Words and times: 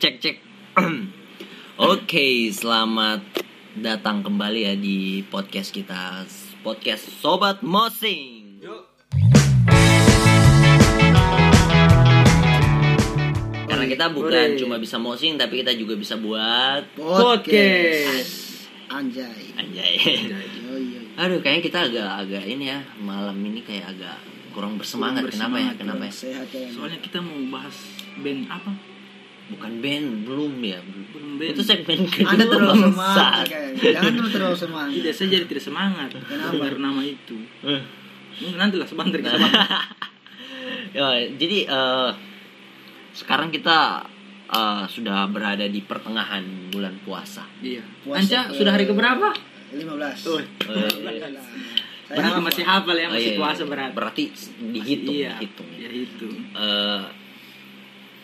cek 0.00 0.16
cek 0.16 0.36
oke 1.92 2.28
selamat 2.56 3.20
datang 3.76 4.24
kembali 4.24 4.64
ya 4.64 4.72
di 4.72 5.20
podcast 5.28 5.76
kita 5.76 6.24
podcast 6.64 7.04
sobat 7.20 7.60
mosing 7.60 8.64
karena 13.68 13.84
kita 13.84 14.08
bukan 14.08 14.56
cuma 14.56 14.80
bisa 14.80 14.96
mosing 14.96 15.36
tapi 15.36 15.60
kita 15.60 15.76
juga 15.76 16.00
bisa 16.00 16.16
buat 16.16 16.96
Podcast. 16.96 18.72
Anjay. 18.88 19.52
anjay 19.52 19.94
Yo, 20.00 20.80
yo. 20.96 21.00
aduh 21.20 21.44
kayaknya 21.44 21.60
kita 21.68 21.78
agak-agak 21.92 22.48
ini 22.48 22.72
ya 22.72 22.80
malam 23.04 23.36
ini 23.44 23.60
kayak 23.60 23.92
agak 23.92 24.16
kurang 24.56 24.80
bersemangat, 24.80 25.28
Kurang 25.28 25.36
kenapa 25.36 25.56
ya 25.60 25.76
bersemangat, 25.76 25.76
kenapa 25.76 26.02
ya 26.08 26.12
Sehat 26.16 26.48
ya. 26.56 26.68
Soalnya 26.72 26.98
kita 27.04 27.20
mau 27.20 27.36
bahas 27.52 27.76
band 28.16 28.48
apa? 28.48 28.89
Bukan 29.50 29.72
band 29.78 30.06
belum 30.24 30.52
ya 30.60 30.78
Belum 31.10 31.30
band. 31.36 31.50
itu 31.50 31.62
segmen 31.62 31.98
Anda 32.02 32.44
kedua 32.44 32.52
terlalu 32.52 32.74
semangat. 32.86 33.44
Jangan 33.76 34.12
terlalu 34.12 34.30
terlalu 34.30 34.56
semangat. 34.64 34.92
Tidak, 34.94 35.12
saya 35.12 35.28
jadi 35.30 35.44
tidak 35.46 35.64
semangat 35.64 36.10
Kenapa? 36.16 36.52
dengar 36.52 36.74
nama 36.76 37.00
itu. 37.02 37.36
Eh. 37.62 37.82
Mungkin 38.40 38.56
nanti 38.56 38.76
lah 38.76 38.86
sebentar 38.86 39.18
kita 39.18 39.36
bahas. 39.36 39.52
Ya, 40.90 41.06
jadi 41.30 41.58
eh, 41.64 42.10
sekarang 43.12 43.48
kita 43.48 44.02
eh, 44.48 44.82
sudah 44.86 45.26
berada 45.26 45.62
di 45.64 45.80
pertengahan 45.80 46.42
bulan 46.68 46.98
puasa. 47.00 47.46
Iya. 47.60 47.82
Puasa 48.00 48.18
Anca 48.20 48.40
ke- 48.44 48.54
sudah 48.56 48.72
hari 48.72 48.84
keberapa? 48.84 49.28
15. 49.70 49.86
Oh, 50.26 50.42
Eh, 50.42 50.90
Saya 52.10 52.26
berarti 52.26 52.42
masih 52.42 52.64
hafal 52.64 52.96
ya, 52.96 53.06
oh, 53.06 53.14
masih 53.14 53.30
iya, 53.30 53.38
puasa 53.38 53.62
iya. 53.62 53.70
berarti. 53.70 53.94
Berarti 53.94 54.24
dihitung, 54.68 55.14
Iya. 55.14 55.32
dihitung. 55.32 55.68
Ya 55.78 55.90
itu. 55.92 56.28
Eh, 56.52 57.02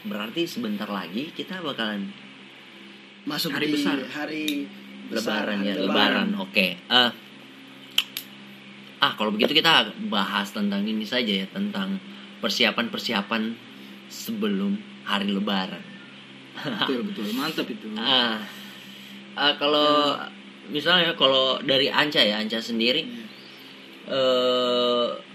berarti 0.06 0.46
sebentar 0.46 0.86
lagi 0.86 1.34
kita 1.34 1.58
bakalan 1.60 2.10
masuk 3.26 3.50
Hari 3.50 3.66
di 3.66 3.72
besar. 3.74 3.98
hari 4.14 4.46
besar, 5.10 5.50
lebaran 5.50 5.58
ya, 5.66 5.74
lebaran. 5.82 6.28
Oke. 6.38 6.78
Eh, 6.78 7.10
ah, 9.02 9.12
kalau 9.18 9.34
begitu 9.34 9.50
kita 9.50 9.90
bahas 10.06 10.54
tentang 10.54 10.86
ini 10.86 11.02
saja 11.02 11.42
ya, 11.42 11.46
tentang 11.50 11.98
persiapan-persiapan 12.38 13.42
sebelum 14.06 14.78
hari 15.02 15.34
lebaran. 15.34 15.82
Betul, 16.56 17.10
betul. 17.10 17.26
Mantap 17.34 17.66
itu. 17.66 17.86
Ah, 17.98 18.38
ah, 19.34 19.52
kalau 19.58 20.14
misalnya 20.70 21.12
kalau 21.18 21.58
dari 21.66 21.90
Anca 21.90 22.22
ya 22.22 22.38
Anca 22.38 22.62
sendiri, 22.62 23.02
eh 24.06 25.25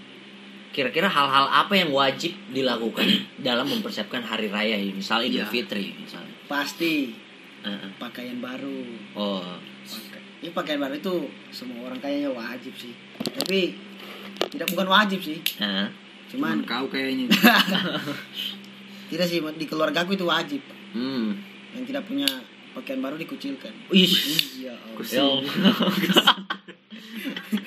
kira-kira 0.72 1.04
hal-hal 1.04 1.46
apa 1.46 1.72
yang 1.74 1.88
wajib 1.88 2.32
dilakukan 2.48 3.04
dalam 3.38 3.68
mempersiapkan 3.68 4.20
hari 4.20 4.48
raya 4.48 4.74
ini, 4.74 4.92
misalnya 4.94 5.28
Idul 5.28 5.38
Iya. 5.38 5.48
Fitri 5.48 5.86
misalnya. 5.94 6.32
Pasti 6.44 7.12
Ah, 7.62 7.86
pakaian 7.94 8.36
baru. 8.36 8.82
oh, 9.14 9.54
Pakai- 9.84 10.24
Ini 10.40 10.50
pakaian 10.50 10.80
baru 10.80 10.94
itu 10.96 11.14
semua 11.48 11.86
orang 11.86 11.96
kayaknya 11.96 12.26
wajib 12.28 12.74
sih. 12.74 12.90
Tapi 13.22 13.78
tidak 14.50 14.66
bukan 14.68 14.88
wajib 14.88 15.22
sih. 15.22 15.38
ah, 15.58 15.86
Cuman 16.26 16.64
kau 16.64 16.88
kayaknya. 16.88 17.30
tidak 19.10 19.26
sih 19.28 19.38
di 19.38 19.64
keluarga 19.64 20.02
aku 20.02 20.12
itu 20.12 20.24
wajib. 20.24 20.58
hmm, 20.90 21.38
Yang 21.72 21.84
tidak 21.86 22.02
punya 22.04 22.26
pakaian 22.72 22.98
baru 22.98 23.14
dikucilkan. 23.14 23.70
Ish. 23.88 24.58
Iya. 24.58 24.74
Allah. 25.14 25.44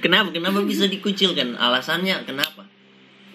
Ya 0.00 0.08
kenapa 0.08 0.28
kenapa 0.32 0.64
bisa 0.64 0.88
dikucilkan? 0.88 1.60
Alasannya 1.60 2.24
kenapa? 2.24 2.64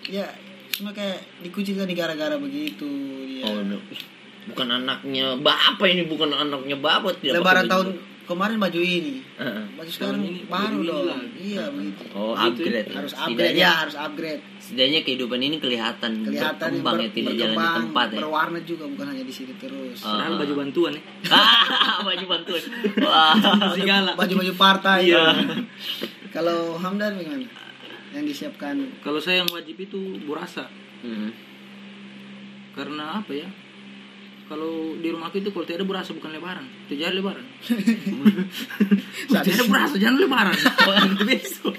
Ya, 0.05 0.25
cuma 0.71 0.89
kayak 0.89 1.21
dikucilkan 1.41 1.85
di 1.85 1.93
gara-gara 1.93 2.33
begitu. 2.35 2.89
Ya. 3.37 3.45
Oh, 3.45 3.61
no. 3.61 3.77
bukan 4.45 4.69
anaknya 4.71 5.33
bapak 5.37 5.89
ini 5.89 6.05
bukan 6.05 6.29
anaknya 6.29 6.77
bapak 6.77 7.17
tidak 7.17 7.41
Lebaran 7.41 7.65
baju 7.65 7.69
tahun 7.69 7.87
kemarin 8.25 8.57
baju 8.57 8.77
ini. 8.77 9.21
Heeh. 9.37 9.63
Baju 9.73 9.89
sekarang 9.89 10.21
ini 10.21 10.41
baru 10.45 10.61
baju 10.65 10.77
ini 10.77 10.89
dong. 10.89 11.05
lagi. 11.05 11.29
Iya 11.41 11.65
begitu. 11.69 12.01
Oh, 12.13 12.33
Begitu, 12.33 12.61
upgrade. 12.61 12.89
Harus 12.89 13.13
ya. 13.13 13.17
upgrade 13.17 13.33
Setidaknya, 13.37 13.65
ya, 13.65 13.71
harus 13.77 13.95
upgrade. 13.95 14.41
setidaknya 14.57 14.99
kehidupan 15.01 15.39
ini 15.41 15.57
kelihatan, 15.57 16.11
Kelihatan 16.25 16.69
berkembang 16.73 16.97
ya, 16.97 17.09
tidak 17.09 17.33
jalan 17.35 17.57
di 17.57 17.69
tempat 17.77 18.07
ya. 18.07 18.17
berwarna 18.17 18.59
juga 18.61 18.83
bukan 18.85 19.05
hanya 19.13 19.23
di 19.25 19.33
sini 19.33 19.53
terus. 19.57 19.97
Ah. 20.01 20.09
Padahal 20.09 20.33
baju 20.41 20.53
bantuan 20.57 20.91
ya. 20.93 21.01
Ah, 21.85 22.01
baju 22.05 22.25
bantuan. 22.27 22.61
Wah. 23.01 23.33
Segala. 23.73 24.11
Baju-baju 24.13 24.53
partai. 24.53 25.09
Iya. 25.09 25.25
Kalau 26.35 26.75
Hamdan 26.75 27.15
bagaimana? 27.15 27.47
Yang 28.11 28.25
disiapkan 28.35 28.75
Kalau 28.99 29.19
saya 29.23 29.43
yang 29.43 29.49
wajib 29.55 29.79
itu 29.79 30.19
burasa. 30.27 30.67
Hmm. 30.99 31.31
Karena 32.75 33.23
apa 33.23 33.31
ya? 33.31 33.47
Kalau 34.45 34.93
di 34.99 35.09
rumahku 35.09 35.41
itu 35.41 35.49
kalau 35.49 35.65
tidak 35.65 35.81
ada 35.81 35.87
berasa 35.89 36.13
bukan 36.13 36.29
lebaran, 36.29 36.65
tidak 36.85 36.99
jadi 37.01 37.15
lebaran. 37.17 37.45
Kalau 37.65 39.41
tidak 39.41 39.55
ada 39.57 39.65
berasa 39.65 39.95
jangan 39.97 40.19
lebaran. 40.21 40.53
Itu 40.53 41.23
besok. 41.33 41.75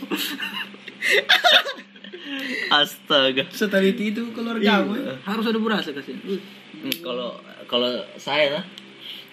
Astaga. 2.66 3.46
seteliti 3.54 4.10
itu 4.10 4.34
keluarga 4.34 4.82
kamu. 4.82 4.92
Iya, 4.98 5.14
harus 5.22 5.44
ada 5.46 5.58
berasa 5.62 5.94
kasih. 5.94 6.18
Hmm, 6.18 6.96
Kalau 7.06 7.38
kalau 7.70 7.86
saya 8.18 8.58
lah, 8.58 8.64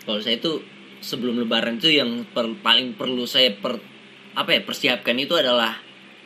kalau 0.06 0.22
saya 0.22 0.38
itu 0.38 0.62
sebelum 1.02 1.42
lebaran 1.42 1.82
itu 1.82 1.90
yang 1.90 2.30
per- 2.30 2.54
paling 2.62 2.94
perlu 2.94 3.26
saya 3.26 3.50
per 3.58 3.82
apa 4.34 4.50
ya 4.50 4.62
persiapkan 4.62 5.16
itu 5.16 5.34
adalah 5.34 5.78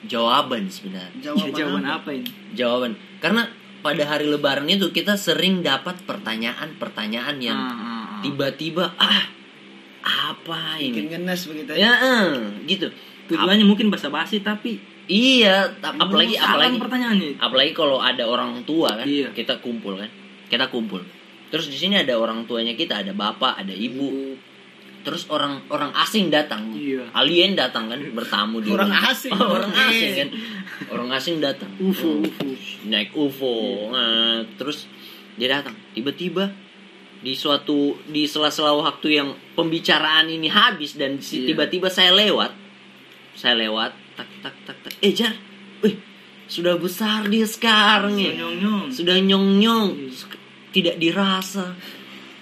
jawaban 0.03 0.67
sebenarnya. 0.67 1.11
Jawaban, 1.25 1.51
jawaban 1.51 1.83
apa? 1.83 1.95
apa 1.97 2.09
ini? 2.13 2.29
Jawaban. 2.53 2.91
Karena 3.17 3.41
pada 3.79 4.03
hari 4.05 4.25
lebaran 4.25 4.67
itu 4.67 4.89
kita 4.89 5.15
sering 5.15 5.61
dapat 5.61 5.97
pertanyaan-pertanyaan 6.03 7.37
yang 7.39 7.57
Ah, 7.57 7.71
ah, 7.71 7.77
ah. 7.77 8.19
tiba-tiba 8.21 8.93
ah 8.95 9.25
apa 10.01 10.79
Bikin 10.79 11.07
ini? 11.07 11.13
ngenes 11.13 11.41
begitu. 11.45 11.71
Ya, 11.73 11.91
eh, 11.93 12.25
gitu. 12.65 12.87
Tujuannya 13.27 13.63
mungkin 13.63 13.89
basa-basi 13.89 14.39
tapi 14.39 14.79
Iya, 15.07 15.71
ta- 15.79 15.95
apalagi 15.95 16.35
apalagi 16.35 16.75
pertanyaannya. 16.77 17.39
apalagi 17.39 17.71
kalau 17.71 17.95
ada 17.97 18.23
orang 18.23 18.59
tua 18.63 18.91
kan, 18.93 19.07
Iya. 19.07 19.31
kita 19.31 19.59
kumpul 19.59 19.95
kan, 19.95 20.11
kita 20.47 20.67
kumpul. 20.67 20.99
Terus 21.47 21.71
di 21.71 21.79
sini 21.79 21.95
ada 21.95 22.11
orang 22.13 22.43
tuanya 22.43 22.75
kita, 22.75 22.99
ada 22.99 23.11
bapak, 23.11 23.55
ada 23.57 23.71
ibu. 23.71 24.35
Terus 25.07 25.23
orang 25.27 25.63
orang 25.67 25.95
asing 25.95 26.27
datang, 26.27 26.67
Iya. 26.69 27.07
alien 27.15 27.55
datang 27.55 27.87
kan 27.87 27.95
bertamu 28.11 28.59
di 28.59 28.69
Orang 28.69 28.91
rumah. 28.91 29.07
asing. 29.07 29.31
Oh, 29.31 29.47
orang 29.55 29.71
Eh. 29.71 29.87
asing 29.87 30.11
kan, 30.13 30.29
orang 30.89 31.09
asing 31.09 31.35
datang. 31.39 31.71
UFO, 31.79 32.19
Oh, 32.19 32.27
UFO. 32.27 32.47
naik 32.85 33.15
UFO, 33.15 33.55
Nah, 33.87 34.43
terus 34.55 34.83
dia 35.33 35.47
datang. 35.49 35.79
Tiba-tiba 35.93 36.51
di 37.17 37.33
suatu 37.33 37.95
di 38.05 38.27
sela-sela 38.27 38.75
waktu 38.75 39.07
yang 39.15 39.31
pembicaraan 39.55 40.27
ini 40.27 40.47
habis 40.47 40.93
dan 40.93 41.17
si- 41.17 41.41
Iya. 41.41 41.55
tiba-tiba 41.55 41.87
saya 41.87 42.11
lewat, 42.11 42.51
saya 43.31 43.55
lewat, 43.55 43.95
tak 44.13 44.27
tak 44.43 44.53
tak 44.65 44.77
tak, 44.81 44.91
eh 44.99 45.13
jar, 45.13 45.33
wih 45.79 45.95
sudah 46.45 46.75
besar 46.75 47.25
dia 47.25 47.43
sekarang 47.43 48.15
ya, 48.15 48.35
Nyong-nyong. 48.35 48.91
sudah 48.91 49.17
nyong 49.17 49.47
nyong, 49.57 49.89
Iya. 49.95 50.35
tidak 50.69 50.95
dirasa. 50.97 51.73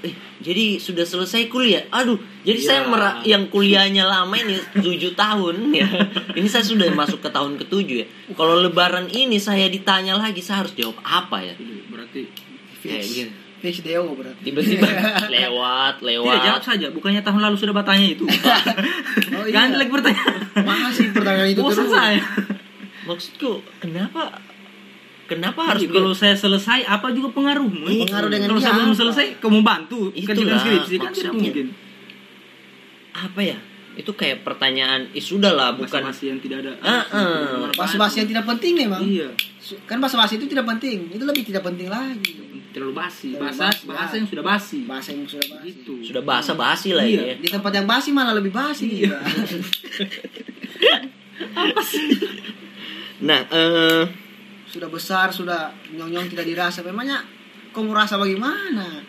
Eh, 0.05 0.13
jadi 0.37 0.77
sudah 0.77 1.01
selesai 1.01 1.47
kuliah. 1.47 1.89
Aduh, 1.89 2.15
jadi 2.41 2.55
Iya. 2.55 2.67
saya 2.67 2.81
mera- 2.85 3.19
yang 3.21 3.47
kuliahnya 3.47 4.05
lama 4.05 4.35
ini 4.35 4.53
7 4.75 5.11
tahun 5.11 5.71
ya. 5.71 5.87
Ini 6.31 6.45
saya 6.45 6.61
sudah 6.61 6.85
masuk 6.91 7.19
ke 7.19 7.27
tahun 7.27 7.57
ketujuh 7.57 7.97
ya. 7.99 8.07
Kalau 8.31 8.55
lebaran 8.55 9.09
ini 9.09 9.35
saya 9.35 9.65
ditanya 9.65 10.13
lagi 10.13 10.39
saya 10.39 10.61
harus 10.61 10.73
jawab 10.73 11.01
apa 11.01 11.41
ya? 11.41 11.55
Berarti 11.87 12.29
Kayak 12.77 13.01
Fix. 13.01 13.09
begini. 13.09 13.31
Fix 13.55 13.75
Deo 13.81 14.13
berarti. 14.13 14.41
Tiba-tiba 14.43 14.85
lewat, 15.33 15.93
tidak 15.97 16.21
jawab 16.21 16.37
lewat. 16.45 16.61
saja, 16.61 16.87
bukannya 16.91 17.19
tahun 17.19 17.41
lalu 17.41 17.55
sudah 17.55 17.73
bertanya 17.73 18.07
itu. 18.07 18.25
Oh 19.33 19.43
iya. 19.43 19.57
Ganti 19.57 19.75
lagi 19.75 19.89
pertanyaan. 19.89 20.37
Masih 20.61 21.05
pertanyaan 21.09 21.49
itu 21.49 21.59
Bosan 21.59 21.83
terus. 21.83 21.91
saya. 21.91 22.21
Maksudku, 23.03 23.51
kenapa 23.79 24.37
kenapa 25.25 25.61
Harus 25.65 25.83
harus 25.83 25.93
kalau 25.93 26.13
saya 26.13 26.35
selesai 26.35 26.85
apa 26.85 27.09
juga 27.09 27.29
pengaruhmu? 27.31 27.85
Iya, 27.85 28.05
pengaruh 28.05 28.29
dengan 28.29 28.47
Kalau 28.49 28.61
saya 28.61 28.69
dia 28.69 28.77
belum 28.77 28.89
apa? 28.89 28.99
selesai, 28.99 29.25
kamu 29.37 29.59
bantu 29.61 29.99
kerjakan 30.11 30.57
skripsi 30.57 30.95
kan 30.95 31.11
tidak 31.11 31.11
maksudnya. 31.11 31.33
mungkin. 31.35 31.67
apa 33.15 33.41
ya? 33.41 33.57
Itu 33.95 34.11
kayak 34.11 34.43
pertanyaan, 34.43 35.07
eh 35.09 35.23
sudah 35.23 35.49
lah 35.49 35.71
bukan 35.71 35.87
Basa-basi 36.03 36.27
yang 36.27 36.39
tidak 36.39 36.57
ada. 36.61 36.71
Ah. 36.83 37.03
Basa-basi 37.71 38.21
yang 38.21 38.29
tidak 38.29 38.43
penting 38.45 38.75
memang. 38.75 38.99
Iya. 38.99 39.31
Kan 39.83 39.97
basa-basi 39.97 40.35
itu 40.35 40.45
tidak 40.45 40.67
penting. 40.67 41.07
Itu 41.09 41.23
lebih 41.23 41.41
tidak 41.41 41.63
penting 41.63 41.87
lagi. 41.87 42.35
Terlalu 42.75 42.91
basi. 42.91 43.31
Terlalu 43.31 43.47
Bahasa 43.47 43.63
basi, 43.71 43.83
bahasa 43.87 44.11
ya. 44.11 44.19
yang 44.19 44.27
sudah 44.27 44.43
basi. 44.43 44.79
Bahasa 44.83 45.09
yang 45.09 45.23
sudah 45.25 45.47
basi. 45.47 45.65
Gitu. 45.71 45.93
sudah 46.03 46.21
basa 46.21 46.51
basi 46.53 46.89
lah 46.91 47.07
Iya. 47.07 47.21
ya. 47.23 47.35
Di 47.39 47.47
tempat 47.47 47.71
yang 47.71 47.87
basi 47.87 48.09
malah 48.11 48.35
lebih 48.35 48.51
basi 48.51 48.83
Iya. 48.83 49.15
juga. 49.15 49.19
Nah, 53.17 53.47
eh 53.47 54.03
sudah 54.75 54.91
besar, 54.91 55.31
sudah 55.31 55.61
nyong-nyong 55.89 56.27
tidak 56.27 56.43
dirasa. 56.43 56.83
Memangnya 56.83 57.23
kamu 57.71 57.91
rasa 57.91 58.19
bagaimana? 58.19 58.99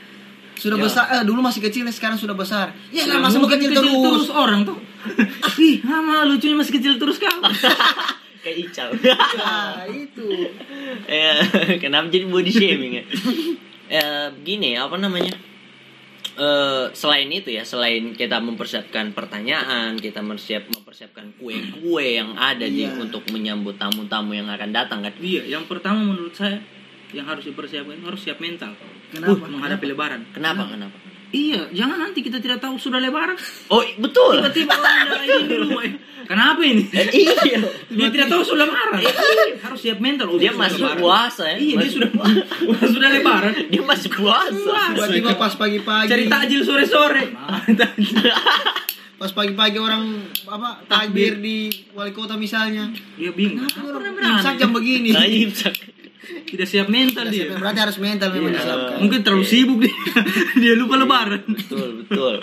Sudah 0.54 0.78
Ya. 0.78 0.84
besar, 0.86 1.04
eh, 1.12 1.22
dulu 1.22 1.42
masih 1.42 1.60
kecil, 1.60 1.84
sekarang 1.90 2.14
sudah 2.14 2.32
besar. 2.32 2.70
Ya 2.88 3.04
Nah, 3.04 3.18
masa 3.20 3.36
mau 3.36 3.44
mungkin 3.44 3.60
kecil, 3.60 3.76
terus. 3.76 4.30
orang 4.30 4.62
tuh. 4.62 4.78
Ih, 5.60 5.82
lama 5.82 6.24
lucunya 6.24 6.54
masih 6.54 6.78
kecil 6.78 6.94
terus 6.96 7.18
kau. 7.18 7.42
kayak 8.42 8.56
Ical. 8.62 8.88
Nah, 9.36 9.82
itu. 9.86 10.26
ya, 11.10 11.34
kenapa 11.76 12.06
jadi 12.08 12.24
body 12.24 12.48
shaming 12.48 12.92
ya? 12.94 13.04
eh, 13.86 14.26
gini 14.40 14.74
apa 14.74 14.94
namanya 14.96 15.34
eh 16.36 16.84
selain 16.92 17.28
itu 17.32 17.48
ya 17.48 17.64
selain 17.64 18.12
kita 18.12 18.36
mempersiapkan 18.44 19.16
pertanyaan 19.16 19.96
kita 19.96 20.20
mempersiap 20.20 20.68
mempersiapkan 20.68 21.32
kue-kue 21.40 22.20
yang 22.20 22.36
ada 22.36 22.68
di 22.68 22.84
Iya. 22.84 23.00
untuk 23.00 23.24
menyambut 23.32 23.80
tamu-tamu 23.80 24.36
yang 24.36 24.48
akan 24.52 24.70
datang 24.70 25.00
kan 25.00 25.12
Iya, 25.16 25.48
yang 25.48 25.64
pertama 25.64 26.04
menurut 26.04 26.36
saya 26.36 26.60
yang 27.16 27.24
harus 27.24 27.48
dipersiapkan 27.48 28.02
harus 28.02 28.20
siap 28.20 28.36
mental. 28.42 28.74
Kenapa? 29.08 29.38
Uh, 29.38 29.48
menghadapi 29.48 29.86
lebaran. 29.94 30.20
kenapa 30.34 30.68
kenapa 30.68 30.96
Iya, 31.28 31.68
jangan 31.70 31.98
nanti 32.00 32.20
kita 32.20 32.38
tidak 32.38 32.58
tahu 32.58 32.74
sudah 32.76 32.96
lebaran. 32.96 33.34
oh 33.68 33.82
betul 33.98 34.38
Tiba-tiba 34.38 34.72
orang 34.72 34.96
ada 35.04 35.16
ini 35.18 35.44
di 35.44 35.56
rumah. 35.56 35.82
eh, 35.82 35.92
Kenapa 36.22 36.58
ini? 36.60 36.82
Eh, 36.88 37.06
iya 37.12 37.62
Dia 37.86 38.08
tidak 38.08 38.26
tahu 38.28 38.42
sudah 38.42 38.64
lebaran. 38.64 38.98
harus 39.56 39.78
siap 39.78 39.98
mental. 39.98 40.26
Oh, 40.28 40.36
dia 40.36 40.50
masih 40.50 40.80
lebaran. 40.80 40.98
puasa 40.98 41.42
ya 41.46 41.56
Iya, 41.56 41.74
dia 41.76 41.90
sudah 41.92 42.10
puasa. 42.10 42.40
sudah 42.94 43.08
lebaran. 43.10 43.52
dia 43.66 43.82
masih 43.82 44.08
puasa 44.08 44.74
Tiba-tiba 44.92 45.30
pas 45.34 45.52
pagi-pagi. 45.52 46.08
Cari 46.08 46.24
takjil 46.26 46.60
sore-sore. 46.62 47.24
Pas 49.16 49.32
pagi-pagi 49.32 49.80
orang 49.80 50.28
apa 50.44 50.84
takbir 50.84 51.40
di 51.40 51.72
wali 51.90 52.12
kota 52.12 52.36
misalnya. 52.36 52.92
Dia 53.16 53.32
bingung. 53.32 53.64
Kenapa 53.64 53.96
orang 53.96 54.12
Kenapa 54.12 54.36
imsak 54.36 54.54
jam 54.60 54.70
begini? 54.70 55.08
Nah, 55.08 55.24
imsak. 55.24 55.72
Tidak 56.46 56.62
siap 56.64 56.86
mental 56.86 57.24
Tidak 57.24 57.32
dia. 57.32 57.44
siap, 57.46 57.58
Berarti 57.58 57.80
harus 57.80 57.98
mental 57.98 58.28
memang 58.30 58.48
Iya. 58.48 58.58
disiapkan. 58.58 58.96
Mungkin 58.98 59.20
terlalu 59.20 59.44
sibuk 59.44 59.78
dia. 59.80 59.94
dia 60.62 60.72
lupa 60.74 60.94
lebaran. 60.96 61.42
betul 61.44 61.88
betul 62.00 62.34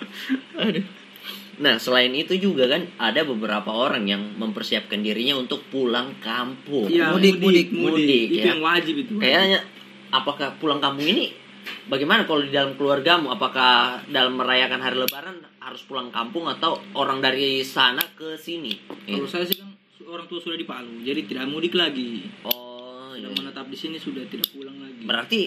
Aduh. 0.56 0.86
nah 1.56 1.78
selain 1.78 2.12
itu 2.12 2.34
juga 2.36 2.66
kan 2.68 2.82
ada 2.98 3.22
beberapa 3.24 3.70
orang 3.70 4.04
yang 4.04 4.36
mempersiapkan 4.36 5.00
dirinya 5.00 5.38
untuk 5.38 5.64
pulang 5.68 6.18
kampung 6.20 6.90
Iya, 6.90 7.14
Mudik, 7.14 7.38
mudik, 7.38 7.70
mudik, 7.70 8.28
Itu 8.28 8.36
ya. 8.36 8.46
yang 8.50 8.60
wajib 8.60 8.96
itu. 9.00 9.14
kayaknya 9.18 9.62
apakah 10.10 10.58
pulang 10.58 10.78
kampung 10.78 11.06
ini 11.06 11.30
bagaimana 11.86 12.26
kalau 12.26 12.42
di 12.42 12.50
dalam 12.50 12.74
keluargamu 12.74 13.30
apakah 13.30 14.02
dalam 14.08 14.34
merayakan 14.34 14.78
hari 14.78 14.98
lebaran 15.00 15.38
harus 15.58 15.82
pulang 15.82 16.10
kampung 16.10 16.50
atau 16.50 16.76
orang 16.94 17.18
dari 17.18 17.62
sana 17.62 18.02
ke 18.12 18.36
sini 18.36 18.74
Kalau 19.06 19.26
saya 19.26 19.46
sih 19.46 19.56
kan 19.56 19.70
orang 20.06 20.26
tua 20.26 20.38
sudah 20.38 20.54
di 20.54 20.66
Palu, 20.66 21.02
jadi 21.02 21.22
tidak 21.24 21.48
mudik 21.48 21.74
lagi. 21.74 22.28
oh 22.44 22.63
iya. 23.14 23.26
Sudah 23.26 23.40
menetap 23.40 23.66
di 23.66 23.76
sini 23.76 23.96
sudah 23.96 24.24
tidak 24.26 24.48
pulang 24.50 24.76
lagi. 24.76 25.02
berarti 25.02 25.42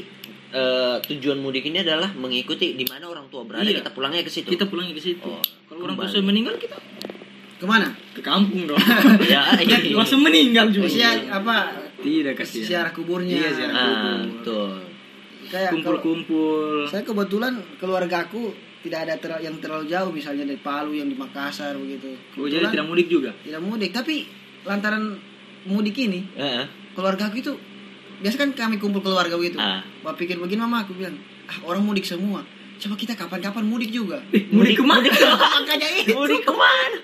eh, 0.49 0.97
tujuan 1.05 1.39
mudik 1.39 1.65
ini 1.65 1.81
adalah 1.81 2.11
mengikuti 2.13 2.73
di 2.73 2.85
mana 2.85 3.07
orang 3.07 3.27
tua 3.27 3.43
berada 3.43 3.63
Iya. 3.63 3.81
kita 3.81 3.91
pulangnya 3.91 4.23
ke 4.23 4.31
situ 4.31 4.49
Kita 4.49 4.65
pulangnya 4.65 4.93
ke 4.93 5.03
situ. 5.03 5.27
Oh, 5.27 5.43
Kalau 5.67 5.85
orang 5.85 5.97
tua 5.97 6.07
sudah 6.09 6.25
meninggal 6.25 6.55
kita 6.57 6.79
Ke 7.57 7.65
mana? 7.65 7.89
ke 8.11 8.21
kampung 8.21 8.65
dong. 8.65 8.77
ya 9.27 9.57
iya. 9.57 9.93
Langsung 9.93 10.21
meninggal 10.21 10.69
juga. 10.69 10.87
Usia 10.87 11.09
apa? 11.27 11.73
Tidak 11.97 12.35
kasih. 12.35 12.63
Siarah 12.63 12.93
kuburnya. 12.93 13.33
Iya, 13.35 13.51
ziarah. 13.51 13.75
ah, 13.75 14.21
betul 14.23 14.71
Kayak 15.47 15.71
Kumpul-kumpul. 15.73 16.85
saya 16.85 17.01
kebetulan 17.01 17.55
keluarga 17.77 18.23
aku 18.23 18.51
tidak 18.83 19.03
ada 19.03 19.15
ter- 19.17 19.41
yang 19.41 19.57
terlalu 19.57 19.87
jauh 19.87 20.11
misalnya 20.11 20.43
dari 20.45 20.59
Palu 20.59 20.91
yang 20.93 21.07
di 21.07 21.15
Makassar 21.15 21.75
begitu. 21.75 22.13
Oh, 22.35 22.45
jadi 22.45 22.67
tidak 22.69 22.87
mudik 22.87 23.07
juga. 23.07 23.31
tidak 23.41 23.59
mudik 23.61 23.91
tapi 23.91 24.27
lantaran 24.63 25.15
mudik 25.65 25.97
ini 25.97 26.23
Heeh. 26.35 26.67
Keluarga 26.97 27.29
aku 27.29 27.45
itu 27.45 27.53
biasa 28.25 28.37
kan 28.41 28.51
kami 28.57 28.81
kumpul 28.81 29.05
keluarga 29.05 29.37
begitu. 29.37 29.61
Ah. 29.61 29.85
Wah 30.01 30.17
pikir 30.17 30.41
begini 30.41 30.65
mama 30.65 30.89
aku 30.89 30.97
bilang 30.97 31.21
ah 31.47 31.59
orang 31.69 31.85
mudik 31.85 32.09
semua. 32.09 32.41
Coba 32.77 32.97
kita 32.97 33.13
kapan-kapan 33.13 33.65
mudik 33.69 33.93
juga. 33.93 34.25
Mudik 34.33 34.81
ke 34.81 34.85
mana? 34.85 35.05
Makanya 35.61 35.89
itu 36.01 36.17
mudik 36.17 36.43
ke 36.43 36.53
mana 36.57 36.99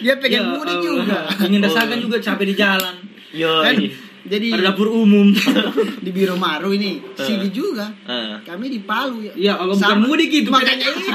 dia 0.00 0.14
pengen 0.20 0.42
Ya 0.44 0.52
mudik 0.52 0.78
juga. 0.84 1.18
Ingin 1.48 1.60
rasakan 1.66 1.98
juga 2.00 2.16
capek 2.20 2.44
di 2.52 2.54
jalan. 2.56 2.94
yo 3.32 3.64
Kan 3.64 3.76
jadi 4.22 4.54
Ada 4.54 4.70
dapur 4.70 4.86
umum. 4.86 5.34
di 6.04 6.10
Biro 6.14 6.38
Maru 6.38 6.70
ini 6.70 7.02
sini 7.18 7.50
juga. 7.50 7.90
Heeh. 8.06 8.46
Kami 8.46 8.70
di 8.70 8.80
Palu 8.86 9.26
ya. 9.26 9.32
Iya, 9.34 9.52
kalau 9.58 9.74
bukan 9.74 9.98
mudik 10.06 10.30
itu. 10.30 10.50
Makanya 10.50 10.86
itu. 10.94 11.10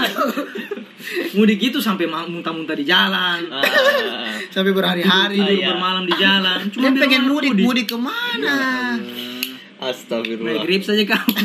mudik 1.39 1.59
itu 1.71 1.80
sampai 1.80 2.06
muntah-muntah 2.07 2.75
di 2.75 2.83
jalan. 2.83 3.48
Ah, 3.48 3.63
Sampai 4.54 4.75
berhari-hari 4.75 5.39
Tidur 5.39 5.56
iya. 5.56 5.68
bermalam 5.71 6.04
di 6.04 6.15
jalan. 6.19 6.59
Cuma 6.68 6.92
pengen 7.00 7.31
rumah 7.31 7.44
mudik, 7.48 7.63
mudik 7.63 7.86
ke 7.88 7.98
mana? 7.98 8.57
Naik 9.00 9.38
Astagfirullah. 9.77 10.63
grip 10.65 10.81
saja 10.81 11.04
kamu. 11.06 11.38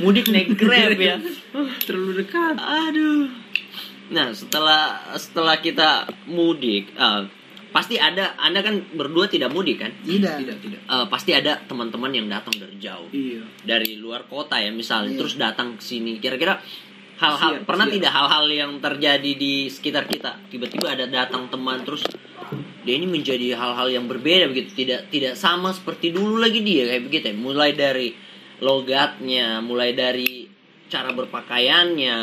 Mudik 0.00 0.26
naik 0.32 0.56
Grab 0.56 0.96
ya. 0.96 1.20
Terlalu 1.84 2.24
dekat. 2.24 2.56
Aduh. 2.56 3.28
Nah, 4.10 4.34
setelah 4.34 4.98
setelah 5.14 5.60
kita 5.62 6.08
mudik, 6.26 6.90
ah, 6.98 7.30
pasti 7.70 7.96
ada 7.96 8.34
Anda 8.36 8.60
kan 8.60 8.82
berdua 8.94 9.30
tidak 9.30 9.54
mudik 9.54 9.78
kan? 9.82 9.90
Tidak. 10.02 10.36
Tidak, 10.42 10.56
tidak. 10.62 10.80
Eh, 10.84 11.06
pasti 11.06 11.30
ada 11.34 11.58
teman-teman 11.64 12.10
yang 12.10 12.26
datang 12.26 12.54
dari 12.58 12.76
jauh. 12.82 13.06
Iya. 13.10 13.42
Dari 13.62 13.96
luar 13.98 14.26
kota 14.26 14.58
ya 14.58 14.74
misalnya, 14.74 15.14
Iya. 15.14 15.18
terus 15.22 15.34
datang 15.38 15.78
ke 15.78 15.82
sini. 15.82 16.18
Kira-kira 16.18 16.58
hal-hal 17.20 17.60
Siap, 17.60 17.68
pernah 17.68 17.86
siap. 17.86 17.94
tidak 18.00 18.12
hal-hal 18.16 18.44
yang 18.48 18.72
terjadi 18.82 19.30
di 19.36 19.70
sekitar 19.70 20.04
kita? 20.04 20.40
Tiba-tiba 20.50 20.92
ada 20.92 21.06
datang 21.06 21.46
teman 21.48 21.82
terus 21.86 22.02
dia 22.82 22.96
ini 22.96 23.04
menjadi 23.06 23.54
hal-hal 23.54 23.92
yang 23.92 24.08
berbeda 24.08 24.48
begitu, 24.50 24.72
tidak 24.72 25.06
tidak 25.12 25.36
sama 25.36 25.70
seperti 25.70 26.10
dulu 26.10 26.40
lagi 26.40 26.64
dia 26.64 26.88
kayak 26.90 27.02
begitu 27.06 27.24
ya. 27.30 27.36
Mulai 27.36 27.70
dari 27.76 28.08
logatnya, 28.64 29.60
mulai 29.60 29.92
dari 29.92 30.48
cara 30.90 31.12
berpakaiannya. 31.12 32.18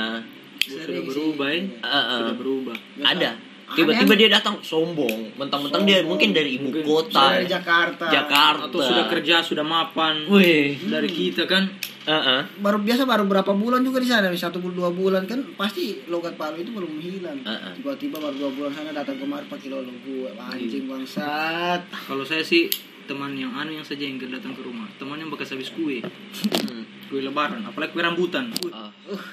Sudah 0.67 0.99
berubah 1.05 1.47
ya. 1.53 1.61
Eh, 1.61 1.87
eh. 1.87 2.19
Sudah 2.19 2.35
berubah. 2.35 2.75
ada 2.99 3.07
Ada 3.15 3.31
tiba-tiba 3.67 4.13
dia 4.15 4.29
datang 4.31 4.61
sombong 4.61 5.35
mentang-mentang 5.35 5.83
dia 5.83 5.99
mungkin 6.01 6.31
dari 6.31 6.55
ibu 6.55 6.71
Mungkin 6.71 6.83
kota 6.83 7.35
Dari 7.35 7.47
Jakarta. 7.47 8.05
Jakarta 8.07 8.63
Atau 8.71 8.79
sudah 8.79 9.05
kerja, 9.11 9.35
sudah 9.41 9.65
mapan. 9.65 10.23
wih 10.27 10.79
Dari 10.79 11.09
kita 11.09 11.43
kan. 11.43 11.67
Heeh. 12.07 12.39
Baru 12.63 12.79
biasa 12.79 13.03
baru 13.03 13.27
berapa 13.27 13.51
bulan 13.51 13.83
juga 13.83 13.99
di 13.99 14.07
sana, 14.07 14.31
satu 14.31 14.63
bulan 14.63 14.75
dua 14.77 14.91
bulan 14.95 15.23
kan 15.27 15.43
pasti 15.59 16.07
logat 16.07 16.39
Palu 16.39 16.55
itu 16.57 16.71
belum 16.71 16.95
hilang. 17.03 17.43
Heeh. 17.43 17.75
Tiba-tiba 17.75 18.15
baru 18.15 18.35
dua 18.37 18.51
bulan 18.55 18.71
sana 18.71 18.95
datang 18.95 19.19
kemari 19.19 19.43
pakai 19.45 19.67
lolo 19.67 19.91
gue, 19.99 20.31
anjing 20.31 20.87
bangsat. 20.87 21.83
Kalau 22.07 22.23
saya 22.23 22.39
sih 22.39 22.71
teman 23.03 23.35
yang 23.35 23.51
anu 23.51 23.75
yang 23.75 23.83
saja 23.83 24.03
yang 24.03 24.15
datang 24.23 24.55
ke 24.55 24.63
rumah. 24.63 24.87
Teman 24.95 25.19
yang 25.19 25.27
bekas 25.27 25.51
habis 25.51 25.67
kue. 25.67 25.99
Hmm. 25.99 26.87
Kue 27.07 27.19
lebaran. 27.19 27.63
Apalagi 27.63 27.91
kue 27.91 27.99
rambutan. 27.99 28.55
Uh, 28.63 28.87
Ah. 29.07 29.23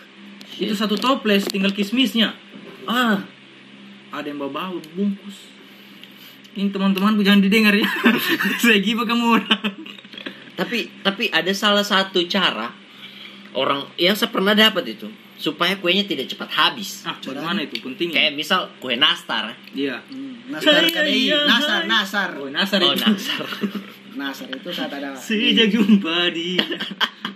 itu 0.54 0.70
satu 0.70 0.94
toples 0.94 1.46
tinggal 1.46 1.70
kismisnya. 1.70 2.34
ah 2.84 3.18
Ada 4.14 4.26
yang 4.26 4.38
bawa 4.38 4.52
bau 4.70 4.78
bungkus. 4.94 5.50
Ini 6.54 6.70
teman-temanku 6.70 7.20
jangan 7.20 7.42
didengar 7.42 7.74
ya. 7.74 7.82
saya 8.62 8.78
gibah 8.78 9.02
kamu 9.02 9.26
orang. 9.34 9.74
tapi 10.54 10.86
tapi 11.02 11.26
ada 11.28 11.50
salah 11.50 11.82
satu 11.82 12.22
cara 12.24 12.70
orang 13.52 13.90
yang 13.96 14.14
saya 14.14 14.30
pernah 14.30 14.54
dapat 14.54 14.94
itu 14.94 15.10
supaya 15.34 15.74
kuenya 15.74 16.06
tidak 16.06 16.30
cepat 16.30 16.46
habis 16.48 17.02
Ah, 17.02 17.18
bagaimana 17.18 17.58
itu 17.60 17.82
penting. 17.82 18.14
kayak 18.14 18.32
misal 18.32 18.70
kue 18.78 18.94
nastar 18.94 19.50
Iya. 19.74 19.98
Hmm, 20.06 20.46
Nasar 20.46 20.78
Saya 20.78 20.94
KDI, 20.94 21.10
iya, 21.26 21.38
Nasar, 21.42 21.80
hai. 21.82 21.90
Nasar. 21.90 22.28
Oh, 22.38 22.46
Nasar 22.46 22.78
oh 22.80 22.94
itu. 22.94 23.02
nastar 23.02 23.46
Nasar 24.22 24.46
itu 24.46 24.68
saat 24.70 24.94
ada 24.94 25.10
Sejak 25.10 25.74
jumpa 25.74 26.30
di 26.30 26.54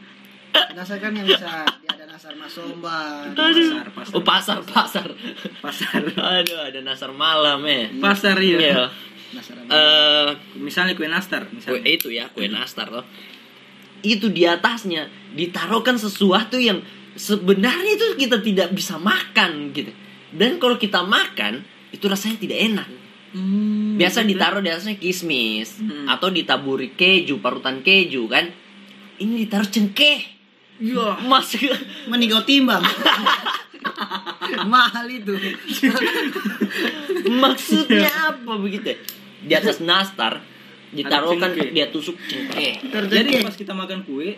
Nasar 0.71 0.99
kan 0.99 1.11
yang 1.11 1.25
bisa 1.25 1.49
dia 1.65 1.91
ada 1.91 2.05
Nasar 2.07 2.33
Masomba. 2.35 3.27
pasar, 3.33 3.87
pasar, 3.91 4.13
oh 4.13 4.23
pasar 4.23 4.59
pasar 4.63 5.09
pasar, 5.59 6.01
aduh 6.09 6.61
ada 6.63 6.81
nasar 6.81 7.11
malam 7.11 7.63
ya 7.63 7.91
pasar 7.99 8.37
Iya. 8.37 8.59
iya. 8.59 8.85
Nasar 9.29 9.55
Eh, 9.61 10.29
Misalnya 10.57 10.95
kue 10.95 11.05
nastar, 11.05 11.45
kue 11.45 11.59
misalnya. 11.59 11.85
itu 11.85 12.09
ya 12.09 12.25
kue 12.29 12.47
nastar 12.47 12.89
loh 12.89 13.05
itu 14.01 14.31
di 14.31 14.43
atasnya 14.43 15.05
ditaruhkan 15.33 15.95
sesuatu 15.95 16.55
yang 16.57 16.79
sebenarnya 17.13 17.93
itu 17.93 18.15
kita 18.17 18.39
tidak 18.39 18.71
bisa 18.71 18.95
makan 18.97 19.73
gitu 19.73 19.91
dan 20.31 20.57
kalau 20.57 20.77
kita 20.77 21.03
makan 21.03 21.61
itu 21.91 22.07
rasanya 22.07 22.39
tidak 22.39 22.61
enak 22.65 22.89
Hmm, 23.29 24.01
biasa 24.01 24.23
betul. 24.23 24.31
ditaruh 24.33 24.61
di 24.63 24.71
atasnya 24.71 24.97
kismis 24.97 25.77
Hmm. 25.77 26.07
atau 26.07 26.31
ditaburi 26.31 26.89
keju 26.91 27.37
parutan 27.39 27.83
keju 27.83 28.25
kan 28.25 28.49
ini 29.19 29.45
ditaruh 29.45 29.69
cengkeh 29.69 30.38
Iya. 30.79 31.19
mas 31.21 31.51
meninggal 32.07 32.43
timbang. 32.43 32.83
Mahal 34.65 35.07
itu. 35.09 35.35
maksudnya 37.29 38.09
apa 38.29 38.53
begitu 38.57 38.95
di 39.41 39.53
atas 39.53 39.79
nastar 39.79 40.41
ditaruhkan 40.89 41.53
dia 41.69 41.89
tusuk 41.89 42.17
cengkeh 42.23 42.81
Jadi 42.81 42.89
Terjadi 42.89 43.31
pas 43.45 43.55
kita 43.55 43.73
makan 43.73 44.03
kue, 44.03 44.35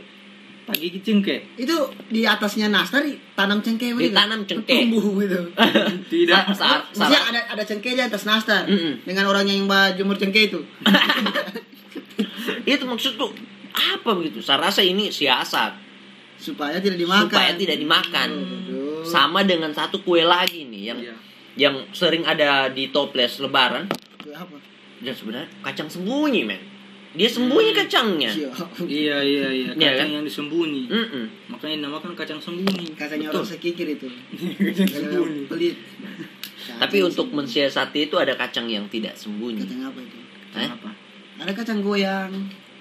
pagi 0.66 0.90
cengkeh. 0.92 1.56
itu 1.56 1.76
di 2.06 2.24
atasnya 2.24 2.66
Nastar 2.66 3.06
tanam 3.32 3.60
cengkeh 3.60 3.94
begitu. 3.94 4.10
Ditanam 4.10 4.40
cengkeh. 4.42 4.82
Tumbuh 4.82 5.14
gitu. 5.20 5.40
Tidak. 6.12 6.42
Sa- 6.50 6.82
sa- 6.82 6.82
Maksudnya 6.90 7.20
sa- 7.20 7.28
ada 7.28 7.40
ada 7.48 7.62
cengkeh 7.62 7.92
di 7.92 8.02
atas 8.02 8.22
Nastar 8.24 8.66
Mm-mm. 8.66 9.02
dengan 9.04 9.24
orangnya 9.26 9.52
yang 9.52 9.66
bawa 9.66 9.94
jemur 9.94 10.16
cengkeh 10.16 10.48
itu. 10.48 10.60
itu 12.66 12.84
maksudku 12.84 13.30
apa 13.70 14.10
begitu 14.12 14.42
saya 14.42 14.58
rasa 14.60 14.82
ini 14.82 15.08
siasat 15.08 15.72
Supaya 16.40 16.76
tidak 16.76 16.96
dimakan. 16.96 17.28
supaya 17.28 17.52
tidak 17.52 17.76
dimakan 17.76 18.30
Aduh. 18.32 19.04
sama 19.04 19.40
dengan 19.42 19.68
satu 19.70 20.00
kue 20.00 20.22
lagi 20.22 20.64
nih 20.64 20.82
yang 20.86 20.98
Iya. 20.98 21.14
yang 21.60 21.74
sering 21.90 22.24
ada 22.24 22.66
di 22.66 22.88
toples 22.88 23.38
lebaran 23.38 23.84
Kue 24.16 24.32
apa? 24.32 24.56
dan 24.98 25.12
sebenarnya 25.12 25.48
kacang 25.60 25.84
sembunyi 25.86 26.42
men 26.42 26.60
dia 27.10 27.26
sembunyi 27.26 27.74
kacangnya 27.74 28.30
Iya. 28.30 28.48
Iya 28.80 29.16
iya 29.18 29.46
iya. 29.50 29.68
Iya, 29.68 29.90
Kacang 29.90 29.98
kan? 30.00 30.14
yang 30.14 30.24
disembunyi. 30.24 30.86
Mm-mm. 30.86 31.24
Makanya 31.48 31.74
dinamakan 31.80 32.14
kacang 32.14 32.38
sembunyi. 32.38 32.94
Kacangnya 32.94 33.28
Betul. 33.28 33.42
orang 33.42 33.50
sekikir 33.50 33.86
itu. 33.90 34.06
kacang 34.62 34.86
Kacang 34.86 34.88
sembunyi. 35.10 35.42
pelit. 35.44 35.74
tapi 36.72 36.96
Kacang 36.96 37.08
untuk 37.10 37.26
sembunyi. 37.26 37.38
mensiasati 37.42 37.98
itu 38.06 38.14
ada 38.14 38.32
kacang 38.34 38.64
yang 38.64 38.86
tidak 38.86 39.12
sembunyi 39.12 39.58
kacang 39.60 39.82
apa 39.84 39.98
itu? 39.98 40.18
Eh? 40.54 40.68
Apa? 40.70 40.90
Ada 41.40 41.52
kacang 41.52 41.78
goyang. 41.80 42.30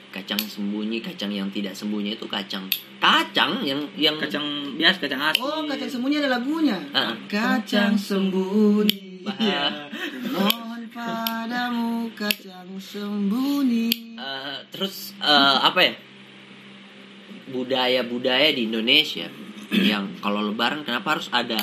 Kacang 0.10 0.42
sembunyi 0.42 1.00
kacang 1.00 1.30
yang 1.30 1.50
tidak 1.54 1.78
sembunyi 1.78 2.18
itu 2.18 2.26
kacang 2.26 2.66
kacang 2.98 3.62
yang 3.62 3.80
yang 3.94 4.18
Kacang 4.18 4.74
biasa, 4.76 5.06
kacang 5.06 5.22
asin. 5.30 5.42
Oh, 5.46 5.64
kacang 5.70 5.90
sembunyi 5.90 6.16
ada 6.20 6.30
lagunya. 6.36 6.78
Ah. 6.92 7.14
Kacang 7.30 7.94
sembunyi. 7.96 9.24
Bah- 9.24 9.88
Mohon 10.34 10.84
padamu 10.92 12.10
kacang 12.18 12.70
sembunyi. 12.82 14.18
Eh, 14.20 14.58
terus 14.74 15.14
eh, 15.22 15.58
apa 15.64 15.80
ya 15.86 15.94
budaya-budaya 17.50 18.54
di 18.54 18.70
Indonesia 18.70 19.26
yang 19.74 20.18
kalau 20.22 20.46
Lebaran 20.46 20.86
kenapa 20.86 21.18
harus 21.18 21.30
ada 21.34 21.58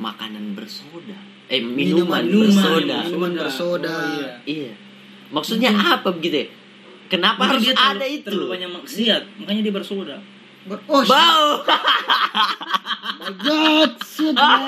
makanan 0.00 0.56
bersoda 0.56 1.16
eh 1.52 1.60
minuman, 1.60 2.24
Minuman, 2.24 2.48
bersoda 2.48 2.96
minuman 3.04 3.32
bersoda. 3.36 3.92
Oh, 3.92 4.08
iya. 4.16 4.32
iya 4.48 4.72
maksudnya 5.28 5.68
apa 5.72 6.12
begitu 6.12 6.44
ya 6.44 6.48
kenapa 7.12 7.44
Mungkin 7.44 7.52
harus 7.52 7.62
dia 7.62 7.74
terlalu- 7.74 7.92
ada 7.92 8.06
itu 8.08 8.26
Terlalu 8.26 8.46
banyak 8.48 8.70
maksiat, 8.72 9.22
makanya 9.36 9.62
dia 9.62 9.74
bersoda. 9.74 10.16
Ber- 10.62 10.84
Oh, 10.86 11.02
bau 11.02 11.46
my 13.20 13.30
God, 13.36 13.92
shit, 14.00 14.32
man. 14.32 14.62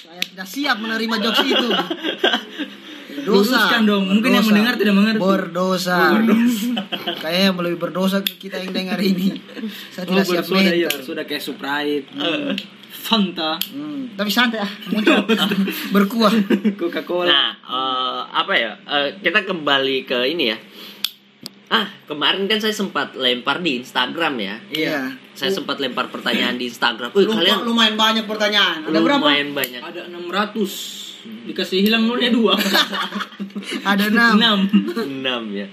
Saya 0.00 0.22
tidak 0.26 0.48
siap 0.48 0.76
menerima 0.76 1.14
jokes 1.18 1.44
itu. 1.44 1.68
Luruskan 3.20 3.84
dong, 3.84 4.08
mungkin 4.08 4.30
yang 4.32 4.42
mendengar 4.44 4.74
tidak 4.74 4.94
mengerti. 4.94 5.20
Berdosa. 5.20 6.18
Kayaknya 7.16 7.42
yang 7.44 7.58
lebih 7.60 7.78
berdosa 7.78 8.16
kita 8.22 8.58
yang 8.58 8.72
dengar 8.72 8.98
ini. 8.98 9.38
Saya 9.90 10.04
Oh, 10.04 10.14
tidak 10.14 10.24
siap 10.26 10.44
bersoda 10.46 10.72
iya, 10.72 10.88
bersoda 10.88 11.22
kayak 11.22 11.42
Sprite, 11.42 12.06
Fanta, 12.90 13.54
Hmm, 13.66 14.10
tapi 14.12 14.26
santai 14.26 14.58
ah, 14.58 14.70
muncul 14.88 15.14
berkuah. 15.94 16.34
Coca-Cola. 16.74 17.24
nah 17.24 17.48
eh, 17.54 18.20
apa 18.28 18.52
ya 18.52 18.72
eh, 18.76 19.08
kita 19.16 19.42
kembali 19.42 20.04
ke 20.04 20.26
ini 20.26 20.44
ya 20.46 20.58
ah 21.70 21.86
kemarin 22.04 22.44
kan 22.44 22.58
saya 22.58 22.70
sempat 22.72 23.14
lempar 23.14 23.58
di 23.58 23.78
Instagram 23.78 24.34
ya 24.36 24.56
Iya. 24.68 25.14
saya 25.32 25.54
sempat 25.54 25.78
lempar 25.78 26.10
pertanyaan 26.10 26.54
di 26.54 26.66
Instagram 26.66 27.14
Wih, 27.14 27.24
Lupa, 27.24 27.38
kalian 27.38 27.62
lumayan 27.62 27.94
banyak 27.94 28.24
pertanyaan. 28.24 28.82
Ada 28.84 28.98
berapa? 28.98 29.22
lumayan 29.22 29.48
banyak 29.50 29.78
Ada 29.80 30.10
600. 30.10 31.46
Dikasih 31.46 31.78
hilang 31.80 32.04
nolnya 32.04 32.32
2. 32.32 32.42
Ada 33.86 34.04
enam. 34.08 34.66
6. 34.66 35.22
6 35.22 35.22
ya 35.54 35.66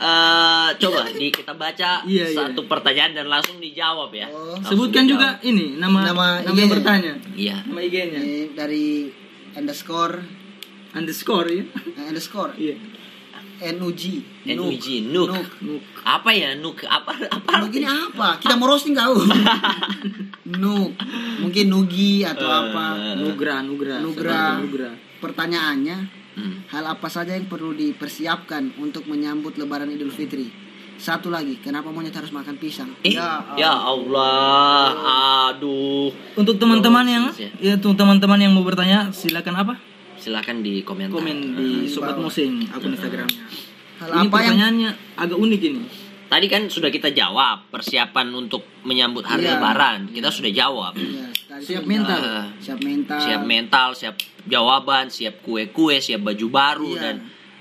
Eh, 0.00 0.68
coba 0.80 1.04
di 1.06 1.28
kita 1.28 1.52
baca 1.52 2.00
Iya, 2.02 2.24
iya. 2.26 2.48
satu 2.48 2.64
pertanyaan 2.64 3.12
dan 3.12 3.26
langsung 3.28 3.60
dijawab 3.60 4.08
ya. 4.10 4.26
Oh. 4.26 4.56
Langsung 4.56 4.80
Sebutkan 4.80 5.04
dijawab. 5.04 5.36
juga 5.36 5.44
ini 5.44 5.76
nama 5.76 6.08
Nama 6.08 6.26
nama, 6.40 6.56
yang 6.56 6.72
bertanya. 6.72 7.12
Iya. 7.30 7.56
Nama 7.68 7.80
IG-nya. 7.82 8.18
Ini 8.18 8.36
dari 8.50 9.12
underscore 9.52 10.16
Underscore 10.90 11.48
ya. 11.52 11.64
underscore 12.02 12.56
Iya. 12.56 12.80
NUG. 13.60 14.02
NUG, 14.48 14.86
Nuk. 15.04 15.28
Nuk. 15.28 15.48
Nuk. 15.60 15.82
Apa 16.00 16.32
ya 16.32 16.56
Nuk? 16.56 16.80
Apa 16.80 17.12
apa? 17.28 17.60
Nuk 17.60 17.68
ini 17.70 17.84
apa? 17.84 18.40
Kita 18.40 18.56
mau 18.56 18.66
roasting 18.66 18.96
kau. 18.96 19.20
Nuk. 20.56 20.96
Mungkin 21.40 21.66
Nugi 21.68 22.24
atau 22.24 22.48
Eh. 22.48 22.56
apa. 22.66 22.84
Nugra, 23.14 23.60
Nugra. 23.60 24.00
Nugra. 24.00 24.56
Nugra. 24.56 24.90
Pertanyaannya, 25.20 26.19
Hmm. 26.30 26.62
hal 26.70 26.86
apa 26.86 27.10
saja 27.10 27.34
yang 27.34 27.50
perlu 27.50 27.74
dipersiapkan 27.74 28.78
untuk 28.78 29.10
menyambut 29.10 29.58
Lebaran 29.58 29.90
Idul 29.90 30.14
Fitri? 30.14 30.50
Satu 31.00 31.32
lagi, 31.32 31.56
kenapa 31.64 31.88
monyet 31.88 32.12
harus 32.12 32.28
makan 32.28 32.60
pisang? 32.60 32.92
Eh, 33.00 33.16
ya 33.56 33.72
Allah, 33.72 34.92
aduh. 35.48 36.12
Untuk 36.36 36.60
teman-teman 36.60 37.08
yang 37.08 37.24
Siap. 37.32 37.56
ya 37.56 37.80
untuk 37.80 37.96
teman-teman 37.96 38.36
yang 38.36 38.52
mau 38.52 38.60
bertanya 38.60 39.08
silakan 39.08 39.64
apa? 39.64 39.74
Silakan 40.20 40.60
di 40.60 40.84
komentar. 40.84 41.16
Komen 41.16 41.56
di 41.56 41.88
di 41.88 41.88
Sobat. 41.88 42.20
Musing 42.20 42.68
akun 42.68 42.92
Instagramnya. 42.92 43.42
Hal 43.96 44.08
Ini 44.12 44.12
apa 44.12 44.20
yang 44.20 44.32
pertanyaannya 44.32 44.90
agak 45.16 45.38
unik 45.40 45.60
ini. 45.72 45.82
Tadi 46.30 46.46
kan 46.46 46.70
sudah 46.70 46.94
kita 46.94 47.10
jawab 47.10 47.66
persiapan 47.74 48.30
untuk 48.30 48.62
menyambut 48.86 49.26
hari 49.26 49.50
Iya. 49.50 49.58
Lebaran. 49.58 50.14
Kita 50.14 50.30
sudah 50.30 50.52
jawab. 50.54 50.94
Iya, 50.94 51.26
tadi 51.50 51.64
Siap 51.66 51.84
mental. 51.84 52.18
Eh, 52.22 52.46
Siap 52.62 52.78
mental. 52.78 53.18
siap 53.18 53.42
mental, 53.42 53.88
siap 53.98 54.14
jawaban, 54.46 55.10
siap 55.10 55.42
kue-kue, 55.42 55.98
siap 55.98 56.22
baju 56.22 56.46
baru 56.46 56.90
Iya. 56.94 57.02
dan 57.02 57.14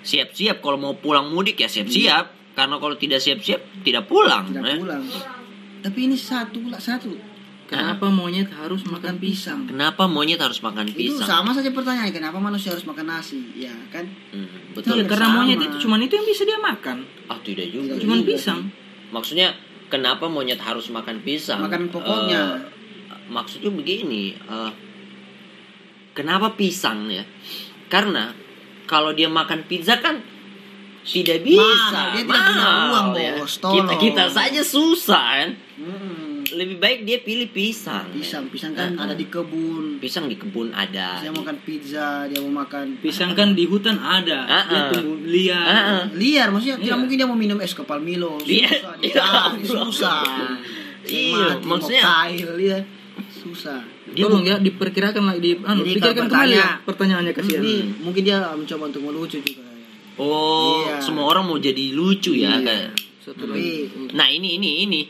siap-siap 0.05 0.61
kalau 0.61 0.77
mau 0.77 0.93
pulang 0.93 1.33
mudik 1.33 1.57
ya 1.57 1.65
siap-siap. 1.65 2.53
Karena 2.53 2.77
kalau 2.77 2.93
tidak 2.93 3.25
siap-siap 3.25 3.81
tidak 3.81 4.05
pulang. 4.05 4.53
Tidak 4.53 4.61
eh. 4.61 4.77
pulang. 4.77 5.03
Tapi 5.81 5.99
ini 6.05 6.13
satu 6.13 6.59
satu. 6.77 7.09
Kenapa 7.69 8.09
monyet 8.09 8.49
harus 8.49 8.81
makan 8.81 9.21
pisang? 9.21 9.69
Kenapa 9.69 10.09
monyet 10.09 10.41
harus 10.41 10.57
makan 10.65 10.89
Itu 10.89 11.21
pisang? 11.21 11.29
sama 11.29 11.53
saja 11.53 11.69
pertanyaan, 11.69 12.09
kenapa 12.09 12.41
manusia 12.41 12.73
harus 12.73 12.81
makan 12.81 13.05
nasi? 13.05 13.45
Ya 13.53 13.69
kan? 13.93 14.09
Hmm, 14.33 14.73
betul. 14.73 15.05
karena 15.05 15.29
sama. 15.29 15.45
monyet 15.45 15.61
itu 15.61 15.85
cuman 15.85 16.01
itu 16.01 16.17
yang 16.17 16.25
bisa 16.25 16.49
dia 16.49 16.57
makan. 16.57 17.05
Ah 17.29 17.37
tidak 17.45 17.69
juga. 17.69 17.93
Tidak 17.93 18.01
Cuman 18.01 18.25
juga. 18.25 18.29
pisang. 18.33 18.59
Maksudnya 19.13 19.53
kenapa 19.93 20.25
monyet 20.25 20.57
harus 20.57 20.89
makan 20.89 21.21
pisang? 21.21 21.61
Makanan 21.61 21.93
pokoknya. 21.93 22.41
Eh, 22.57 23.21
maksudnya 23.29 23.69
begini, 23.69 24.33
eh, 24.33 24.71
kenapa 26.17 26.57
pisang 26.57 27.05
ya? 27.05 27.21
Karena 27.85 28.33
kalau 28.89 29.13
dia 29.13 29.29
makan 29.29 29.69
pizza 29.69 30.01
kan 30.01 30.17
tidak 31.05 31.45
bisa. 31.45 31.61
Mahal, 31.93 32.17
dia 32.17 32.23
tidak 32.25 32.41
punya 32.49 32.67
uang, 32.89 33.07
ya. 33.13 33.33
bos. 33.37 33.53
Kita 33.61 33.93
kita 34.01 34.25
saja 34.29 34.61
susah 34.65 35.25
kan. 35.45 35.51
Hmm. 35.77 36.28
Lebih 36.51 36.77
baik 36.77 36.99
dia 37.03 37.17
pilih 37.19 37.47
pisang. 37.47 38.09
Pisang, 38.09 38.49
pisang 38.49 38.71
kan 38.71 38.89
Eh, 38.89 38.99
ada 38.99 39.13
di 39.13 39.25
kebun. 39.25 39.97
Pisang 39.97 40.25
di 40.25 40.33
kebun 40.33 40.71
ada. 40.71 41.19
Dia 41.19 41.29
mau 41.29 41.41
makan 41.41 41.57
pizza, 41.61 42.25
dia 42.25 42.39
mau 42.39 42.53
makan 42.55 42.97
Pisang 42.97 43.31
kan 43.31 43.53
di 43.53 43.63
hutan 43.63 43.95
ada. 43.95 44.39
Ah, 44.43 44.63
Dia 44.65 44.79
ah. 44.79 44.89
tumbuh 44.89 45.17
liar. 45.21 45.61
Ah, 45.61 45.77
ah. 45.77 46.01
liar 46.11 46.47
maksudnya 46.49 46.75
Iya. 46.75 46.83
tidak 46.83 46.97
mungkin 46.97 47.15
dia 47.15 47.27
mau 47.27 47.37
minum 47.37 47.57
es 47.59 47.71
kepal 47.71 47.99
Milo 47.99 48.41
Iya. 48.41 48.65
susah 48.65 48.93
Iya. 48.97 48.97
dicari 48.97 49.61
susah 49.63 50.21
Iya, 51.01 51.37
Mati, 51.55 51.65
maksudnya- 51.65 52.03
mokail, 52.03 52.49
dia 52.57 52.77
susah 53.31 53.79
Dia 54.09 54.23
Tolong 54.25 54.41
ya 54.43 54.55
diperkirakan 54.57 55.23
lagi 55.23 55.39
di 55.39 55.51
anu, 55.59 55.81
Jadi 55.81 55.95
pikirkan 55.95 56.25
kembali 56.25 56.55
ya 56.55 56.69
pertanyaannya 56.81 57.31
kasihan. 57.31 57.61
ini 57.61 57.75
mungkin 57.99 58.21
dia 58.23 58.37
mencoba 58.51 58.83
untuk 58.87 59.01
melucu 59.03 59.37
juga 59.39 59.63
Oh, 60.15 60.83
Iya. 60.83 60.99
semua 60.99 61.25
orang 61.25 61.45
mau 61.45 61.55
jadi 61.55 61.93
lucu 61.93 62.33
ya 62.33 62.51
Iya. 62.51 62.65
kayak. 62.65 62.91
Satu 63.19 63.45
Tapi- 63.45 63.87
lagi. 63.87 64.11
Nah, 64.11 64.27
ini 64.27 64.57
ini 64.57 64.69
ini 64.83 65.01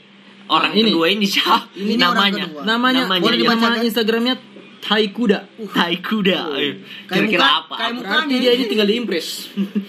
orang 0.49 0.73
ini. 0.73 0.89
kedua 0.89 1.05
ini 1.07 1.25
siapa? 1.25 1.69
Ini 1.71 1.93
namanya. 1.95 2.45
Namanya, 2.65 3.05
Namanya 3.05 3.21
boleh. 3.21 3.85
Instagramnya 3.85 4.35
Tai 4.79 5.05
Kuda. 5.11 5.39
Tai 5.75 5.95
kuda. 5.99 6.39
Kayak 6.55 6.79
Kira-kira 7.05 7.47
apa? 7.61 7.73
kayak 7.75 7.93
muka- 7.99 8.09
Berarti 8.15 8.35
dia 8.39 8.51
ini 8.55 8.65
tinggal 8.65 8.87
di 8.87 8.95
Impres. 8.95 9.27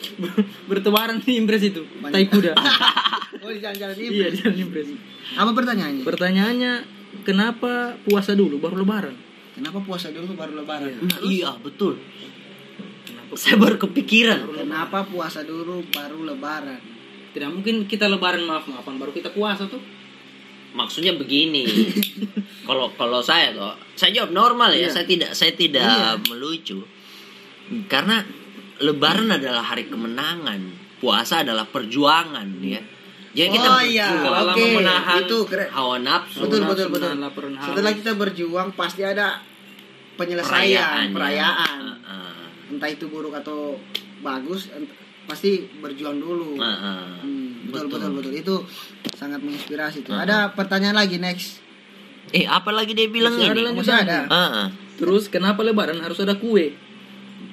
Bertebaran 0.69 1.23
di 1.23 1.38
Impres 1.38 1.62
itu. 1.62 1.83
Banyak. 2.02 2.11
Tai 2.11 2.25
Kuda. 2.26 2.52
oh 3.47 3.50
di 3.50 3.61
jalan-jalan 3.62 3.95
iya, 3.97 4.29
di 4.29 4.37
jalan 4.37 4.57
Impres. 4.59 4.87
apa 5.31 5.50
pertanyaannya 5.55 6.02
Pertanyaannya, 6.02 6.73
kenapa 7.23 7.73
puasa 8.02 8.35
dulu 8.35 8.59
baru 8.59 8.83
lebaran? 8.83 9.14
kenapa 9.50 9.79
puasa 9.79 10.11
dulu 10.11 10.35
baru 10.35 10.59
lebaran 10.59 10.90
Nah, 11.00 11.19
iya, 11.23 11.55
betul. 11.55 11.95
Saya 13.33 13.55
baru 13.55 13.79
kepikiran. 13.79 14.43
kenapa 14.50 15.07
puasa 15.07 15.40
dulu 15.40 15.87
baru 15.88 16.26
lebaran 16.26 16.83
Tidak 17.31 17.47
mungkin 17.47 17.87
kita 17.87 18.11
lebaran 18.11 18.43
maaf-maafan 18.43 18.99
baru 18.99 19.14
kita 19.14 19.31
puasa 19.31 19.71
tuh. 19.71 19.79
Maksudnya 20.71 21.15
begini. 21.15 21.67
Kalau 22.69 22.87
kalau 22.95 23.19
saya 23.19 23.50
tuh, 23.50 23.75
saya 23.93 24.15
jawab 24.15 24.31
normal 24.31 24.71
ya. 24.71 24.87
Iya. 24.87 24.89
Saya 24.93 25.05
tidak 25.05 25.31
saya 25.33 25.53
tidak 25.53 25.83
Iya. 25.83 26.23
melucu. 26.29 26.79
Karena 27.87 28.23
lebaran 28.79 29.27
adalah 29.29 29.62
hari 29.65 29.87
kemenangan. 29.87 30.61
Puasa 30.97 31.43
adalah 31.43 31.67
perjuangan 31.67 32.47
ya. 32.61 32.79
Jadi 33.31 33.49
kita 33.49 33.69
Oh, 33.69 33.81
iya. 33.81 34.07
berjuang 34.12 34.47
Oke, 34.53 34.65
menahan 34.77 35.19
itu 35.21 35.39
keren. 35.47 35.69
hawa 35.71 35.97
nafsu. 35.99 36.43
betul 36.43 36.61
betul 36.67 36.87
betul 36.91 37.11
setelah 37.62 37.93
kita 37.95 38.12
berjuang 38.15 38.69
pasti 38.75 39.03
ada 39.03 39.39
penyelesaian 40.17 41.07
ya. 41.07 41.15
perayaan 41.15 41.79
Heeh. 42.05 42.75
entah 42.75 42.91
itu 42.91 43.07
buruk 43.07 43.31
atau 43.33 43.79
bagus 44.21 44.69
pasti 45.30 45.50
berjuang 45.76 46.18
dulu 46.18 46.58
Heeh. 46.58 47.22
Hmm, 47.22 47.70
betul, 47.70 47.87
Betul. 47.87 48.10
betul 48.10 48.10
betul 48.18 48.32
itu 48.34 48.54
sangat 49.12 49.38
menginspirasi 49.38 50.02
tuh 50.02 50.10
Uh-uh. 50.10 50.25
ada 50.25 50.50
pertanyaan 50.50 50.99
lagi 50.99 51.16
next 51.16 51.62
Eh, 52.30 52.44
apa 52.44 52.70
lagi 52.70 52.92
dia 52.92 53.06
bilang 53.06 53.32
Masih 53.32 53.46
ada 53.49 53.58
ini? 53.60 53.75
masih 53.75 53.96
ada 53.96 54.18
Heeh. 54.25 54.66
Terus 54.96 55.26
kenapa 55.26 55.62
lebaran 55.62 55.99
harus 55.99 56.18
ada 56.18 56.34
kue? 56.37 56.75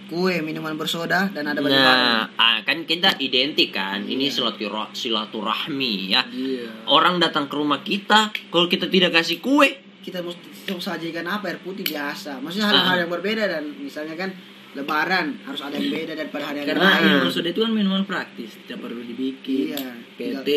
kue 0.06 0.40
minuman 0.40 0.72
bersoda 0.74 1.28
dan 1.28 1.44
ada 1.46 1.60
baju 1.60 1.74
baru 1.74 2.00
Nah, 2.00 2.24
ah, 2.34 2.58
kan 2.62 2.84
kita 2.84 3.18
identik 3.18 3.72
kan. 3.72 4.02
Ini 4.02 4.24
Iya. 4.24 4.34
silaturah- 4.34 4.92
silaturahmi 4.92 5.94
ya. 6.08 6.24
Iya. 6.26 6.86
Orang 6.86 7.18
datang 7.18 7.46
ke 7.46 7.56
rumah 7.56 7.82
kita, 7.82 8.32
kalau 8.48 8.66
kita 8.66 8.88
tidak 8.88 9.12
kasih 9.14 9.40
kue, 9.40 9.68
kita 10.00 10.22
mesti 10.22 10.48
sajikan 10.74 11.26
apa 11.26 11.50
air 11.50 11.60
putih 11.60 11.84
biasa 11.84 12.38
maksudnya 12.38 12.70
hal-hal 12.70 12.88
Ah. 12.90 13.00
yang 13.02 13.10
berbeda 13.10 13.44
dan 13.46 13.64
misalnya 13.78 14.16
kan 14.16 14.32
Lebaran 14.78 15.28
harus 15.42 15.62
ada 15.66 15.74
yang 15.74 15.90
beda 15.90 16.14
daripada 16.14 16.54
hari-hari 16.54 16.70
Karena 16.70 17.02
lain. 17.02 17.26
Maksudnya 17.26 17.52
itu 17.52 17.62
kan 17.66 17.72
minuman 17.74 18.04
praktis, 18.06 18.54
tidak 18.62 18.86
perlu 18.86 19.02
dibikin. 19.02 19.74
Iya, 19.74 19.90
tinggal, 20.14 20.44
PT, 20.46 20.50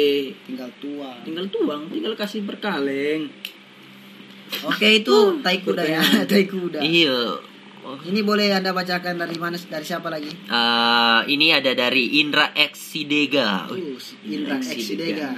tinggal 0.45 0.71
tua. 0.77 1.11
tinggal 1.25 1.47
tuang, 1.49 1.83
tinggal 1.89 2.13
kasih 2.13 2.45
berkaleng. 2.45 3.33
Oke 4.61 4.89
itu 5.01 5.41
tai 5.41 5.65
kuda 5.65 5.83
ya, 5.89 6.03
tai 6.31 6.45
kuda. 6.45 6.85
Iya. 6.85 7.49
Oh, 7.81 7.97
Ini 7.97 8.21
boleh 8.21 8.53
anda 8.53 8.77
bacakan 8.77 9.17
dari 9.17 9.41
mana 9.41 9.57
dari 9.57 9.89
siapa 9.89 10.13
lagi? 10.13 10.29
eh, 10.29 11.21
ini 11.33 11.49
ada 11.49 11.73
dari 11.73 12.21
Indra 12.21 12.53
X 12.53 12.93
Sidega. 12.93 13.73
Uh, 13.73 13.97
Indra 14.29 14.61
X 14.61 14.85
Sidega. 14.85 15.33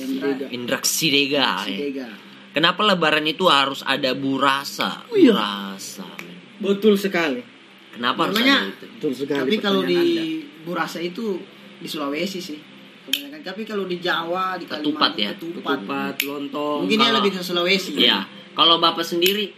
Indra 0.00 0.28
Indra 0.48 0.78
Sidega. 0.80 1.36
ya. 1.60 1.68
Sidega. 1.68 2.08
Kenapa 2.56 2.80
lebaran 2.80 3.28
itu 3.28 3.44
harus 3.44 3.84
ada 3.84 4.16
burasa? 4.16 5.04
Oh, 5.12 5.20
iya. 5.20 5.36
Burasa. 5.36 6.08
Betul 6.64 6.96
sekali. 6.96 7.44
Kenapa 7.92 8.18
harus 8.24 8.36
Namanya- 8.40 8.72
ada 8.72 8.86
itu? 8.88 9.26
Tapi 9.28 9.56
kalau 9.58 9.80
di 9.82 9.96
pertanyaan 9.96 10.50
Burasa 10.62 10.98
itu 10.98 11.26
di 11.76 11.88
Sulawesi 11.90 12.38
sih. 12.38 12.58
Kebanyakan. 13.02 13.40
Tapi 13.42 13.62
kalau 13.66 13.84
di 13.84 13.98
Jawa, 13.98 14.54
di 14.54 14.64
Ketupat 14.64 15.12
Kalimantan, 15.12 15.18
ya? 15.18 15.28
Anda. 15.28 15.36
ketupat. 15.36 15.78
ketupat, 15.82 16.14
lontong. 16.22 16.78
Mungkin 16.86 16.98
dia 16.98 17.12
lebih 17.12 17.30
ke 17.34 17.40
Sulawesi. 17.42 17.90
Ya, 17.98 18.22
kalau 18.54 18.78
bapak 18.78 19.02
sendiri, 19.02 19.50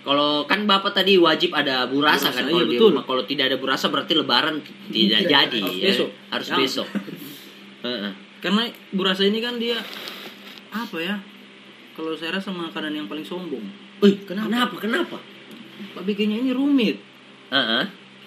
kalau 0.00 0.48
kan 0.48 0.64
bapak 0.64 0.96
tadi 0.96 1.20
wajib 1.20 1.52
ada 1.52 1.84
burasa, 1.84 2.32
Burasa, 2.32 2.34
kan 2.34 2.44
iya, 2.44 2.50
kalau 2.50 2.64
di 2.64 2.74
betul. 2.74 2.88
rumah. 2.90 3.04
Kalau 3.04 3.22
tidak 3.28 3.44
ada 3.52 3.56
burasa 3.60 3.86
berarti 3.92 4.12
lebaran 4.16 4.56
tidak 4.88 5.20
jadi. 5.22 5.58
harus 5.60 5.76
ya. 5.76 5.84
besok. 5.84 6.10
Harus 6.32 6.48
Ya. 6.48 6.56
besok. 6.56 6.88
Heeh. 7.84 8.12
Karena 8.40 8.62
burasa 8.90 9.22
ini 9.22 9.38
kan 9.38 9.60
dia 9.60 9.76
apa 10.70 10.96
ya? 10.96 11.20
Kalau 11.92 12.16
saya 12.16 12.40
rasa 12.40 12.48
makanan 12.48 12.94
yang 12.94 13.04
paling 13.04 13.26
sombong. 13.26 13.68
Wih, 14.00 14.16
kenapa? 14.24 14.70
Kenapa? 14.80 15.20
Pak 15.92 16.02
bikinnya 16.02 16.40
ini 16.40 16.50
rumit. 16.50 17.04
Heeh. 17.48 17.82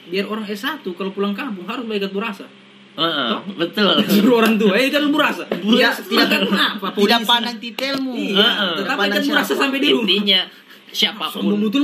Biar 0.09 0.25
orang 0.25 0.43
S1 0.43 0.81
kalau 0.83 1.11
pulang 1.11 1.31
kampung 1.31 1.63
harus 1.65 1.85
baikat 1.85 2.09
burasa. 2.09 2.45
Heeh, 2.91 3.29
betul. 3.55 3.95
Suruh 4.11 4.43
orang 4.43 4.59
tua, 4.59 4.75
eh 4.75 4.91
kan 4.91 5.07
burasa. 5.07 5.47
Tidak, 5.47 5.91
tidak, 6.11 6.41
apa? 6.51 6.87
tidak 6.91 7.19
pandang 7.23 7.57
titelmu. 7.57 8.11
Iya, 8.11 8.35
Heeh. 8.35 8.71
Tidak 8.75 8.77
tetap 8.83 8.97
pandang 8.97 9.17
ikan 9.17 9.31
burasa 9.31 9.47
siapa. 9.47 9.61
sampai 9.63 9.79
di 9.79 9.89
rumah. 9.89 10.03
Intinya 10.03 10.41
siapa 10.91 11.25
pun 11.31 11.55
betul 11.55 11.83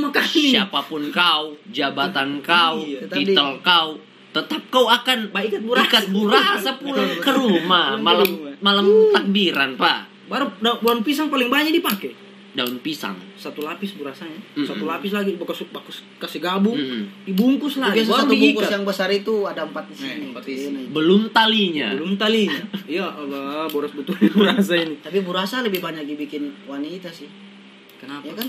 siapa 0.52 0.80
pun 0.84 1.02
kau, 1.10 1.44
jabatan 1.72 2.30
kau, 2.44 2.76
Iya, 2.84 3.08
tetapi- 3.08 3.24
titel 3.24 3.50
kau, 3.64 3.88
tetap 4.36 4.62
kau 4.68 4.86
akan 4.86 5.18
Ikat 5.32 5.64
burasa. 5.64 5.88
ikat 5.88 6.06
burasa 6.12 6.72
pulang 6.76 7.12
ke 7.16 7.32
rumah 7.32 7.96
malam 7.96 8.30
malam 8.60 8.86
takbiran, 9.16 9.80
Pak. 9.80 10.28
Baru 10.28 10.52
da- 10.60 10.76
daun 10.76 11.08
pisang 11.08 11.32
paling 11.32 11.48
banyak 11.48 11.72
dipakai. 11.72 12.12
Daun 12.58 12.82
pisang. 12.82 13.14
Satu 13.38 13.62
lapis 13.62 13.94
burasanya. 13.94 14.34
Mm-mm. 14.58 14.66
Satu 14.66 14.90
lapis 14.90 15.14
lagi 15.14 15.38
bagus 15.38 15.62
bagus 15.70 16.02
kasih 16.18 16.42
gabung, 16.42 16.74
Mm-mm. 16.74 17.30
dibungkus 17.30 17.78
lagi. 17.78 18.02
Biasa 18.02 18.26
satu 18.26 18.34
bungkus 18.34 18.66
diikat. 18.66 18.74
yang 18.74 18.82
besar 18.82 19.10
itu 19.14 19.46
ada 19.46 19.62
empat 19.62 19.86
di 19.86 19.94
sini. 19.94 20.10
Eh, 20.10 20.18
empat 20.34 20.44
isi. 20.50 20.68
Ini. 20.74 20.82
Belum 20.90 21.30
talinya. 21.30 21.94
Belum 21.94 22.18
talinya. 22.18 22.58
Ya 22.98 23.06
Allah, 23.06 23.70
boros 23.70 23.94
betul 23.94 24.18
burasa 24.34 24.74
ini. 24.74 24.98
Tapi 24.98 25.22
burasa 25.22 25.62
lebih 25.62 25.86
banyak 25.86 26.08
dibikin 26.08 26.50
wanita 26.66 27.14
sih. 27.14 27.30
Kenapa? 28.02 28.26
Ya 28.26 28.34
kan, 28.34 28.48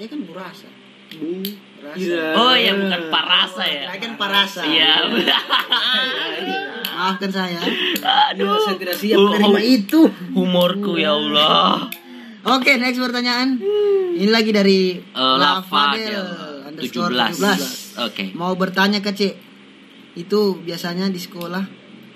ya 0.00 0.06
kan 0.08 0.20
burasa. 0.24 0.70
Bu. 1.12 1.44
Burasa. 1.76 1.98
Iya. 2.00 2.24
Oh 2.32 2.54
ya 2.56 2.72
bukan 2.72 3.02
parasa 3.12 3.62
ya. 3.68 3.84
Saya 3.92 3.98
kan 4.00 4.12
parasa. 4.16 4.60
Iya. 4.64 4.92
Maafkan 6.96 7.30
saya. 7.32 7.58
Aduh, 8.32 8.56
saya 8.62 8.76
tidak 8.78 8.96
siap 8.96 9.18
Oh, 9.18 9.28
menerima 9.28 9.60
oh. 9.60 9.74
itu. 9.76 10.00
Humorku 10.32 10.96
ya 10.96 11.12
Allah. 11.12 11.90
Oke, 12.42 12.74
next 12.74 12.98
pertanyaan. 12.98 13.54
Ini 14.12 14.28
lagi 14.28 14.50
dari 14.50 14.98
Eh, 14.98 15.36
Lavadel 15.38 16.10
Lafadel 16.10 16.26
underscore 16.66 17.14
17. 17.30 18.02
Oke. 18.02 18.24
Mau 18.34 18.52
bertanya 18.54 18.98
ke 18.98 19.10
Cik. 19.10 19.34
Itu 20.14 20.58
biasanya 20.58 21.08
di 21.08 21.16
sekolah, 21.16 21.62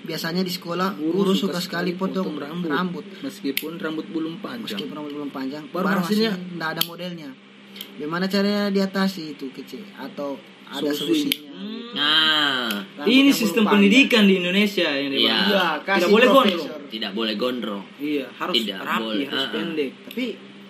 biasanya 0.03 0.43
di 0.43 0.51
sekolah 0.51 0.93
guru, 0.93 1.33
suka, 1.33 1.57
sekali 1.57 1.95
potong, 1.95 2.37
rambut. 2.37 3.07
Meskipun 3.23 3.79
rambut 3.79 4.05
belum 4.05 4.37
panjang. 4.37 4.67
Meskipun 4.67 4.93
rambut 4.93 5.13
belum 5.15 5.31
panjang, 5.31 5.63
Baru 5.71 5.87
baru 5.87 5.99
hasilnya- 6.03 6.37
nggak 6.53 6.69
ada 6.69 6.81
modelnya. 6.85 7.29
Gimana 7.97 8.25
caranya 8.27 8.69
diatasi 8.69 9.33
itu 9.33 9.49
ke 9.49 9.63
Cik? 9.63 9.95
Atau 9.95 10.37
ada 10.69 10.89
Solusi. 10.89 10.99
solusinya? 11.25 11.45
Nah, 11.89 12.67
Rambut 12.97 13.09
Ini 13.09 13.31
sistem 13.31 13.63
pendidikan 13.65 14.23
di 14.23 14.37
Indonesia 14.37 14.85
yang 14.85 15.09
Iya. 15.09 15.37
Iya, 15.47 15.65
kasih 15.81 15.97
Tidak 15.99 16.11
boleh 16.11 16.27
gondrong. 16.27 16.69
tidak 16.87 17.11
boleh 17.11 17.33
gondrong. 17.35 17.83
Iya, 17.97 18.25
harus 18.33 18.53
Tidak 18.55 18.77
rapi, 18.77 19.01
boleh. 19.01 19.25
harus 19.25 19.37
Ah, 19.37 19.45
ah. 19.45 19.53
pendek. 19.53 19.91
Tapi 20.03 20.25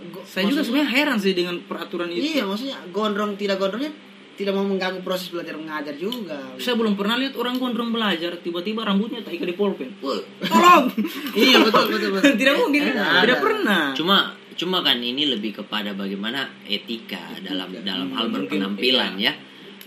go- 0.10 0.24
Saya 0.24 0.44
juga 0.46 0.62
sebenarnya 0.62 0.90
heran 0.92 1.18
sih 1.18 1.34
dengan 1.34 1.56
peraturan 1.62 2.08
itu. 2.10 2.22
Iya, 2.22 2.44
maksudnya 2.44 2.78
gondrong 2.90 3.32
tidak 3.34 3.58
gondrongnya 3.58 3.92
tidak 4.34 4.54
mau 4.54 4.64
mengganggu 4.64 5.02
proses 5.02 5.28
belajar 5.28 5.56
mengajar 5.56 5.96
juga. 5.96 6.38
Saya 6.56 6.76
belum 6.76 6.94
pernah 6.94 7.18
lihat 7.18 7.34
orang 7.34 7.58
gondrong 7.58 7.90
belajar, 7.90 8.38
tiba-tiba 8.38 8.84
rambutnya 8.84 9.20
tak 9.20 9.34
ikat 9.34 9.48
di 9.48 9.56
polpen. 9.56 9.90
Tolong. 9.98 10.86
iya 11.36 11.58
betul 11.60 11.90
betul 11.90 12.10
betul. 12.14 12.38
tidak 12.38 12.54
mungkin, 12.56 12.82
Eh, 12.84 12.94
tidak 12.94 13.10
ada. 13.26 13.36
pernah. 13.42 13.84
Cuma 13.94 14.18
cuma 14.54 14.78
kan 14.80 14.98
ini 14.98 15.26
lebih 15.28 15.54
kepada 15.56 15.92
bagaimana 15.92 16.50
etika 16.64 17.34
dalam 17.40 17.74
dalam 17.80 18.10
hal 18.12 18.26
Mungkin, 18.26 18.46
berpenampilan 18.48 19.18
ya. 19.18 19.34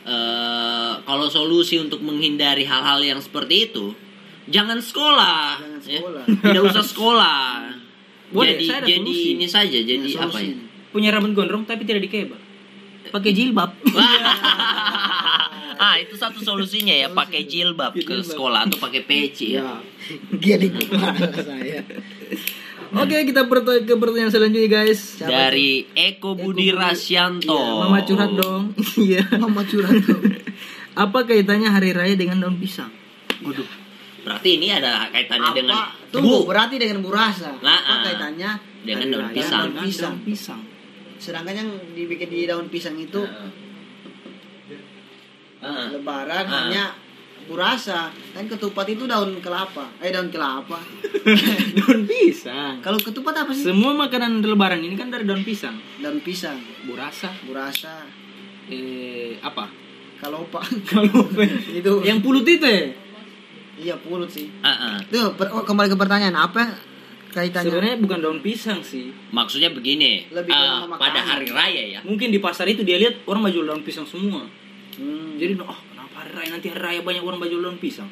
Eh, 0.00 0.92
kalau 1.04 1.28
solusi 1.28 1.76
untuk 1.76 2.00
menghindari 2.00 2.64
hal-hal 2.64 3.04
yang 3.04 3.20
seperti 3.20 3.68
itu, 3.68 3.92
jangan 4.48 4.80
sekolah. 4.80 5.60
Jangan 5.60 5.80
ya. 5.84 6.00
sekolah. 6.00 6.24
Tidak 6.48 6.62
usah 6.64 6.84
sekolah. 6.84 7.40
Boleh, 8.34 8.56
jadi 8.56 8.64
saya 8.64 8.78
ada 8.80 8.88
jadi 8.88 9.12
solusi. 9.12 9.34
ini 9.34 9.46
saja 9.50 9.78
jadi 9.82 10.10
Nah, 10.14 10.30
apa 10.30 10.38
ya? 10.38 10.54
Punya 10.94 11.08
rambut 11.10 11.34
gondrong 11.34 11.66
tapi 11.66 11.82
tidak 11.82 12.06
dikebab. 12.06 12.38
Pakai 13.10 13.30
jilbab. 13.34 13.74
ah 15.82 15.94
itu 15.98 16.14
satu 16.14 16.38
solusinya 16.38 16.94
ya 16.94 17.10
pakai 17.10 17.46
jilbab 17.46 17.94
ke 17.94 18.22
sekolah 18.22 18.70
atau 18.70 18.78
pakai 18.78 19.02
peci 19.02 19.58
ya. 19.58 19.82
Dia 20.34 20.62
di 20.62 20.70
kepala 20.70 21.14
saya. 21.42 21.82
Oke, 22.92 23.22
kita 23.22 23.46
perta- 23.46 23.79
ke 23.79 23.94
pertanyaan 23.94 24.29
selanjutnya, 24.29 24.66
guys. 24.68 25.14
Dari 25.16 25.87
Eko 25.92 26.35
Budi 26.35 26.74
Rasyanto. 26.74 27.46
Iya, 27.48 27.79
Mama 27.79 27.98
curhat 28.03 28.31
dong. 28.35 28.62
Iya. 28.98 29.22
Mama 29.37 29.62
curhat 29.62 29.94
tuh. 30.00 30.18
Apa 30.98 31.22
kaitannya 31.22 31.70
hari 31.70 31.94
raya 31.94 32.14
dengan 32.14 32.40
daun 32.40 32.59
pisang? 32.59 32.90
Waduh. 33.40 33.68
Berarti 34.20 34.59
ini 34.59 34.68
ada 34.68 35.07
kaitannya 35.09 35.50
dengan 35.55 35.79
Apa? 35.79 36.11
Tunggu, 36.11 36.42
berarti 36.44 36.76
dengan 36.76 36.98
burasa. 37.00 37.55
Nah, 37.57 37.79
Apa 37.79 37.94
ah. 37.94 38.03
kaitannya? 38.05 38.50
dengan 38.81 39.07
daun 39.09 39.22
raya 39.22 39.37
pisang. 39.37 39.64
dengan 39.68 39.85
Pisang. 39.85 40.11
Daun 40.11 40.26
pisang. 40.26 40.61
Sedangkan 41.16 41.55
yang 41.55 41.68
dibikin 41.94 42.26
di 42.26 42.44
daun 42.44 42.66
pisang 42.66 42.96
itu 42.96 43.22
Heeh. 43.22 43.48
lebaran 45.92 46.44
Ah. 46.44 46.53
hanya 46.64 46.85
burasa. 47.50 48.14
Kan 48.30 48.46
ketupat 48.46 48.86
itu 48.86 49.10
daun 49.10 49.42
kelapa. 49.42 49.90
Eh 49.98 50.14
daun 50.14 50.30
kelapa. 50.30 50.78
daun 51.82 52.06
pisang. 52.06 52.78
Kalau 52.78 53.02
ketupat 53.02 53.34
apa 53.42 53.50
sih? 53.50 53.66
Semua 53.66 53.90
makanan 53.92 54.38
lebaran 54.38 54.78
ini 54.78 54.94
kan 54.94 55.10
dari 55.10 55.26
daun 55.26 55.42
pisang. 55.42 55.74
Daun 55.98 56.22
pisang, 56.22 56.62
Burasa, 56.86 57.34
burasa, 57.42 58.06
eh 58.70 59.34
apa? 59.42 59.66
kalau 60.20 60.44
pak 60.52 60.68
Kalau 60.92 61.24
itu 61.72 61.92
yang 62.04 62.20
pulut 62.20 62.44
itu 62.44 62.60
ya? 62.60 62.92
iya 63.80 63.94
pulut 63.96 64.28
sih. 64.28 64.52
Heeh. 64.60 64.96
Tuh, 65.08 65.32
per- 65.32 65.48
oh, 65.48 65.64
kembali 65.64 65.88
ke 65.88 65.96
pertanyaan 65.96 66.36
apa 66.36 66.76
kaitannya? 67.32 67.72
Sebenarnya 67.72 67.96
bukan 67.96 68.18
daun 68.20 68.40
pisang 68.44 68.84
sih. 68.84 69.08
Maksudnya 69.32 69.72
begini, 69.72 70.28
Lebih 70.28 70.52
makanan. 70.52 71.00
pada 71.00 71.20
hari 71.24 71.48
raya 71.48 71.82
ya. 71.96 72.00
Mungkin 72.04 72.28
di 72.28 72.36
pasar 72.36 72.68
itu 72.68 72.84
dia 72.84 73.00
lihat 73.00 73.24
orang 73.24 73.48
baju 73.48 73.58
daun 73.64 73.80
pisang 73.80 74.04
semua. 74.04 74.44
Hmm. 75.00 75.40
Jadi 75.40 75.56
oh 75.56 75.80
raya 76.34 76.48
nanti 76.50 76.68
hari 76.70 76.80
raya 76.80 77.00
banyak 77.02 77.22
orang 77.22 77.38
baju 77.38 77.56
daun 77.60 77.78
pisang? 77.78 78.08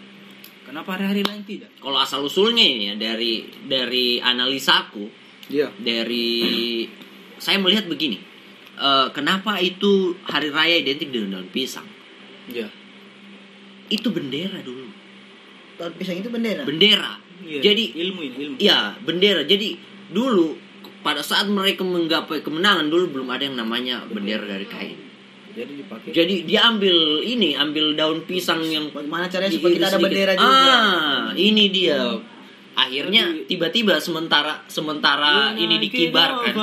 Kenapa 0.68 1.00
hari-hari 1.00 1.24
lain 1.24 1.42
tidak? 1.48 1.72
Kalau 1.80 1.96
asal 1.96 2.20
usulnya 2.20 2.60
ini 2.60 2.92
ya 2.92 2.94
dari 3.00 3.40
dari 3.64 4.20
analisaku, 4.20 5.08
Iya. 5.48 5.72
dari 5.80 6.84
saya 7.40 7.56
melihat 7.56 7.88
begini. 7.88 8.20
eh, 8.78 9.08
kenapa 9.10 9.58
itu 9.58 10.14
hari 10.22 10.54
raya 10.54 10.78
identik 10.78 11.10
dengan 11.10 11.42
daun 11.42 11.50
pisang? 11.50 11.82
Iya. 12.46 12.70
Itu 13.90 14.14
bendera 14.14 14.62
dulu. 14.62 14.86
Daun 15.74 15.94
pisang 15.98 16.20
itu 16.20 16.30
bendera. 16.30 16.62
Bendera. 16.62 17.18
Iya. 17.42 17.58
Jadi 17.58 17.84
ilmu 18.06 18.20
ini 18.22 18.34
ilmu. 18.38 18.56
ya 18.62 18.94
bendera. 19.02 19.42
Jadi 19.42 19.74
dulu 20.14 20.54
pada 21.02 21.24
saat 21.26 21.48
mereka 21.50 21.82
menggapai 21.82 22.44
kemenangan 22.44 22.86
dulu 22.86 23.18
belum 23.18 23.28
ada 23.34 23.42
yang 23.50 23.56
namanya 23.58 24.04
bendera 24.06 24.44
dari 24.46 24.66
kain. 24.70 24.98
Jadi 25.58 25.72
dipakai. 25.82 26.10
Jadi 26.14 26.34
dia 26.46 26.60
ambil 26.70 26.96
ini, 27.26 27.58
ambil 27.58 27.98
daun 27.98 28.22
pisang 28.22 28.62
yang 28.62 28.94
Bagaimana 28.94 29.26
caranya 29.26 29.50
supaya 29.50 29.72
kita 29.74 29.86
ada 29.90 29.98
bendera 29.98 30.32
sedikit. 30.38 30.46
juga? 30.46 30.70
Ah, 30.70 31.22
ini 31.34 31.64
dia. 31.74 32.00
Akhirnya 32.78 33.24
tiba-tiba 33.50 33.98
sementara 33.98 34.62
sementara 34.70 35.50
Iya, 35.58 35.66
ini 35.66 35.82
dikibarkan, 35.82 36.54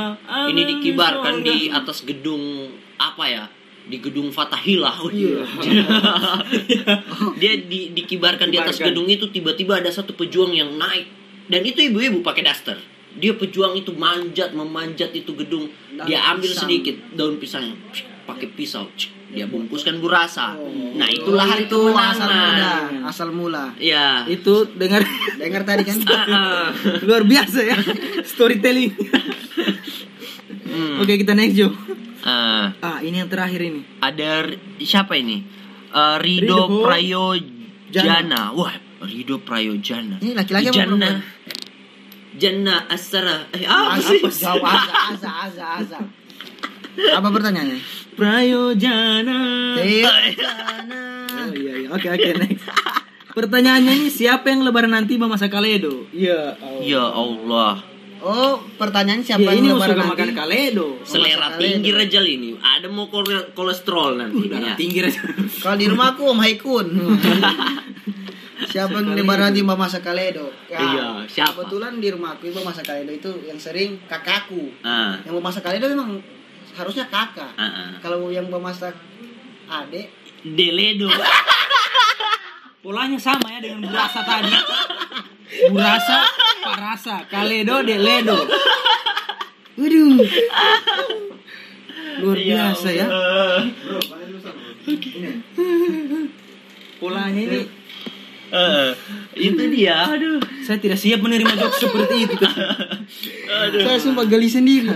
ini 0.47 0.61
dikibarkan 0.63 1.43
di 1.43 1.67
atas 1.67 2.07
gedung 2.07 2.71
apa 2.95 3.23
ya? 3.27 3.45
Di 3.85 3.99
gedung 3.99 4.31
Fatahillah. 4.31 4.95
Iya. 5.11 5.43
dia 7.43 7.53
di, 7.59 7.91
dikibarkan 7.91 8.47
di 8.47 8.55
atas 8.55 8.79
gedung 8.79 9.11
itu 9.11 9.27
tiba-tiba 9.27 9.83
ada 9.83 9.91
satu 9.91 10.15
pejuang 10.15 10.55
yang 10.55 10.71
naik 10.79 11.11
dan 11.51 11.61
itu 11.67 11.83
ibu-ibu 11.91 12.23
pakai 12.23 12.47
daster. 12.47 12.94
Dia 13.15 13.33
pejuang 13.33 13.73
itu 13.75 13.95
manjat 13.95 14.51
memanjat 14.51 15.11
itu 15.11 15.31
gedung. 15.33 15.71
Daun 15.95 16.07
dia 16.07 16.19
ambil 16.29 16.51
pisang. 16.51 16.67
sedikit 16.67 16.95
daun 17.15 17.35
pisangnya, 17.39 17.75
pakai 18.25 18.51
pisau. 18.51 18.87
dia 19.25 19.51
bungkuskan 19.51 19.99
burasa. 19.99 20.55
Oh. 20.55 20.95
Nah, 20.95 21.11
itulah 21.11 21.43
hari 21.43 21.67
itu 21.67 21.75
asal 21.91 22.29
mula, 22.29 22.71
asal 23.03 23.29
mula. 23.35 23.65
Ya. 23.75 24.23
Itu 24.27 24.63
dengar 24.71 25.03
Dengar 25.41 25.67
tadi 25.67 25.83
kan? 25.83 25.97
Ah, 26.07 26.23
ah. 26.23 26.65
luar 27.03 27.27
biasa 27.27 27.59
ya 27.59 27.75
storytelling. 28.23 28.95
Hmm. 30.65 31.03
Oke, 31.03 31.19
kita 31.19 31.35
next 31.35 31.55
Jo. 31.55 31.67
Ah, 32.23 32.71
Ah, 32.79 32.97
ini 33.03 33.19
yang 33.19 33.27
terakhir 33.27 33.59
ini. 33.59 33.83
ada 33.99 34.49
siapa 34.79 35.19
ini? 35.19 35.43
Eh, 35.91 36.15
Rido, 36.19 36.67
Rido 36.67 36.83
Prayojana. 36.83 38.51
Wah, 38.51 38.75
Rido 39.03 39.39
Prayojana. 39.39 40.19
Ini 40.19 40.31
laki-laki 40.31 40.71
apa 40.71 40.79
Jana. 40.79 41.11
Jana 42.35 42.85
Asara. 42.85 43.47
Eh, 43.49 43.63
apa 43.63 43.95
Asa, 43.95 44.11
sih? 44.11 44.21
jawab 44.21 44.63
asa, 44.65 44.91
asa, 45.13 45.29
asa, 45.45 45.65
asa. 45.79 45.99
Apa 47.11 47.27
pertanyaannya? 47.27 47.79
Prayojana. 48.15 49.39
Tirtana. 49.75 51.01
Oh 51.27 51.51
iya 51.51 51.73
iya. 51.77 51.87
Oke 51.89 52.07
oke 52.07 52.29
next. 52.37 52.67
Pertanyaannya 53.31 53.93
ini 53.93 54.07
siapa 54.09 54.47
yang 54.47 54.63
lebaran 54.63 54.91
nanti 54.91 55.15
memasak 55.15 55.47
kaledo? 55.49 56.07
Iya. 56.09 56.55
Ya 56.81 57.03
Allah. 57.05 57.83
Oh, 58.17 58.57
pertanyaan 58.73 59.21
siapa 59.21 59.43
Ya, 59.43 59.53
ini 59.53 59.69
yang 59.69 59.77
suka 59.77 59.91
lebaran 59.91 60.07
makan 60.07 60.25
nanti? 60.25 60.39
kaledo. 60.39 60.87
Selera 61.03 61.51
Masak 61.51 61.59
tinggi 61.59 61.83
kaledo. 61.85 61.99
Rejal 62.01 62.25
ini. 62.25 62.49
Ada 62.57 62.87
mau 62.87 63.05
kole- 63.05 63.51
kolesterol 63.51 64.17
nanti. 64.17 64.47
Ya. 64.47 64.73
tinggi 64.73 64.99
aja. 65.01 65.19
Kalau 65.59 65.75
di 65.75 65.85
rumah 65.85 66.07
aku 66.11 66.23
Om 66.25 66.39
Haikun. 66.41 66.87
siapa 68.75 68.99
yang 68.99 69.15
lebaran 69.15 69.55
nanti 69.55 69.63
Mbak 69.63 69.79
Masak 69.79 70.03
Kaledo? 70.03 70.51
Ya, 70.67 70.79
Iya, 70.83 71.07
siapa? 71.31 71.63
Kebetulan 71.63 72.03
di 72.03 72.11
rumah 72.11 72.35
aku 72.35 72.51
Mbak 72.51 72.65
Masak 72.67 72.83
Kaledo 72.83 73.11
itu 73.15 73.31
yang 73.47 73.55
sering 73.55 73.95
kakakku. 74.03 74.67
Ah, 74.83 75.15
Yang 75.23 75.39
Mbak 75.39 75.45
Masak 75.47 75.63
Kaledo 75.63 75.87
memang 75.87 76.19
harusnya 76.75 77.07
kakak. 77.07 77.55
ah, 77.55 77.63
ah. 77.63 77.89
Kalau 78.03 78.27
yang 78.27 78.51
Mbak 78.51 78.59
Masak 78.59 78.91
adik, 79.71 80.11
Deledo. 80.43 81.07
Polanya 82.83 83.17
sama 83.17 83.49
ya 83.49 83.63
dengan 83.63 83.81
burasa 83.81 84.21
tadi. 84.21 84.51
Burasa, 85.71 86.17
parasa, 86.61 87.15
kaledo, 87.31 87.81
deledo. 87.81 88.45
Waduh. 89.73 90.21
Luar 92.21 92.37
biasa 92.37 92.89
ya. 92.93 93.07
Polanya 97.01 97.41
ini 97.41 97.59
Eh, 98.55 98.91
itu 99.35 99.63
dia. 99.67 100.07
Aduh. 100.15 100.39
saya 100.63 100.79
tidak 100.79 100.97
siap 100.97 101.19
menerima 101.19 101.53
jokes 101.59 101.79
seperti 101.85 102.15
itu. 102.23 102.35
saya 103.83 103.99
sumpah 103.99 104.25
geli 104.25 104.47
sendiri. 104.47 104.89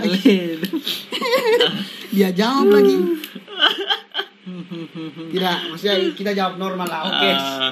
Dia 2.10 2.34
jawab 2.34 2.74
lagi. 2.74 2.96
Tidak, 5.30 5.56
maksudnya 5.70 5.96
kita 6.14 6.30
jawab 6.34 6.58
normal 6.58 6.88
lah. 6.90 7.02
Oke. 7.06 7.30
Eh, 7.30 7.70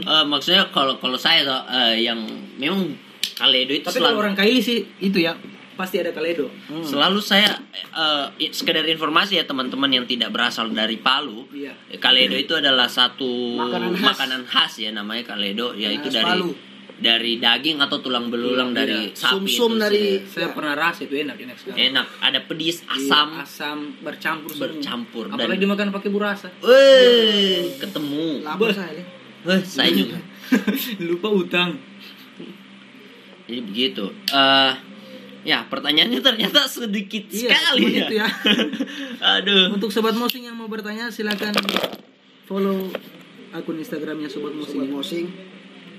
eh, 0.00 0.24
maksudnya 0.24 0.72
kalau 0.72 0.96
kalau 0.96 1.20
saya 1.20 1.44
eh, 1.68 2.08
yang 2.08 2.16
memang 2.56 2.96
Kaledo 3.36 3.76
itu 3.76 3.84
Tapi 3.84 4.00
kalau 4.00 4.16
selalu, 4.16 4.22
orang 4.24 4.34
Kaili 4.36 4.64
sih 4.64 4.80
itu 4.96 5.20
ya 5.20 5.36
pasti 5.76 5.96
ada 5.96 6.10
kaledo. 6.10 6.48
selalu 6.80 7.20
saya 7.20 7.52
eh, 7.72 8.26
i- 8.38 8.50
sekedar 8.50 8.82
informasi 8.82 9.36
ya 9.36 9.44
teman-teman 9.44 9.88
yang 9.88 10.02
tidak 10.02 10.28
berasal 10.30 10.66
dari 10.68 10.96
Palu. 10.96 11.44
Iya. 11.48 11.76
eh, 11.86 11.96
Kaledo 11.96 12.34
itu 12.34 12.52
adalah 12.52 12.88
satu 12.88 13.28
Makanan 13.54 13.92
khas. 13.94 14.06
makanan 14.10 14.42
khas 14.42 14.72
ya 14.78 14.90
namanya 14.90 15.22
Kaledo 15.26 15.72
yaitu 15.72 16.08
Khas 16.08 16.16
dari 16.16 16.32
Palu. 16.32 16.50
dari 16.96 17.32
daging 17.36 17.76
atau 17.78 18.00
tulang 18.00 18.26
belulang 18.26 18.72
Iya, 18.72 18.78
dari 18.78 19.00
iya. 19.02 19.12
sapi. 19.12 19.32
Sum-sum 19.46 19.70
itu 19.70 19.82
dari 19.82 20.00
sih. 20.16 20.32
Saya 20.32 20.48
pernah 20.50 20.72
rasa 20.74 21.00
itu 21.02 21.14
enak 21.14 21.36
enak 21.36 21.56
sekali. 21.56 21.76
enak, 21.84 22.06
ada 22.18 22.38
pedis, 22.42 22.80
asam, 22.86 23.28
asam 23.36 23.78
bercampur 24.00 24.48
semua. 24.50 24.64
bercampur 24.66 25.24
Apalagi 25.28 25.52
dan 25.52 25.62
dimakan 25.62 25.86
pakai 25.92 26.08
burasa. 26.08 26.48
Weh, 26.58 27.76
ketemu. 27.76 28.40
lapar 28.42 28.72
saya. 28.72 29.04
Weh, 29.44 29.60
saya 29.62 29.92
juga. 29.92 30.16
Lupa 31.04 31.28
utang. 31.28 31.76
Jadi 33.44 33.60
begitu. 33.62 34.04
Eh 34.26 34.72
ya, 35.46 35.62
pertanyaannya 35.64 36.18
ternyata 36.18 36.66
sedikit 36.66 37.24
Iya, 37.28 37.54
sekali 37.54 37.82
ya. 37.86 38.02
itu 38.02 38.14
ya. 38.16 38.28
Aduh. 39.38 39.70
Untuk 39.70 39.88
sobat 39.88 40.12
mosing 40.12 40.44
yang 40.44 40.54
mau 40.54 40.66
bertanya 40.66 41.06
silakan 41.06 41.54
follow 42.44 42.90
akun 43.50 43.78
Instagramnya 43.78 44.26
sobat 44.26 44.52
mosing. 44.52 44.74
Sobat 44.76 44.90
Mosing, 44.90 45.26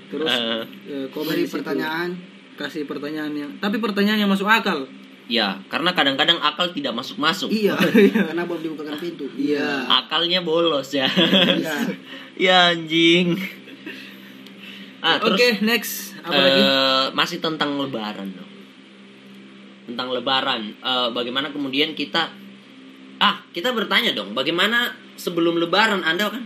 Terus 0.08 0.32
eh, 0.86 1.06
komen 1.10 1.32
di 1.34 1.44
pertanyaan. 1.46 2.10
kasih 2.54 2.84
pertanyaan 2.84 3.32
yang 3.32 3.50
tapi 3.56 3.78
pertanyaan 3.78 4.18
yang 4.18 4.28
masuk 4.28 4.44
akal. 4.44 4.84
ya, 5.26 5.60
karena 5.66 5.92
kadang-kadang 5.92 6.36
akal 6.38 6.68
tidak 6.68 6.90
masuk-masuk. 6.92 7.48
Iya, 7.48 7.76
karena 8.26 8.42
belum 8.42 8.60
dibukakan 8.64 8.96
pintu. 8.96 9.28
Iya. 9.30 9.84
Akalnya 9.86 10.40
bolos 10.40 10.88
ya. 10.90 11.04
Iya. 11.06 11.76
ya 12.48 12.56
anjing. 12.72 13.36
Ah, 14.98 15.20
terus 15.22 15.36
Oke, 15.36 15.48
next. 15.62 15.92
Apa 16.18 16.34
lagi? 16.34 16.58
eh, 16.58 17.04
masih 17.12 17.38
tentang 17.38 17.78
lebaran 17.78 18.34
dong. 18.34 18.50
Tentang 19.88 20.12
lebaran, 20.12 20.60
eh, 20.74 21.08
bagaimana 21.10 21.48
kemudian 21.48 21.92
kita 21.92 22.28
ah, 23.18 23.40
kita 23.48 23.72
bertanya 23.72 24.12
dong, 24.12 24.30
bagaimana 24.30 24.84
sebelum 25.16 25.56
lebaran 25.56 26.00
Anda 26.02 26.28
kan 26.28 26.44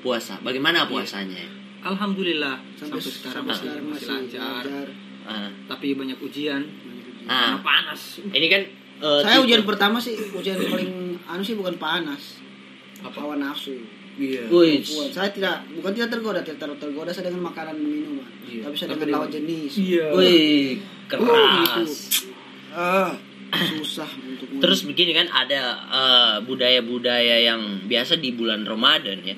puasa? 0.00 0.38
Bagaimana 0.38 0.86
puasanya? 0.86 1.58
Alhamdulillah 1.82 2.56
Sampai, 2.74 2.96
sampai, 2.96 3.10
sekarang 3.10 3.34
sampai 3.34 3.50
masih, 3.50 3.64
sekarang 3.64 3.84
masih 3.84 4.06
masih 4.06 4.38
lancar. 4.38 4.62
lancar. 4.62 4.86
Ah, 5.22 5.48
Tapi 5.66 5.86
banyak 5.92 6.18
ujian. 6.20 6.62
ah, 7.22 7.34
Karena 7.52 7.58
panas. 7.60 8.00
ini 8.22 8.46
kan 8.46 8.62
eh, 9.00 9.20
Saya 9.20 9.34
tipe- 9.34 9.44
ujian 9.44 9.62
pertama 9.64 9.96
sih, 9.98 10.14
ujian 10.30 10.56
paling 10.62 10.92
anu 11.26 11.42
sih 11.42 11.56
bukan 11.56 11.74
panas. 11.74 12.38
Apa? 13.00 13.16
Hawa 13.18 13.34
nafsu. 13.34 13.74
Iya. 14.14 14.46
Wih, 14.46 14.84
Buat 14.84 15.10
saya 15.10 15.30
tidak 15.30 15.64
bukan 15.72 15.90
tidak 15.90 16.10
tergoda, 16.12 16.40
tidak 16.40 16.60
ter- 16.60 16.78
tergoda 16.78 17.08
saya 17.08 17.26
dengan 17.26 17.48
makanan 17.48 17.74
dan 17.74 17.88
minuman. 17.88 18.28
Iya. 18.42 18.62
Tapi 18.62 18.74
saya 18.74 18.88
Tapi 18.88 19.00
dengan 19.00 19.12
lawan 19.16 19.30
jenis. 19.32 19.72
Iya. 19.74 20.06
wih, 20.12 20.70
Oh, 21.10 21.18
keras. 21.18 21.92
Ah, 22.70 23.12
susah 23.50 24.06
untuk 24.22 24.46
Terus 24.62 24.86
begini 24.86 25.10
kan 25.10 25.26
ada 25.26 25.60
eh, 25.90 26.36
budaya-budaya 26.46 27.50
yang 27.50 27.82
biasa 27.90 28.22
di 28.22 28.30
bulan 28.30 28.62
Ramadan 28.62 29.18
ya. 29.26 29.34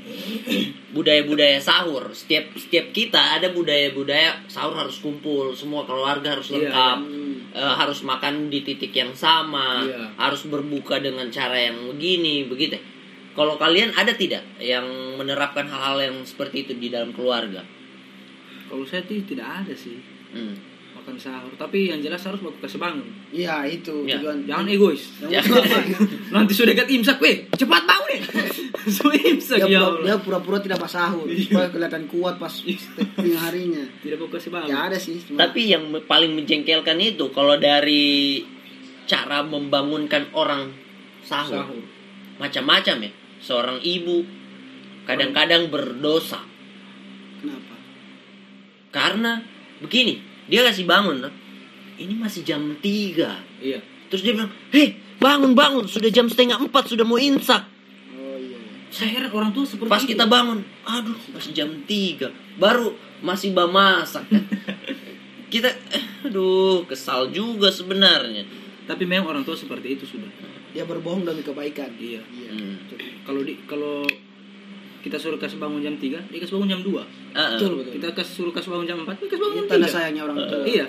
Budaya-budaya 0.93 1.57
sahur. 1.57 2.13
Setiap 2.13 2.53
setiap 2.61 2.93
kita 2.93 3.41
ada 3.41 3.49
budaya-budaya 3.51 4.45
sahur 4.53 4.77
harus 4.77 5.01
kumpul, 5.01 5.57
semua 5.57 5.89
keluarga 5.89 6.37
harus 6.37 6.53
Iya, 6.53 6.69
lengkap. 6.69 6.99
Hmm. 7.01 7.21
Eh, 7.53 7.75
harus 7.77 8.01
makan 8.05 8.49
di 8.49 8.65
titik 8.65 8.93
yang 8.97 9.13
sama, 9.13 9.85
Iya. 9.85 10.17
harus 10.17 10.49
berbuka 10.49 10.97
dengan 11.01 11.29
cara 11.29 11.57
yang 11.69 11.77
begini, 11.93 12.49
begitu. 12.49 12.81
Kalau 13.33 13.57
kalian 13.57 13.93
ada 13.97 14.13
tidak 14.13 14.45
yang 14.61 14.85
menerapkan 15.17 15.65
hal-hal 15.65 16.01
yang 16.01 16.17
seperti 16.25 16.69
itu 16.69 16.73
di 16.77 16.93
dalam 16.93 17.17
keluarga? 17.17 17.65
Kalau 18.69 18.85
saya 18.89 19.05
tuh 19.05 19.21
tidak 19.25 19.65
ada 19.65 19.73
sih 19.77 20.01
Hmm. 20.33 20.57
Makan 21.03 21.19
sahur. 21.19 21.51
Tapi 21.53 21.91
yang 21.91 21.99
jelas 21.99 22.23
harus 22.23 22.39
aku 22.39 22.55
kasih 22.59 22.79
bangun. 22.79 23.03
Iya, 23.29 23.67
itu 23.67 24.07
Ya, 24.07 24.17
tujuan. 24.17 24.47
Jangan 24.47 24.67
egois. 24.67 25.03
Utama. 25.19 25.79
Nanti 26.33 26.53
sudah 26.55 26.71
dekat 26.71 26.89
imsak, 26.89 27.19
weh. 27.19 27.51
Cepat 27.53 27.83
bangun 27.83 28.09
ya. 28.09 28.23
Sudah 28.83 29.15
imsak 29.15 29.63
dia, 29.63 29.69
ya 29.69 29.81
pura, 29.81 29.95
dia 30.01 30.11
Allah. 30.11 30.19
pura-pura 30.19 30.59
tidak 30.59 30.75
pas 30.77 30.91
sahur 30.91 31.23
supaya 31.31 31.71
kelihatan 31.71 32.03
kuat 32.11 32.35
pas 32.35 32.51
tengah 32.51 33.39
harinya 33.41 33.79
Tidak 34.03 34.19
mau 34.19 34.27
kasih 34.27 34.51
bangun. 34.51 34.67
ya 34.67 34.91
ada 34.91 34.99
sih 34.99 35.23
cuma 35.23 35.39
Tapi 35.39 35.71
yang 35.71 35.87
paling 36.03 36.35
menjengkelkan 36.35 36.99
itu 36.99 37.31
kalau 37.31 37.55
dari 37.55 38.43
cara 39.07 39.47
membangunkan 39.47 40.35
orang 40.35 40.75
sahur, 41.23 41.63
Sahur. 41.63 41.83
macam-macam 42.39 42.97
ya. 43.07 43.11
Seorang 43.39 43.79
ibu 43.83 44.27
kadang-kadang 45.05 45.71
berdosa 45.71 46.43
kenapa 47.39 47.75
karena 48.91 49.47
begini, 49.79 50.19
dia 50.53 50.61
kasih 50.63 50.85
bangun, 50.85 51.17
nah, 51.19 51.33
ini 51.97 52.13
masih 52.13 52.45
jam 52.45 52.61
3 52.77 53.41
Iya. 53.59 53.81
Terus 54.07 54.21
dia 54.21 54.37
bilang, 54.37 54.53
hei 54.69 55.01
bangun 55.17 55.57
bangun, 55.57 55.89
sudah 55.89 56.13
jam 56.13 56.29
setengah 56.29 56.61
empat 56.61 56.93
sudah 56.93 57.03
mau 57.03 57.17
imsak. 57.17 57.65
oh 58.13 58.37
iya 58.37 58.59
Saya 58.93 59.17
heran 59.17 59.33
orang 59.33 59.51
tua 59.51 59.65
seperti 59.65 59.89
Pas 59.89 60.05
itu. 60.05 60.13
kita 60.13 60.29
bangun, 60.29 60.61
aduh 60.85 61.17
masih 61.33 61.57
jam 61.57 61.73
3 61.89 62.29
baru 62.61 62.93
masih 63.21 63.57
bah 63.57 63.65
masak 63.65 64.29
kan. 64.29 64.45
kita, 65.53 65.73
eh, 65.89 66.05
aduh 66.27 66.85
kesal 66.85 67.33
juga 67.33 67.73
sebenarnya. 67.73 68.45
Tapi 68.83 69.07
memang 69.07 69.31
orang 69.31 69.43
tua 69.43 69.57
seperti 69.57 69.97
itu 69.97 70.05
sudah. 70.05 70.29
dia 70.73 70.85
berbohong 70.85 71.23
demi 71.23 71.41
kebaikan 71.41 71.93
Iya. 71.97 72.21
iya 72.29 72.51
Hmm. 72.51 72.77
Kalau 73.23 73.41
di 73.41 73.57
kalau 73.65 74.03
kita 75.01 75.17
suruh 75.17 75.37
kasih 75.37 75.57
bangun 75.57 75.81
jam 75.81 75.95
3, 75.97 76.25
dia 76.29 76.39
kasih 76.39 76.57
bangun 76.57 76.69
jam 76.69 76.81
2. 76.81 77.22
Betul 77.33 77.71
betul 77.81 77.93
Kita 77.97 78.07
kasih 78.13 78.33
suruh 78.39 78.53
kasih 78.53 78.69
bangun 78.71 78.87
jam 78.87 78.99
4, 79.03 79.17
dia 79.17 79.29
kasih 79.29 79.43
bangun 79.43 79.57
jam 79.57 79.67
tanda 79.67 79.89
3. 79.89 79.95
sayangnya 79.97 80.23
orang 80.25 80.37
tua 80.45 80.61
Iya. 80.63 80.87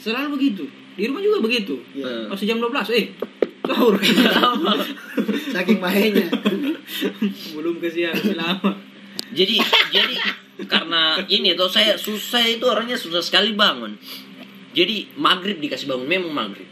Selalu 0.00 0.28
begitu. 0.34 0.64
Di 0.92 1.06
rumah 1.08 1.22
juga 1.22 1.38
begitu. 1.40 1.74
Iya. 1.92 2.26
Masih 2.26 2.46
jam 2.48 2.58
12, 2.58 2.90
eh. 2.96 3.06
Sahur. 3.62 3.94
saking 5.54 5.78
bahayanya 5.78 6.26
Belum 7.52 7.76
kesian 7.78 8.16
lama. 8.34 8.72
jadi 9.32 9.56
jadi 9.92 10.14
karena 10.66 11.20
ini 11.24 11.52
tuh 11.52 11.68
saya 11.68 11.96
susah 11.96 12.44
itu 12.44 12.64
orangnya 12.64 12.96
susah 12.96 13.20
sekali 13.24 13.52
bangun 13.52 13.96
jadi 14.72 15.08
maghrib 15.16 15.56
dikasih 15.56 15.88
bangun 15.88 16.08
memang 16.08 16.32
maghrib 16.32 16.68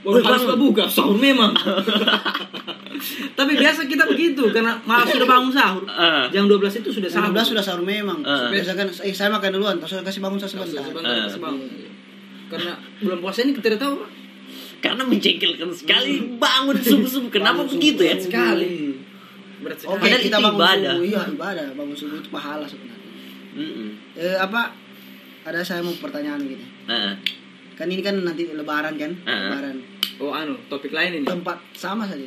Baru 0.00 0.18
harus 0.18 0.44
bangun. 0.44 0.58
buka, 0.62 0.84
sahur 0.86 1.12
memang. 1.14 1.52
Tapi 3.38 3.52
biasa 3.56 3.84
kita 3.84 4.04
begitu 4.04 4.48
karena 4.50 4.76
malah 4.82 5.04
sudah 5.04 5.26
bangun 5.26 5.52
sahur. 5.52 5.84
Ah. 5.92 6.24
Jam 6.28 6.48
12 6.48 6.80
itu 6.80 6.90
sudah 6.90 7.08
sahur. 7.08 7.32
12 7.32 7.52
sudah 7.52 7.64
sahur 7.64 7.82
memang. 7.82 8.20
Ah. 8.22 8.48
Biasa 8.48 8.72
kan 8.72 8.88
eh 8.88 9.12
saya 9.12 9.28
makan 9.28 9.50
duluan, 9.52 9.76
terus 9.76 9.92
saya 9.92 10.02
kasih 10.02 10.20
bangun 10.20 10.38
saya 10.38 10.50
sebentar. 10.50 10.80
sebentar, 10.82 11.28
Ah. 11.28 11.56
Karena 12.48 12.72
bulan 12.98 13.18
puasa 13.20 13.38
ini 13.42 13.52
kita 13.52 13.66
tidak 13.68 13.80
tahu. 13.80 13.94
Karena 14.80 15.04
mencengkelkan 15.04 15.70
sekali 15.70 16.12
bangun 16.34 16.76
subuh-subuh. 16.76 17.28
Kenapa 17.36 17.60
Bangun 17.60 17.76
begitu 17.76 18.00
ya? 18.00 18.16
subuh. 18.16 18.24
sekali. 18.26 18.72
Berat 19.60 19.76
sekali. 19.76 19.92
Oke, 19.92 20.00
Padahal 20.02 20.22
kita 20.24 20.38
bangun 20.40 20.56
ibadah. 20.56 20.92
subuh. 20.96 21.04
Iya, 21.06 21.20
ibadah. 21.30 21.66
Bangun 21.76 21.96
subuh 21.96 22.16
itu 22.16 22.28
pahala 22.28 22.64
sebenarnya. 22.64 22.98
Mm-mm. 23.50 23.88
Eh 24.16 24.36
apa? 24.36 24.72
Ada 25.42 25.60
saya 25.62 25.80
mau 25.80 25.92
pertanyaan 25.94 26.40
gitu. 26.42 26.64
Ah. 26.86 27.12
Kan 27.80 27.88
ini 27.88 28.04
kan 28.04 28.12
nanti 28.20 28.44
lebaran 28.44 29.00
kan? 29.00 29.08
Ah. 29.24 29.48
Lebaran. 29.48 29.76
Oh 30.20 30.36
anu, 30.36 30.52
topik 30.68 30.92
lain 30.92 31.24
ini. 31.24 31.24
Tempat 31.24 31.56
sama 31.72 32.04
saja. 32.04 32.20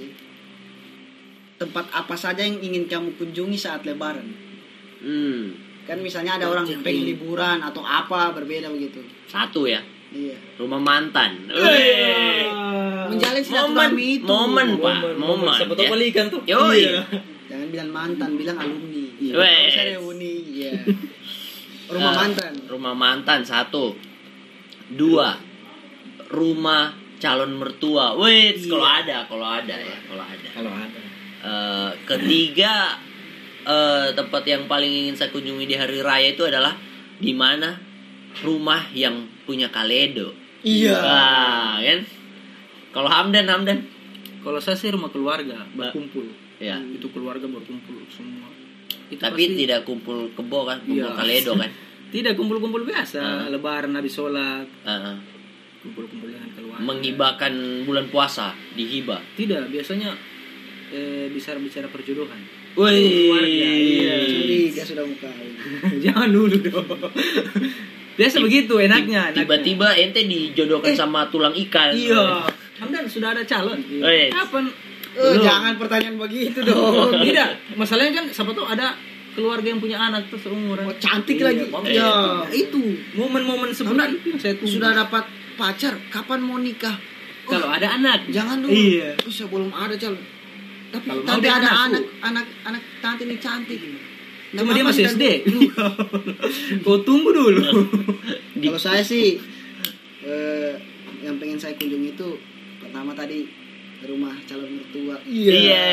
Tempat 1.61 1.93
apa 1.93 2.17
saja 2.17 2.41
yang 2.41 2.57
ingin 2.57 2.89
kamu 2.89 3.13
kunjungi 3.21 3.53
saat 3.53 3.85
lebaran? 3.85 4.25
Hmm. 4.97 5.53
Kan 5.85 6.01
misalnya 6.01 6.41
ada 6.41 6.49
orang 6.49 6.65
pengen 6.81 7.05
liburan 7.05 7.61
atau 7.61 7.85
apa 7.85 8.33
berbeda 8.33 8.73
begitu. 8.73 9.05
Satu 9.29 9.69
ya. 9.69 9.77
Iya. 10.09 10.33
Rumah 10.57 10.81
mantan. 10.81 11.45
Iya. 11.45 11.61
Weh. 11.61 12.45
Menjalin 13.13 13.37
Momen, 13.37 13.45
silaturahmi 13.45 14.05
itu. 14.17 14.25
momen, 14.25 14.67
Pak. 14.81 14.95
Momen. 15.21 15.53
Siapa 15.53 15.73
ya. 15.73 15.77
tahu 15.77 15.93
balikan 15.93 16.25
tuh. 16.33 16.41
Yoi. 16.49 16.81
Iya. 16.81 17.01
Jangan 17.45 17.67
bilang 17.69 17.89
mantan, 17.93 18.29
bilang 18.41 18.57
alumni. 18.57 19.05
Iya. 19.21 19.33
Saya 19.69 19.85
reuni, 20.01 20.33
iya. 20.49 20.71
Rumah 21.93 22.09
Ah, 22.09 22.17
mantan. 22.25 22.53
Rumah 22.65 22.93
mantan 22.97 23.39
satu. 23.45 23.93
Dua. 24.93 25.29
Rumah 26.29 26.83
calon 27.17 27.55
mertua. 27.55 28.17
Wait, 28.17 28.57
Iya. 28.57 28.69
kalau 28.69 28.85
ada, 28.85 29.17
kalau 29.25 29.47
ada 29.47 29.75
ya, 29.75 29.97
kalau 30.03 30.23
ada. 30.23 30.47
Kalau 30.49 30.71
ada. 30.71 30.99
Eh, 31.43 31.89
ketiga 32.05 32.95
eh, 33.63 34.07
tempat 34.11 34.43
yang 34.43 34.63
paling 34.65 34.91
ingin 34.91 35.15
saya 35.15 35.29
kunjungi 35.29 35.63
di 35.63 35.75
hari 35.75 35.99
raya 35.99 36.31
itu 36.31 36.43
adalah 36.43 36.75
di 37.15 37.31
mana 37.31 37.79
rumah 38.39 38.91
yang 38.91 39.23
punya 39.43 39.67
kaledo. 39.69 40.35
Iya. 40.61 40.95
Wah, 40.95 41.75
kan? 41.79 41.99
Kalau 42.91 43.09
Hamdan, 43.09 43.47
Hamdan. 43.47 43.79
Kalau 44.39 44.59
saya 44.59 44.75
sih 44.75 44.91
rumah 44.91 45.07
keluarga 45.07 45.63
berkumpul. 45.71 46.27
Ya. 46.59 46.75
Itu 46.79 47.07
keluarga 47.09 47.43
berkumpul 47.45 48.03
semua. 48.07 48.51
Itu 49.07 49.15
Tapi 49.17 49.47
pasti- 49.47 49.59
tidak 49.61 49.83
kumpul 49.83 50.31
kebo 50.31 50.59
kan, 50.65 50.79
kumpul 50.81 50.99
Iya. 50.99 51.15
kaledo 51.15 51.51
kan. 51.55 51.71
tidak 52.13 52.37
kumpul-kumpul 52.37 52.85
biasa, 52.85 53.17
Ah. 53.17 53.49
lebaran 53.49 53.89
habis 53.91 54.13
sholat, 54.13 54.69
Heeh. 54.85 55.15
kumpul-kumpul 55.81 56.29
dengan 56.29 56.45
keluarga. 56.51 56.79
menghibahkan 56.79 57.53
bulan 57.83 58.05
puasa 58.07 58.53
dihibah. 58.71 59.17
Tidak, 59.33 59.67
biasanya 59.67 60.13
eh, 60.89 61.25
bicara-bicara 61.27 61.89
perjodohan. 61.89 62.37
Wih. 62.73 63.33
Keluarga, 63.33 63.69
iya. 63.73 64.15
Sudah 64.79 65.01
muka. 65.03 65.29
Jangan 66.05 66.29
dulu 66.29 66.53
dong. 66.59 66.85
Biasa 68.13 68.37
begitu 68.39 68.77
enaknya. 68.77 69.33
Tiba-tiba 69.33 69.89
ente 69.91 70.21
dijodohkan 70.23 70.93
Eh. 70.93 70.95
sama 70.95 71.25
tulang 71.27 71.53
ikan. 71.59 71.89
Iya. 71.91 72.45
Hamdan 72.77 73.05
sudah 73.05 73.33
ada 73.33 73.41
calon. 73.41 73.81
Wes. 73.81 74.29
Kapan? 74.29 74.69
Eh, 75.13 75.37
jangan 75.39 75.73
pertanyaan 75.75 76.17
begitu 76.19 76.61
dong. 76.61 77.09
Tidak, 77.25 77.49
masalahnya 77.73 78.13
kan 78.15 78.25
siapa 78.27 78.49
tahu 78.51 78.65
ada 78.65 78.93
keluarga 79.33 79.67
yang 79.67 79.81
punya 79.81 79.97
anak 79.99 80.29
tuh 80.29 80.37
seumuran. 80.37 80.85
Oh, 80.85 80.95
cantik 80.97 81.35
Iya, 81.35 81.45
lagi. 81.49 81.63
Iya. 81.89 82.11
Itu 82.49 82.81
momen-momen 83.13 83.69
sebenarnya 83.69 84.15
itu 84.15 84.27
yang 84.31 84.39
saya 84.39 84.53
tunggu. 84.55 84.73
Sudah 84.77 84.91
dapat 84.93 85.23
pacar, 85.53 85.93
kapan 86.07 86.39
mau 86.39 86.57
nikah? 86.57 86.95
Oh, 87.43 87.51
kalau 87.51 87.67
ada 87.67 87.99
anak. 87.99 88.29
jangan 88.29 88.61
dulu. 88.61 88.71
Iya. 88.71 89.19
Oh, 89.19 89.29
saya 89.29 89.49
belum 89.49 89.69
ada 89.69 89.93
calon. 89.93 90.21
Tapi 90.93 91.09
Kalau 91.09 91.21
tapi 91.25 91.47
ada 91.49 91.65
ngaku. 91.65 91.83
anak 91.89 92.03
anak 92.21 92.45
anak 92.63 92.81
tante 93.01 93.25
ini 93.25 93.35
cantik. 93.37 93.81
Cuma 93.81 93.97
Nama 94.53 94.69
dia 94.71 94.83
masih 94.85 95.03
SD. 95.09 95.23
Kau 96.85 97.01
tunggu 97.01 97.33
dulu. 97.33 97.89
Kalau 98.53 98.77
saya 98.77 99.01
sih 99.01 99.41
eh, 100.21 100.71
yang 101.19 101.41
pengen 101.41 101.57
saya 101.57 101.73
kunjungi 101.73 102.13
itu 102.13 102.29
pertama 102.77 103.17
tadi 103.17 103.49
rumah 104.03 104.37
calon 104.45 104.77
mertua. 104.77 105.17
Iya. 105.25 105.89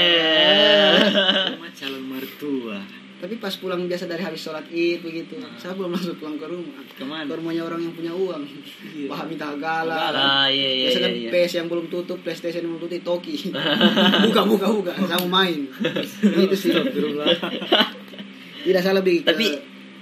Rumah 1.57 1.73
calon 1.73 2.05
mertua. 2.05 2.79
Tapi 3.21 3.37
pas 3.37 3.53
pulang 3.53 3.85
biasa 3.85 4.09
dari 4.09 4.25
habis 4.25 4.41
sholat 4.41 4.65
id 4.67 5.05
begitu, 5.05 5.37
saya 5.55 5.77
belum 5.77 5.93
langsung 5.93 6.17
pulang 6.17 6.41
ke 6.41 6.49
rumah. 6.49 6.81
Ke 6.89 7.05
mana? 7.05 7.29
Ke 7.29 7.37
rumahnya 7.37 7.63
orang 7.63 7.85
yang 7.85 7.93
punya 7.93 8.13
uang. 8.17 8.43
Iya. 8.97 9.13
Wah 9.13 9.29
minta 9.29 9.53
gala. 9.55 10.09
Ah, 10.09 10.49
iya 10.49 10.71
iya 10.73 10.87
Biasa 10.89 10.97
iya. 10.97 11.05
kan 11.05 11.13
iya. 11.13 11.31
PS 11.31 11.53
yang 11.61 11.69
belum 11.69 11.87
tutup, 11.87 12.19
PlayStation 12.21 12.65
yang 12.65 12.73
belum 12.75 12.89
tutup, 12.89 13.21
Toki. 13.21 13.53
buka 14.27 14.43
buka 14.49 14.67
buka, 14.73 14.93
saya 14.97 15.21
mau 15.21 15.45
main. 15.45 15.69
Itu 16.49 16.57
sih. 16.57 16.73
Tidak 18.65 18.81
salah 18.81 19.05
lebih. 19.05 19.25
ke- 19.25 19.29
Tapi 19.29 19.47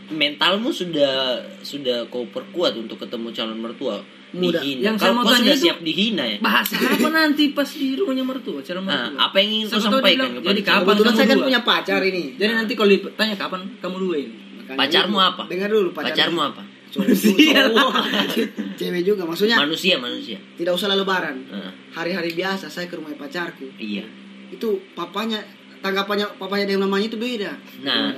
mentalmu 0.08 0.70
sudah 0.70 1.42
sudah 1.60 2.06
kau 2.08 2.24
perkuat 2.24 2.74
untuk 2.74 3.02
ketemu 3.02 3.34
calon 3.34 3.58
mertua. 3.58 3.98
Mudah. 4.28 4.60
Dihina. 4.60 4.80
Yang 4.92 4.96
saya 4.98 5.08
Kau, 5.08 5.16
mau 5.16 5.24
tanya 5.24 5.36
sudah 5.40 5.54
itu- 5.54 5.64
siap 5.64 5.78
dihina 5.80 6.24
ya? 6.24 6.36
Bahasa 6.38 6.74
apa 6.76 7.08
nanti 7.08 7.44
pas 7.50 7.64
di 7.66 7.96
rumahnya 7.96 8.22
mertua, 8.22 8.60
calon 8.60 8.84
Nah, 8.84 9.08
mertua? 9.08 9.24
apa 9.24 9.36
yang 9.38 9.50
ingin 9.50 9.66
kau 9.66 9.80
sampaikan 9.80 10.28
bilang, 10.28 10.44
Jadi 10.44 10.60
kapan 10.62 10.94
kamu 10.94 11.12
saya 11.12 11.26
kan 11.26 11.38
punya 11.40 11.60
pacar 11.62 12.00
ini. 12.02 12.22
Jadi 12.34 12.52
nanti 12.52 12.72
kalau 12.72 12.90
ditanya 12.90 13.34
kapan 13.34 13.60
kamu 13.78 13.96
dua 13.98 14.16
ini? 14.18 14.32
Pacarmu 14.68 15.16
apa? 15.16 15.42
Dengar 15.48 15.68
dulu 15.68 15.88
pacar. 15.90 16.12
Pacarmu 16.12 16.40
apa? 16.44 16.62
Cowok. 16.88 17.92
Cewek 18.78 19.02
juga 19.02 19.22
maksudnya 19.24 19.56
Manusia 19.58 19.96
manusia. 19.96 20.36
tidak 20.56 20.72
usah 20.72 20.88
lebaran. 20.88 21.36
Nah, 21.46 21.72
Hari-hari 21.90 22.32
biasa 22.32 22.68
saya 22.68 22.84
ke 22.84 22.96
rumah 22.96 23.12
pacarku. 23.12 23.68
iya. 23.76 24.04
Itu 24.48 24.80
papanya 24.92 25.40
tanggapannya 25.78 26.36
papanya 26.36 26.64
dengan 26.66 26.84
mamanya 26.84 27.08
itu 27.08 27.16
beda. 27.16 27.52
Nah. 27.80 28.12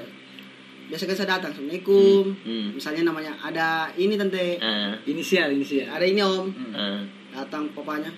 Biasa 0.90 1.02
kan 1.04 1.14
saya 1.14 1.28
datang 1.30 1.50
assalamualaikum. 1.50 2.34
Hmm. 2.42 2.68
Misalnya 2.74 3.02
namanya 3.04 3.32
ada 3.38 3.68
ini 3.94 4.14
tante, 4.14 4.58
Ah, 4.58 4.98
Inisial, 5.04 5.48
inisial. 5.48 5.86
ada 5.88 6.02
ini 6.02 6.18
om. 6.18 6.50
ah. 6.72 7.00
Datang 7.32 7.70
papanya. 7.70 8.10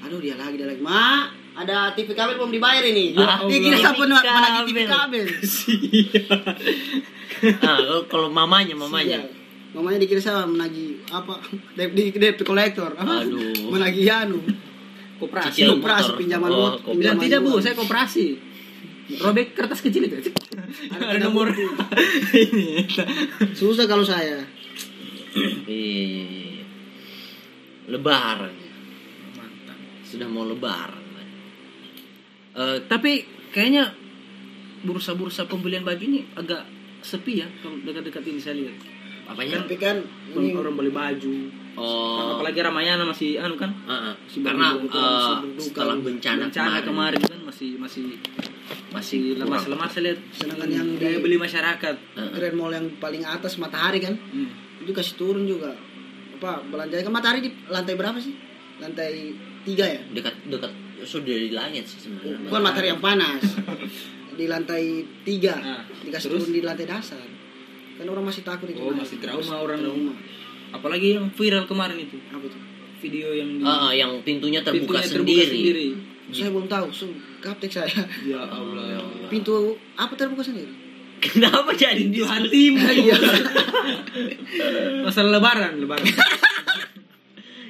Aduh 0.00 0.18
dia 0.18 0.34
lagi 0.34 0.54
dia 0.54 0.66
lagi. 0.66 0.78
Ma, 0.78 1.26
ada 1.54 1.90
TV 1.92 2.10
kabel 2.12 2.34
belum 2.34 2.50
dibayar 2.50 2.82
ini. 2.82 3.14
Ya 3.14 3.38
Dia 3.40 3.58
kira 3.60 3.76
siapa 3.76 4.02
menagih 4.02 4.34
TV 4.66 4.78
kabel. 4.84 5.26
kabel. 5.26 5.26
Ah, 7.38 7.78
kalau- 8.04 8.26
mamanya 8.28 8.74
mamanya. 8.74 9.22
Sial. 9.22 9.30
Mamanya 9.70 9.98
dikira 10.00 10.18
saya 10.18 10.42
menagih 10.42 10.98
apa? 11.06 11.38
Di 11.76 12.10
debt 12.10 12.42
collector. 12.42 12.90
Apa? 12.92 13.14
Aduh. 13.22 13.70
Menagih 13.70 14.10
anu. 14.10 14.42
Koperasi. 15.18 15.66
Koperasi, 15.68 16.10
pinjaman 16.16 16.50
Oh, 16.50 16.74
Pinjaman 16.82 17.20
tidak 17.20 17.40
bu, 17.42 17.58
saya 17.58 17.74
koperasi. 17.74 18.38
Robek 19.18 19.54
kertas 19.54 19.78
kecil 19.78 20.02
itu. 20.04 20.18
Ada 20.68 21.16
nomor. 21.24 21.48
Ini. 22.44 22.84
Susah 23.52 23.88
kalau 23.88 24.04
saya. 24.04 24.44
Iya, 25.64 25.64
iya. 25.68 26.64
Lebaran. 27.88 28.52
Mantap. 29.34 29.78
Sudah 30.04 30.28
mau 30.28 30.44
lebaran. 30.44 31.04
Eh, 32.58 32.78
Tapi 32.84 33.22
kayaknya 33.54 33.94
bursa-bursa 34.82 35.46
pembelian 35.46 35.82
baju 35.82 35.98
ini 35.98 36.22
agak 36.34 36.62
sepi 37.02 37.42
ya 37.42 37.48
kalau 37.62 37.78
dekat-dekat 37.82 38.22
ini 38.26 38.38
saya 38.38 38.54
lihat. 38.58 38.76
apanya? 39.28 39.62
Tapi 39.62 39.76
kan 39.76 39.96
Orang 40.34 40.74
beli 40.74 40.90
baju. 40.90 41.34
Oh. 41.78 42.34
Apalagi 42.34 42.58
Ramayana 42.58 43.04
masih 43.04 43.38
anu 43.38 43.54
kan? 43.54 43.70
Ah, 43.84 44.10
ah. 44.10 44.14
Si 44.26 44.42
karena 44.42 44.74
eh, 44.74 44.82
berduka. 44.82 45.62
setelah 45.62 45.94
bencana, 45.96 46.42
Bencana 46.44 46.78
kemarin, 46.82 47.18
kemarin 47.18 47.20
kan 47.24 47.40
masih 47.44 47.70
masih 47.78 48.04
masih 48.88 49.20
kurang. 49.32 49.46
lemas-lemas 49.46 49.90
saya 49.90 50.02
lihat. 50.04 50.18
sedangkan 50.32 50.68
yang 50.68 50.86
di 50.88 50.98
Daya 50.98 51.18
beli 51.18 51.36
masyarakat. 51.36 51.94
Ah, 52.12 52.20
ah. 52.20 52.28
Grand 52.30 52.56
Mall 52.56 52.72
yang 52.72 52.86
paling 52.98 53.22
atas 53.22 53.56
matahari 53.56 53.98
kan 53.98 54.18
Hmm. 54.28 54.50
itu 54.78 54.90
kasih 54.90 55.14
turun 55.14 55.44
juga 55.44 55.70
apa 56.34 56.62
belanja 56.64 56.98
kan 56.98 57.10
matahari 57.12 57.40
di 57.40 57.50
lantai 57.66 57.94
berapa 57.94 58.14
sih 58.16 58.30
lantai 58.78 59.34
tiga 59.62 59.82
ya 59.84 59.98
dekat 60.08 60.34
dekat 60.46 60.70
sudah 61.00 61.26
di 61.26 61.50
langit 61.50 61.82
sih 61.84 61.98
sebenarnya. 62.00 62.46
bukan 62.46 62.62
matahari 62.62 62.88
yang 62.88 62.98
panas 62.98 63.42
di 64.38 64.46
lantai 64.46 64.84
tiga 65.22 65.54
Ah, 65.56 65.82
dikasih 65.98 66.30
terus? 66.30 66.40
turun 66.40 66.52
di 66.52 66.62
lantai 66.62 66.86
dasar 66.86 67.26
kan 67.92 68.06
orang 68.06 68.22
masih 68.24 68.42
takut 68.42 68.66
itu 68.66 68.78
Oh, 68.78 68.94
masih 68.94 69.18
trauma 69.18 69.58
orang. 69.58 69.82
trauma 69.82 70.14
Apalagi 70.70 71.14
yang 71.14 71.28
viral 71.30 71.64
kemarin 71.64 71.98
itu. 71.98 72.16
apa 72.28 72.44
itu 72.44 72.58
Video 72.98 73.30
yang 73.30 73.50
di 73.52 73.62
Ah, 73.62 73.88
ah, 73.88 73.92
yang 73.92 74.10
pintunya 74.20 74.58
terbuka 74.60 74.98
pintunya 74.98 75.46
sendiri. 75.46 75.88
saya 76.28 76.50
belum 76.50 76.66
tahu 76.66 76.90
so 76.90 77.06
gaptek 77.38 77.70
saya 77.70 77.88
Ya 78.22 78.42
Allah, 78.42 78.84
ya 78.86 78.98
Allah. 78.98 79.28
pintu 79.28 79.54
apa 79.94 80.12
terbuka 80.12 80.42
sendiri 80.42 80.68
Kenapa 81.18 81.70
jadi 81.72 81.98
Pintu 82.04 82.22
hatimu. 82.22 82.78
iya 83.00 83.18
Masalah 85.00 85.34
lebaran, 85.34 85.78
lebaran. 85.78 86.06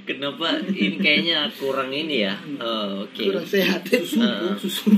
Kenapa 0.05 0.57
ini 0.67 0.97
kayaknya 0.97 1.49
kurang 1.55 1.89
ini 1.89 2.25
ya? 2.25 2.33
Oh, 2.59 3.05
Oke. 3.05 3.25
kurang 3.25 3.45
sehat 3.45 3.85
Ah. 4.19 4.53
Susu. 4.55 4.89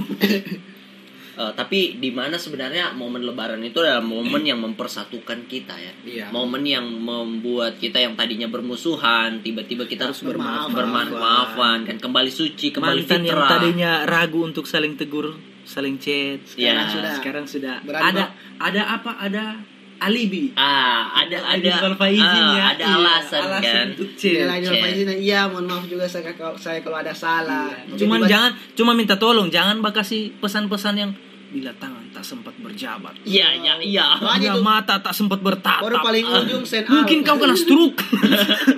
Eh, 1.40 1.52
tapi 1.56 1.96
di 1.96 2.12
mana 2.12 2.36
sebenarnya 2.36 2.92
momen 2.92 3.24
lebaran 3.24 3.64
itu 3.64 3.80
adalah 3.80 4.04
momen 4.04 4.44
yang 4.44 4.60
mempersatukan 4.60 5.48
kita 5.48 5.72
ya. 5.72 5.92
Iya. 6.04 6.26
Momen 6.28 6.68
yang 6.68 6.84
membuat 6.84 7.80
kita 7.80 7.96
yang 7.96 8.12
tadinya 8.12 8.44
bermusuhan 8.44 9.40
tiba-tiba 9.40 9.88
kita 9.88 10.12
harus 10.12 10.20
bermaaf- 10.20 10.68
bermaaf-maafan 10.68 11.88
kan 11.88 11.96
kembali 11.96 12.28
suci, 12.28 12.76
kembali 12.76 13.08
Mantan 13.08 13.24
yang 13.24 13.40
fitrah. 13.40 13.50
tadinya 13.56 13.92
ragu 14.04 14.44
untuk 14.44 14.68
saling 14.68 15.00
tegur, 15.00 15.32
saling 15.64 15.96
chat. 15.96 16.44
Ya. 16.60 16.76
Sekarang 16.76 16.88
sudah. 16.92 17.12
Sekarang 17.16 17.44
sudah 17.48 17.74
Berani, 17.88 18.04
ada 18.04 18.24
Bang. 18.28 18.30
ada 18.60 18.82
apa? 19.00 19.10
Ada 19.16 19.44
alibi. 20.00 20.52
Ah, 20.60 21.24
ada 21.24 21.40
ada 21.40 21.56
ah, 21.56 21.96
ya. 22.52 22.64
ada 22.76 22.84
Iya, 22.84 22.96
alasan, 23.00 23.42
kan. 23.64 23.86
untuk 23.96 24.12
Iya, 24.20 24.44
chat. 24.60 24.76
Faizin. 24.76 25.08
Iya, 25.16 25.40
mohon 25.48 25.64
maaf 25.72 25.88
juga 25.88 26.04
saya 26.04 26.36
kalau 26.36 26.52
saya 26.60 26.84
kalau 26.84 27.00
ada 27.00 27.16
salah. 27.16 27.72
Iya. 27.72 27.96
Cuman 27.96 28.28
jangan 28.28 28.52
cuma 28.76 28.92
minta 28.92 29.16
tolong, 29.16 29.48
jangan 29.48 29.80
bakasi 29.80 30.36
pesan-pesan 30.36 30.96
yang 31.00 31.12
bila 31.50 31.74
tangan 31.76 32.06
tak 32.14 32.22
sempat 32.22 32.54
berjabat. 32.62 33.14
Iya, 33.26 33.58
iya, 33.58 33.74
iya. 33.82 34.06
Banyak 34.22 34.62
Bila 34.62 34.78
mata 34.80 35.02
tak 35.02 35.10
sempat 35.10 35.42
bertatap. 35.42 35.82
baru 35.82 35.98
paling 35.98 36.24
ujung 36.24 36.62
send 36.62 36.86
Mungkin 36.86 37.26
kau 37.26 37.36
kena 37.36 37.58
stroke. 37.58 37.98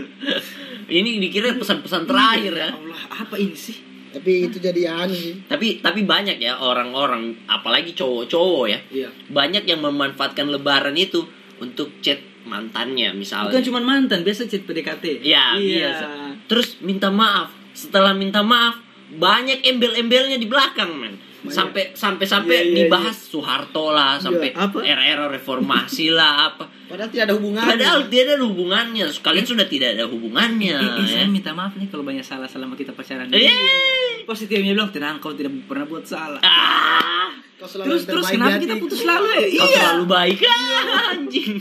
Ini 0.92 1.20
dikira 1.20 1.56
pesan-pesan 1.56 2.04
terakhir 2.04 2.52
ya. 2.52 2.68
Allah, 2.68 3.00
apa 3.24 3.40
ini 3.40 3.56
sih? 3.56 3.80
Tapi 4.12 4.44
itu 4.44 4.60
jadi 4.60 4.92
anu 4.92 5.16
sih. 5.16 5.40
Tapi 5.48 5.80
tapi 5.80 6.04
banyak 6.04 6.36
ya 6.36 6.60
orang-orang 6.60 7.32
apalagi 7.48 7.96
cowok-cowok 7.96 8.66
ya. 8.68 8.80
Iya. 8.92 9.08
Banyak 9.32 9.64
yang 9.64 9.80
memanfaatkan 9.80 10.52
lebaran 10.52 10.92
itu 11.00 11.24
untuk 11.64 11.96
chat 12.04 12.20
mantannya 12.44 13.16
misalnya. 13.16 13.56
Bukan 13.56 13.64
cuma 13.72 13.80
mantan, 13.80 14.20
biasa 14.20 14.44
chat 14.52 14.68
PDKT. 14.68 15.24
Iya, 15.24 15.56
biasa. 15.56 16.06
Terus 16.44 16.76
minta 16.84 17.08
maaf. 17.08 17.48
Setelah 17.72 18.12
minta 18.12 18.44
maaf, 18.44 18.76
banyak 19.16 19.64
embel-embelnya 19.64 20.36
di 20.36 20.44
belakang, 20.44 20.92
men. 20.92 21.16
Banyak. 21.42 21.58
Sampai 21.58 21.82
sampai 21.90 22.22
sampai 22.22 22.54
Iya, 22.54 22.62
iya, 22.62 22.76
dibahas 22.86 23.18
Soeharto 23.18 23.90
lah, 23.90 24.14
sampai 24.22 24.54
apa? 24.54 24.78
era-era 24.86 25.26
reformasi 25.26 26.14
lah 26.14 26.54
apa. 26.54 26.70
Padahal 26.86 27.10
tidak 27.10 27.24
ada 27.26 27.34
hubungan. 27.34 27.66
Padahal 27.66 28.00
tidak 28.06 28.24
ada 28.30 28.36
hubungannya. 28.46 29.04
Kalian 29.10 29.46
sudah 29.50 29.66
tidak 29.66 29.98
ada 29.98 30.06
hubungannya. 30.06 30.78
Eh, 30.78 30.98
eh, 31.02 31.06
saya 31.10 31.26
ya. 31.26 31.30
minta 31.30 31.50
maaf 31.50 31.74
nih 31.74 31.90
kalau 31.90 32.06
banyak 32.06 32.22
salah 32.22 32.46
selama 32.46 32.78
kita 32.78 32.94
pacaran. 32.94 33.26
Eh. 33.34 34.22
Positifnya 34.22 34.70
bilang 34.70 34.94
tenang 34.94 35.18
kau 35.18 35.34
tidak 35.34 35.50
pernah 35.66 35.82
buat 35.82 36.06
salah. 36.06 36.38
Ah, 36.46 37.34
Kau 37.58 37.66
selalu 37.66 37.90
Terus 37.90 38.02
terus 38.06 38.26
kenapa 38.30 38.58
di 38.58 38.66
kita 38.66 38.74
putus 38.78 39.02
lalu 39.02 39.28
ya? 39.34 39.46
kau 39.58 39.68
terlalu 39.70 40.04
baik 40.06 40.40
ah, 40.46 41.10
anjing. 41.18 41.58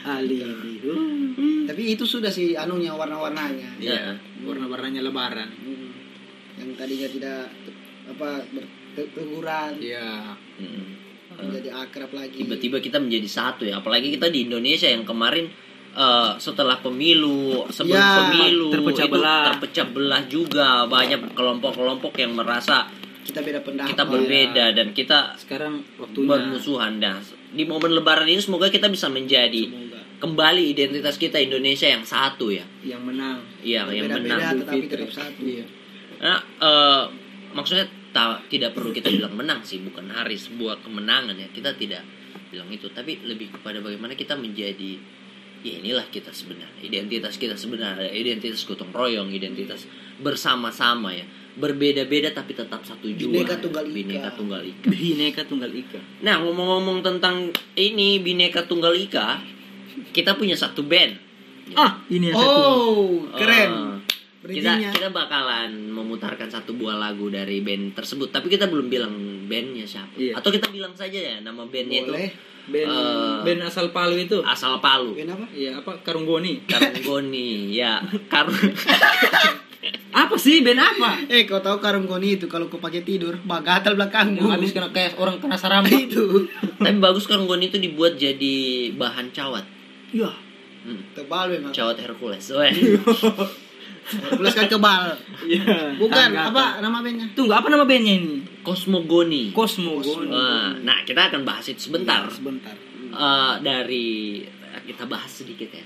Alibi. 0.00 0.72
Tapi 1.64 1.82
itu 1.96 2.04
sudah 2.04 2.28
sih 2.28 2.56
anunya 2.56 2.92
warna-warnanya. 2.92 3.80
Ya. 3.80 4.16
Warna-warnanya 4.44 5.00
lebaran. 5.00 5.48
Hmm. 5.48 5.92
Yang 6.60 6.70
tadinya 6.76 7.08
tidak 7.08 7.42
apa 8.10 8.42
berteguran 8.90 9.70
Iya. 9.76 10.34
Hmm. 10.58 10.86
menjadi 11.40 11.70
akrab 11.72 12.10
lagi. 12.10 12.36
tiba-tiba 12.36 12.76
kita 12.78 12.98
menjadi 12.98 13.24
satu 13.24 13.62
ya 13.62 13.78
apalagi 13.78 14.10
kita 14.10 14.28
di 14.28 14.44
Indonesia 14.44 14.84
yang 14.84 15.02
kemarin 15.02 15.48
eh, 15.90 16.30
setelah 16.36 16.76
pemilu 16.78 17.64
sebelum 17.66 17.96
Ya, 17.96 18.18
pemilu 18.20 18.68
terpecah 18.68 19.06
itu 19.06 19.14
belah. 19.14 19.42
terpecah 19.48 19.86
belah 19.88 20.22
juga 20.26 20.68
banyak 20.86 21.32
kelompok-kelompok 21.32 22.12
yang 22.14 22.34
merasa 22.34 22.90
kita 23.22 23.40
beda 23.40 23.60
pendapat. 23.62 23.88
kita 23.88 24.04
berbeda 24.04 24.64
dan 24.72 24.86
kita 24.90 25.18
Sekarang 25.34 25.80
waktunya 25.96 26.28
bermusuhan 26.28 26.98
dah 26.98 27.16
di 27.48 27.62
momen 27.64 27.90
lebaran 27.92 28.26
ini 28.26 28.38
semoga 28.38 28.68
kita 28.68 28.86
bisa 28.86 29.06
menjadi 29.06 29.64
Semoga 29.64 29.98
kembali 30.20 30.62
identitas 30.68 31.16
kita 31.16 31.38
Indonesia 31.38 31.86
yang 31.86 32.02
satu 32.02 32.50
ya 32.50 32.66
yang 32.82 33.00
menang. 33.00 33.40
iya 33.60 33.88
yang 33.88 34.04
Beda-beda 34.04 34.34
menang 34.36 34.60
tetapi 34.60 34.84
tetap 34.84 35.10
satu. 35.10 35.40
Iya. 35.40 35.64
Nah, 36.20 36.38
eh, 36.60 37.02
maksudnya 37.50 37.86
ta- 38.10 38.42
tidak 38.50 38.74
perlu 38.74 38.90
kita 38.90 39.10
bilang 39.10 39.34
menang 39.34 39.60
sih, 39.62 39.82
bukan 39.82 40.10
hari 40.10 40.36
sebuah 40.36 40.82
kemenangan 40.82 41.34
ya. 41.34 41.48
Kita 41.50 41.74
tidak 41.74 42.02
bilang 42.50 42.70
itu, 42.70 42.90
tapi 42.90 43.22
lebih 43.22 43.54
kepada 43.54 43.78
bagaimana 43.78 44.18
kita 44.18 44.34
menjadi 44.34 44.98
ya 45.60 45.76
inilah 45.76 46.08
kita 46.08 46.32
sebenarnya, 46.32 46.80
identitas 46.80 47.36
kita 47.36 47.52
sebenarnya, 47.52 48.08
identitas 48.08 48.64
gotong 48.64 48.90
royong, 48.96 49.28
identitas 49.28 49.84
bersama-sama 50.20 51.12
ya. 51.12 51.24
Berbeda-beda 51.50 52.30
tapi 52.32 52.54
tetap 52.56 52.80
satu 52.86 53.10
jua. 53.10 53.42
Bineka. 53.42 53.58
Tunggal 53.60 53.84
Ika. 53.84 53.94
Bineka 53.94 54.30
Tunggal 54.38 54.62
Ika. 54.64 54.86
Bineka 54.88 55.42
Tunggal 55.44 55.72
Ika. 55.74 56.00
Nah, 56.24 56.40
ngomong-ngomong 56.40 57.02
tentang 57.02 57.50
ini 57.76 58.22
Bineka 58.22 58.64
Tunggal 58.64 58.94
Ika, 58.96 59.42
kita 60.14 60.38
punya 60.38 60.54
satu 60.56 60.86
band. 60.86 61.18
Ah, 61.74 62.02
ini 62.08 62.30
yang 62.30 62.38
satu. 62.38 62.50
Oh, 62.50 63.10
keren. 63.34 63.70
Kita 63.70 63.89
Bridgingnya. 64.40 64.88
kita 64.90 65.08
bakalan 65.08 65.68
memutarkan 65.86 66.46
satu 66.46 66.72
buah 66.72 66.96
lagu 66.96 67.28
dari 67.28 67.60
band 67.60 67.92
tersebut 67.92 68.28
tapi 68.28 68.48
kita 68.48 68.66
belum 68.66 68.86
bilang 68.86 69.12
bandnya 69.44 69.84
siapa 69.84 70.16
Iya. 70.16 70.32
atau 70.34 70.48
kita 70.48 70.68
bilang 70.68 70.92
saja 70.92 71.14
ya 71.14 71.36
nama 71.38 71.62
bandnya 71.62 72.00
itu. 72.00 72.12
Band 72.62 72.86
Eh, 72.86 73.36
band 73.42 73.60
asal 73.62 73.90
Palu 73.90 74.16
itu. 74.16 74.38
asal 74.42 74.78
Palu 74.78 75.12
Ben 75.12 75.26
apa? 75.26 75.44
Iya, 75.50 75.76
apa? 75.76 76.00
Karunggoni. 76.00 76.64
Karunggoni 76.64 77.68
ya 77.70 77.98
Karung 78.26 78.54
Apa 80.12 80.36
sih 80.36 80.60
band 80.60 80.78
apa? 80.78 81.24
Eh, 81.26 81.44
kau 81.44 81.58
tahu 81.58 81.78
karung 81.78 82.04
goni 82.04 82.34
itu 82.34 82.46
kalau 82.46 82.66
kau 82.66 82.76
pakai 82.76 83.00
tidur, 83.00 83.38
bagatal 83.40 83.94
belakangmu. 83.94 84.40
Yang 84.40 84.52
habis 84.52 84.70
kena 84.70 84.88
kayak 84.90 85.16
orang 85.16 85.36
kena 85.36 85.54
saramba. 85.54 85.88
itu. 86.06 86.46
tapi 86.76 86.96
bagus 86.98 87.24
Karunggoni 87.24 87.68
itu 87.68 87.78
dibuat 87.78 88.14
jadi 88.14 88.56
bahan 88.92 89.30
cawat 89.30 89.64
Iya. 90.10 90.30
Hmm, 90.80 91.00
Tebal 91.12 91.52
memang. 91.52 91.70
cawat 91.70 91.96
Hercules 91.98 92.44
Weh. 92.52 92.72
Tuliskan 94.10 94.66
kebal. 94.66 95.14
Iya. 95.42 95.94
Bukan, 95.96 96.28
Tangga- 96.30 96.50
apa 96.50 96.64
nama 96.78 96.98
bandnya? 96.98 97.26
Tunggu, 97.32 97.50
apa 97.50 97.66
nama 97.66 97.82
bandnya 97.82 98.14
ini? 98.14 98.34
Cosmogoni 98.60 99.50
Cosmo. 99.50 99.98
Wah, 99.98 100.76
nah 100.76 101.00
kita 101.02 101.28
akan 101.28 101.42
bahas 101.42 101.64
itu 101.66 101.80
sebentar 101.82 102.28
Sebentar. 102.28 102.74
Eh, 103.10 103.54
dari 103.60 104.42
kita 104.82 105.04
bahas 105.04 105.30
sedikit 105.32 105.70
ya. 105.70 105.82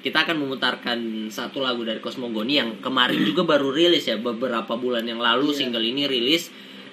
Kita 0.00 0.24
akan 0.24 0.36
memutarkan 0.38 0.98
satu 1.28 1.60
lagu 1.60 1.80
dari 1.80 1.98
Cosmogoni 1.98 2.56
yang 2.56 2.80
kemarin 2.80 3.20
juga 3.22 3.44
baru 3.44 3.68
rilis 3.68 4.04
ya 4.04 4.16
beberapa 4.16 4.74
bulan 4.74 5.04
yang 5.04 5.18
lalu 5.18 5.50
Iya. 5.50 5.56
single 5.58 5.84
ini 5.84 6.04
rilis 6.04 6.48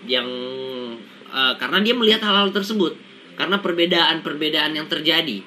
yang 0.06 0.28
eh, 1.28 1.54
karena 1.56 1.80
dia 1.82 1.92
melihat 1.92 2.22
hal-hal 2.22 2.52
tersebut 2.52 2.96
karena 3.34 3.58
perbedaan-perbedaan 3.58 4.72
yang 4.74 4.88
terjadi 4.88 5.40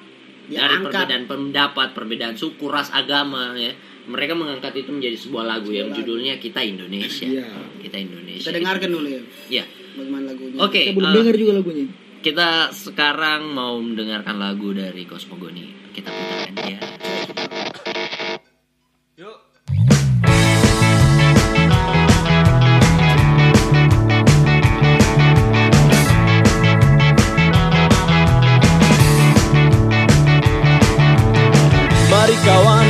Dia 0.45 0.57
dari 0.59 0.75
angkat. 0.75 0.91
perbedaan 0.91 1.23
pendapat, 1.25 1.87
perbedaan 1.91 2.35
suku, 2.35 2.65
ras, 2.65 2.89
agama 2.89 3.53
ya. 3.53 3.71
Mereka 4.01 4.33
mengangkat 4.33 4.73
itu 4.81 4.89
menjadi 4.89 5.17
sebuah 5.17 5.45
lagu 5.45 5.69
yang 5.69 5.89
Sebuah 5.89 5.97
lagu. 5.97 5.97
judulnya 6.01 6.33
Kita 6.41 6.59
Indonesia. 6.65 7.27
Iya. 7.27 7.47
Kita 7.81 7.97
Indonesia. 8.01 8.47
Kita 8.49 8.53
dengarkan 8.57 8.89
dulu 8.89 9.07
ya. 9.07 9.21
Ya. 9.49 9.65
Bagaimana 9.93 10.23
lagunya? 10.33 10.57
Oke. 10.57 10.81
Kita 10.81 10.95
belum 10.97 11.09
eh, 11.09 11.15
dengar 11.21 11.35
juga 11.37 11.53
lagunya. 11.61 11.85
kita 12.21 12.49
sekarang 12.69 13.41
mau 13.49 13.81
mendengarkan 13.81 14.37
lagu 14.37 14.69
dari 14.73 15.03
Cosmogoni. 15.09 15.89
Kita 15.89 16.09
putarkan 16.09 16.53
ya. 16.69 16.79
Mari 32.11 32.35
kawan, 32.43 32.80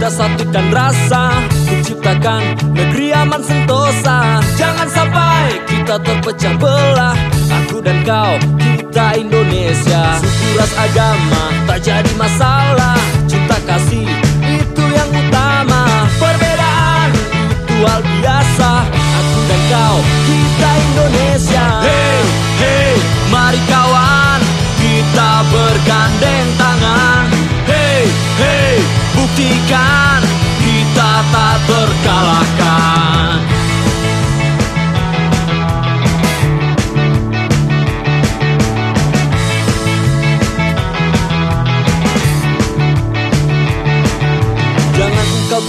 kita 0.00 0.16
satukan 0.16 0.66
rasa 0.72 1.44
Menciptakan 1.68 2.56
negeri 2.72 3.12
aman 3.12 3.44
sentosa. 3.44 4.40
Jangan 4.56 4.88
sampai 4.88 5.60
kita 5.68 6.00
terpecah 6.00 6.56
belah 6.56 7.12
Aku 7.60 7.84
dan 7.84 8.00
kau, 8.08 8.40
kita 8.56 9.20
Indonesia. 9.20 10.16
Suku 10.24 10.56
ras 10.56 10.72
agama, 10.80 11.52
tak 11.68 11.84
jadi 11.84 12.08
masalah 12.16 12.96
Cinta 13.28 13.60
kasih, 13.68 14.08
itu 14.48 14.84
yang 14.88 15.10
utama. 15.12 16.08
Perbedaan, 16.16 17.12
itu 17.44 17.76
hal 17.84 18.00
biasa 18.00 18.70
Aku 18.96 19.40
dan 19.52 19.62
kau, 19.68 19.96
kita 20.24 20.70
Indonesia. 20.80 21.66
Hey, 21.84 22.20
hey, 22.56 22.92
mari 23.28 23.60
kawan 23.68 24.40
Kita 24.80 25.44
bergandeng 25.52 26.48
tangan. 26.56 27.28
Hey, 27.68 28.08
hey, 28.40 28.80
buktikan 29.12 29.89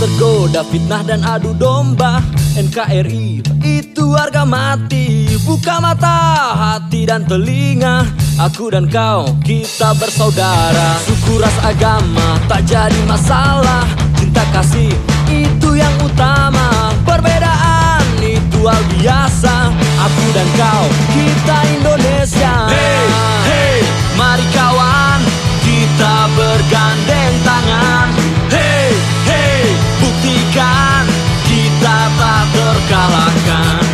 tergoda 0.02 0.66
fitnah 0.66 1.06
dan 1.06 1.22
adu 1.22 1.54
domba. 1.54 2.26
NKRI 2.58 3.46
itu 3.62 4.06
harga 4.18 4.42
mati. 4.42 5.30
Buka 5.46 5.78
mata, 5.78 6.58
hati 6.58 7.06
dan 7.06 7.30
telinga. 7.30 8.10
Aku 8.42 8.74
dan 8.74 8.90
kau, 8.90 9.30
kita 9.46 9.94
bersaudara. 10.02 10.98
Suku 11.06 11.38
ras 11.38 11.54
agama, 11.62 12.42
tak 12.50 12.66
jadi 12.66 12.98
masalah. 13.06 13.86
Cinta 14.18 14.42
kasih, 14.50 14.90
itu 15.30 15.78
yang 15.78 15.94
utama. 16.02 16.90
Perbedaan, 17.06 18.02
itu 18.26 18.66
hal 18.66 18.82
biasa. 18.98 19.70
Aku 20.02 20.26
dan 20.34 20.48
kau 20.58 20.84
kita 21.14 21.58
Indonesia. 21.78 22.54
Hey, 22.74 23.06
hey, 23.46 23.78
mari 24.18 24.46
kawan 24.50 25.11
buktikan 30.52 31.08
kita 31.48 31.98
tak 32.20 32.44
terkalahkan 32.52 33.91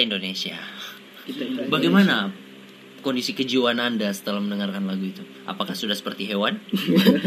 Kita 0.00 0.16
Indonesia. 0.16 0.56
Kita 1.28 1.42
Indonesia. 1.44 1.68
Bagaimana 1.68 2.32
kondisi 3.04 3.36
kejiwaan 3.36 3.76
Anda 3.76 4.08
setelah 4.16 4.40
mendengarkan 4.40 4.88
lagu 4.88 5.04
itu? 5.04 5.20
Apakah 5.44 5.76
sudah 5.76 5.92
seperti 5.92 6.24
hewan? 6.24 6.56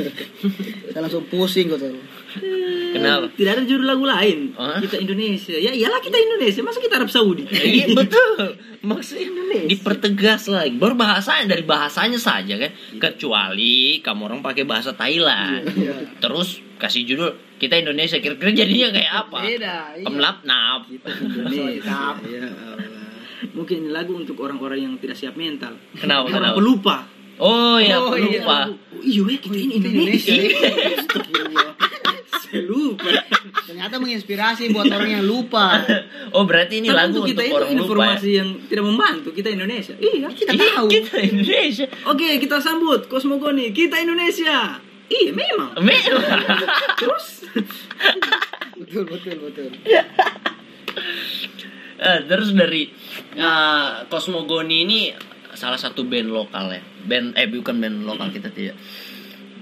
Saya 0.89 1.05
langsung 1.05 1.21
pusing 1.29 1.69
kok 1.69 1.77
tuh. 1.77 1.93
Kenapa? 2.97 3.29
Tidak 3.29 3.51
ada 3.53 3.61
judul 3.61 3.85
lagu 3.85 4.09
lain. 4.09 4.57
Hah? 4.57 4.81
Kita 4.81 4.97
Indonesia. 4.97 5.53
Ya 5.53 5.69
iyalah 5.69 6.01
kita 6.01 6.17
Indonesia. 6.17 6.65
Masa 6.65 6.81
kita 6.81 6.97
Arab 6.97 7.13
Saudi? 7.13 7.45
Iya 7.77 7.93
betul. 7.93 8.57
Maksudnya 8.81 9.29
Indonesia. 9.29 9.69
dipertegas 9.69 10.49
lagi. 10.49 10.73
Baru 10.73 10.97
bahasanya 10.97 11.53
dari 11.53 11.61
bahasanya 11.61 12.17
saja 12.17 12.57
kan. 12.57 12.73
Kecuali 12.97 14.01
kamu 14.01 14.33
orang 14.33 14.41
pakai 14.41 14.65
bahasa 14.65 14.97
Thailand. 14.97 15.69
Terus 16.17 16.57
kasih 16.81 17.05
judul 17.05 17.37
kita 17.63 17.75
Indonesia. 17.77 18.17
Kira-kira 18.17 18.51
jadinya 18.53 18.87
kayak 18.91 19.11
apa? 19.17 19.37
Beda. 19.39 19.75
iya. 19.93 20.03
Kemlap 20.03 20.37
nap. 20.43 20.81
Indonesia. 20.87 21.99
Ya 22.21 22.43
Allah. 22.43 22.91
Mungkin 23.49 23.75
ini 23.77 23.89
lagu 23.89 24.13
untuk 24.13 24.39
orang-orang 24.39 24.79
yang 24.81 24.93
tidak 24.97 25.15
siap 25.15 25.35
mental. 25.35 25.75
Kenapa? 25.93 26.25
Orang 26.25 26.33
Kenapa? 26.33 26.57
pelupa. 26.57 26.95
Oh 27.35 27.75
ya 27.77 27.97
Oh, 27.97 28.13
iya. 28.13 28.39
lupa. 28.39 28.57
Oh, 28.69 29.01
iya, 29.01 29.21
weh, 29.21 29.37
kita 29.37 29.57
ini 29.57 29.73
Indonesia. 29.77 30.33
Astagfirullah. 30.95 31.69
Saya 32.43 32.61
lupa. 32.63 33.09
Ternyata 33.63 33.95
menginspirasi 33.97 34.69
buat 34.69 34.85
orang 34.87 35.11
yang 35.11 35.25
lupa. 35.25 35.65
Oh 36.33 36.49
berarti 36.49 36.81
ini 36.81 36.89
Kan 36.89 36.97
lagu 36.97 37.13
untuk 37.13 37.29
untuk, 37.29 37.31
kita 37.31 37.41
itu 37.43 37.53
orang 37.53 37.69
lupa 37.69 37.77
ya? 37.77 37.85
informasi 37.85 38.29
yang 38.33 38.49
tidak 38.65 38.85
membantu. 38.87 39.29
Kita 39.31 39.49
Indonesia. 39.49 39.93
Iya. 39.95 40.27
Kita 40.31 40.49
Iya, 40.51 40.65
tahu. 40.73 40.87
Kita 40.89 41.15
Indonesia. 41.21 41.85
Oke, 42.05 42.27
kita 42.37 42.57
sambut 42.57 43.05
Cosmogoni. 43.05 43.69
Kita 43.69 43.95
Indonesia. 43.97 44.81
Iya, 45.13 45.31
memang. 45.31 45.69
Memang. 45.77 46.39
Terus 46.99 47.45
Betul 48.73 49.03
betul 49.05 49.35
betul. 49.39 49.69
Eh, 52.03 52.19
terus 52.27 52.51
dari 52.51 52.91
eh, 53.37 53.89
Cosmogoni 54.11 54.83
ini 54.83 54.99
salah 55.55 55.79
satu 55.79 56.03
band 56.03 56.27
lokal 56.27 56.75
ya. 56.75 56.81
Band 57.07 57.31
eh 57.39 57.47
bukan 57.47 57.79
band 57.79 58.03
lokal 58.03 58.27
kita 58.27 58.51
tidak. 58.51 58.75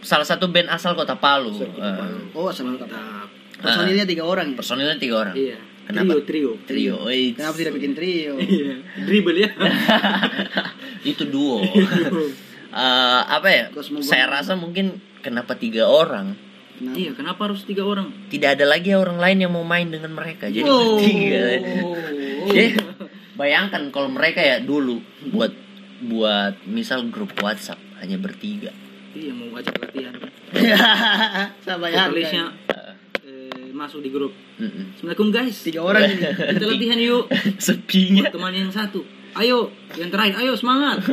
Salah 0.02 0.26
satu 0.26 0.50
band 0.50 0.74
asal 0.74 0.98
Kota 0.98 1.22
Palu. 1.22 1.54
Eh, 1.62 2.34
Oh 2.34 2.50
sama 2.50 2.82
kata. 2.82 3.30
Personilnya 3.62 4.10
tiga 4.10 4.26
orang 4.26 4.52
ya. 4.52 4.56
personilnya 4.58 4.98
tiga 4.98 5.22
orang. 5.22 5.36
Iya. 5.38 5.58
Kenapa? 5.86 6.18
Trio, 6.26 6.26
trio. 6.26 6.52
Trio. 6.66 6.96
Wait. 7.06 7.38
Kenapa 7.38 7.56
tidak 7.62 7.74
bikin 7.78 7.94
trio? 7.94 8.34
Iya. 8.42 8.74
Dribble 9.06 9.38
ya. 9.38 9.50
Itu 11.14 11.30
duo. 11.30 11.62
Eh, 11.62 13.22
apa 13.22 13.48
ya? 13.54 13.70
Cosmogoni. 13.70 14.08
Saya 14.08 14.26
rasa 14.26 14.58
mungkin 14.58 14.98
kenapa 15.22 15.56
tiga 15.56 15.88
orang? 15.88 16.36
Kenapa? 16.82 16.98
Iya, 16.98 17.12
kenapa 17.14 17.42
harus 17.46 17.62
tiga 17.62 17.86
orang? 17.86 18.10
Tidak 18.34 18.58
ada 18.58 18.66
lagi 18.66 18.98
orang 18.98 19.22
lain 19.22 19.38
yang 19.46 19.54
mau 19.54 19.62
main 19.62 19.86
dengan 19.88 20.18
mereka. 20.18 20.50
Jadi 20.50 20.66
Oh. 20.66 20.98
bertiga. 20.98 21.42
Jadi, 22.50 22.68
bayangkan 23.38 23.94
kalau 23.94 24.10
mereka 24.10 24.42
ya 24.42 24.58
dulu 24.58 24.98
buat 25.30 25.54
buat 26.02 26.66
misal 26.66 27.06
grup 27.14 27.38
WhatsApp 27.38 27.78
hanya 28.02 28.18
bertiga. 28.18 28.74
Iya, 29.14 29.30
mau 29.38 29.54
ajak 29.54 29.78
latihan. 29.78 30.16
Saya 31.64 31.78
bayangkan. 31.78 32.10
Vokalisnya 32.10 32.46
eh, 33.30 33.70
masuk 33.78 34.02
di 34.02 34.10
grup. 34.10 34.34
Mm-mm. 34.58 34.98
Assalamualaikum 34.98 35.28
guys. 35.30 35.58
Tiga 35.62 35.86
orang 35.86 36.10
ini. 36.10 36.22
Kita 36.58 36.66
latihan 36.66 36.98
yuk. 36.98 37.24
Sepinya. 37.62 38.26
Teman 38.34 38.58
yang 38.58 38.74
satu. 38.74 39.06
Ayo, 39.32 39.72
yang 39.96 40.12
terakhir, 40.12 40.44
ayo 40.44 40.58
semangat. 40.60 41.06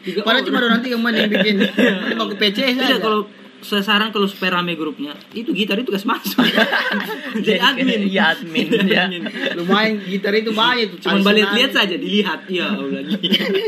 Tiga 0.00 0.24
Padahal 0.24 0.40
cuma 0.46 0.62
orang 0.62 0.80
tiga 0.80 0.96
main 0.96 1.12
yang 1.12 1.28
bikin. 1.28 1.60
Mau 2.16 2.24
ke 2.32 2.36
PC 2.38 2.78
saja. 2.78 2.96
Tidak 2.96 3.00
kalau 3.02 3.28
saya 3.58 3.82
saran 3.82 4.14
kalau 4.14 4.30
supaya 4.30 4.62
rame 4.62 4.78
grupnya 4.78 5.18
itu 5.34 5.50
gitar 5.50 5.78
itu 5.82 5.90
tugas 5.90 6.06
masuk 6.06 6.46
jadi 7.46 7.58
admin 7.58 8.06
Iya 8.06 8.38
admin 8.38 8.66
ya. 8.86 9.04
Lumayan 9.58 9.98
gitar 10.06 10.30
itu 10.38 10.54
banyak 10.54 10.94
tuh. 10.94 11.10
cuma 11.10 11.20
balik 11.26 11.50
lihat 11.58 11.74
saja 11.74 11.98
dilihat 11.98 12.46
ya 12.46 12.70
Allah 12.70 13.02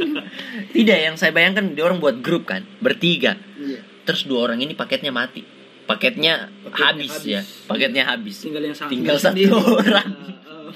Tidak 0.74 0.98
yang 1.10 1.18
saya 1.18 1.34
bayangkan 1.34 1.74
dia 1.74 1.82
orang 1.82 1.98
buat 1.98 2.22
grup 2.22 2.46
kan 2.46 2.62
bertiga. 2.78 3.34
Iya. 3.58 3.82
Terus 4.06 4.22
dua 4.30 4.46
orang 4.50 4.62
ini 4.62 4.78
paketnya 4.78 5.10
mati. 5.10 5.42
Paketnya, 5.90 6.46
habis, 6.70 7.10
habis. 7.10 7.26
ya. 7.26 7.42
Paketnya 7.66 8.06
habis. 8.06 8.38
tinggal 8.38 8.62
yang 8.62 8.76
satu 8.78 8.94
Tinggal 8.94 9.18
satu 9.18 9.34
sendiri. 9.34 9.50
orang. 9.82 10.08
Ah, 10.46 10.46
ah. 10.46 10.70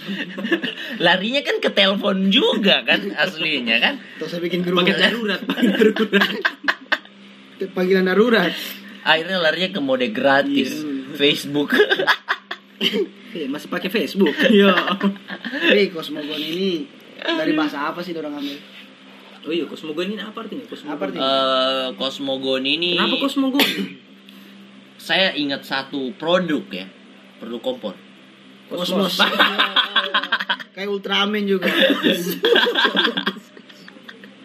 Larinya 0.98 1.46
kan 1.46 1.62
ke 1.62 1.70
telepon 1.70 2.34
juga 2.34 2.82
kan 2.82 3.14
aslinya 3.14 3.78
kan. 3.78 3.94
Terus 4.18 4.30
saya 4.34 4.42
bikin 4.42 4.66
grup. 4.66 4.82
paket 4.82 4.98
darurat 4.98 5.40
paket 5.46 5.70
darurat 5.78 6.30
Panggilan 7.70 8.04
darurat. 8.10 8.52
Akhirnya 9.04 9.36
larinya 9.38 9.70
ke 9.70 9.80
mode 9.84 10.08
gratis. 10.10 10.82
Facebook. 11.14 11.76
Eh, 13.34 13.46
masih 13.52 13.70
pakai 13.70 13.86
Facebook 13.86 14.34
ya 14.50 14.74
Tapi 14.74 15.94
Cosmogon 15.94 16.42
ini 16.42 16.86
dari 17.22 17.54
bahasa 17.54 17.90
apa 17.90 18.02
sih 18.02 18.10
orang 18.14 18.36
ambil? 18.36 18.58
oh 19.44 19.52
iya 19.52 19.68
kosmogon 19.68 20.08
ini 20.08 20.20
apa 20.24 20.40
artinya 20.40 20.64
kosmogon 20.66 20.96
Apa 20.96 21.02
artinya? 21.06 21.22
Eh 21.22 21.86
Cosmogon 22.00 22.64
ini 22.64 22.96
kenapa 22.98 23.16
kosmogon 23.22 23.68
saya 25.04 25.36
ingat 25.36 25.68
satu 25.68 26.16
produk 26.16 26.64
ya. 26.72 26.88
Produk 27.36 27.60
kompor. 27.60 27.94
Kosmos. 28.72 29.20
kayak 30.74 30.88
Ultraman 30.88 31.44
juga 31.44 31.68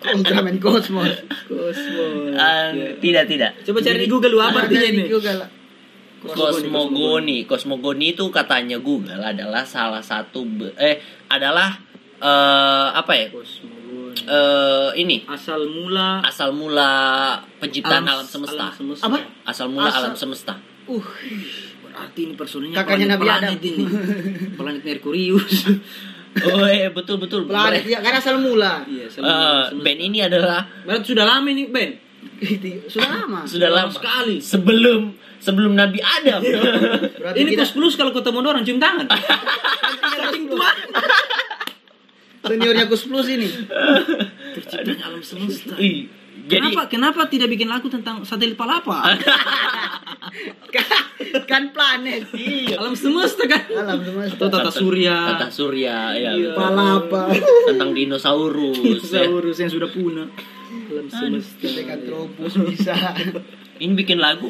Ultraman 0.01 0.57
Cosmos 0.57 1.11
Kosmos. 1.45 2.33
Ah, 2.33 2.71
tidak 2.97 3.25
tidak 3.25 3.51
Coba 3.61 3.79
cari 3.79 3.99
di 3.99 4.07
Google 4.07 4.31
lu 4.31 4.39
apa 4.39 4.63
artinya 4.63 4.85
ini? 4.85 5.03
di 5.03 5.09
Google. 5.09 5.41
Kosmogoni, 6.19 7.43
kosmogoni 7.43 8.11
itu 8.11 8.27
katanya 8.27 8.75
Google 8.77 9.19
adalah 9.19 9.63
salah 9.63 9.99
satu 10.01 10.43
be- 10.43 10.75
eh 10.75 10.99
adalah 11.27 11.79
eh 12.17 12.87
apa 12.91 13.11
ya? 13.13 13.27
Kosmogoni. 13.29 14.19
Eh 14.21 14.89
ini 14.97 15.23
Asal 15.25 15.63
mula 15.65 16.19
asal 16.21 16.51
mula 16.51 16.89
penciptaan 17.57 18.03
alam, 18.03 18.23
semesta. 18.23 18.67
alam 18.67 18.75
semesta. 18.75 19.03
Apa? 19.05 19.17
Asal 19.43 19.67
mula 19.69 19.87
Asal- 19.87 20.03
alam 20.05 20.15
semesta. 20.15 20.53
uh 20.85 21.07
Berarti 21.81 22.19
ini 22.21 22.33
personilnya 22.33 22.77
Kakaknya 22.77 23.07
Nabi 23.13 23.25
planet 23.25 23.49
Adam. 23.49 23.63
ini. 23.65 23.83
Planet 24.57 24.81
Merkurius. 24.81 25.53
Oh 26.41 26.65
iya 26.65 26.89
betul 26.89 27.17
betul. 27.17 27.43
planet 27.43 27.83
ya 27.83 27.99
kan 27.99 28.13
asal 28.15 28.37
mula 28.37 28.85
iya, 28.85 29.05
Eh, 29.05 29.09
semesta. 29.09 29.75
band 29.75 29.99
ini 30.01 30.19
adalah 30.19 30.63
Berarti 30.81 31.05
sudah 31.07 31.25
lama 31.25 31.47
ini 31.47 31.67
Ben. 31.67 31.91
sudah 32.85 33.09
lama 33.09 33.39
sudah 33.43 33.67
Lama 33.67 33.79
lama 33.85 33.91
sekali. 33.91 34.37
sebelum 34.39 35.01
sebelum 35.37 35.71
Nabi 35.73 35.99
Adam. 35.99 36.39
berarti 36.39 37.37
ini 37.37 37.49
kita 37.51 37.65
plus 37.69 37.93
kalau 37.93 38.11
ketemu 38.11 38.37
orang 38.41 38.63
cium 38.63 38.77
tangan. 38.77 39.07
Saking 40.19 40.45
tua. 40.47 40.69
seniornya 42.41 42.85
Gus 42.85 43.03
Plus 43.03 43.27
ini 43.29 43.47
Terciptanya 44.49 45.05
alam 45.05 45.21
semesta. 45.21 45.75
Jadi 46.49 46.73
Kenapa 46.73 46.89
kenapa 46.89 47.21
tidak 47.29 47.53
bikin 47.53 47.69
lagu 47.69 47.85
tentang 47.93 48.25
satelit 48.25 48.57
palapa? 48.57 49.05
kan 51.49 51.69
planet 51.73 52.29
alam 52.73 52.93
semesta 52.97 53.45
kan? 53.45 53.69
alam 53.69 54.01
semesta 54.01 54.49
Atau 54.49 54.49
tata 54.49 54.71
surya. 54.73 55.37
Tata 55.37 55.47
Surya 55.53 56.17
ya. 56.17 56.31
Iya. 56.33 56.57
palapa 56.57 57.29
Tentang 57.69 57.93
dinosaurus. 57.93 58.81
ya. 58.81 59.29
Dinosaurus 59.29 59.57
yang 59.61 59.69
sudah 59.69 59.89
punah. 59.93 60.27
Alam 60.89 61.05
semesta. 61.05 61.69
Dekatropus 61.69 62.53
bisa 62.65 62.97
Ini 63.77 63.93
bikin 63.93 64.17
lagu 64.17 64.49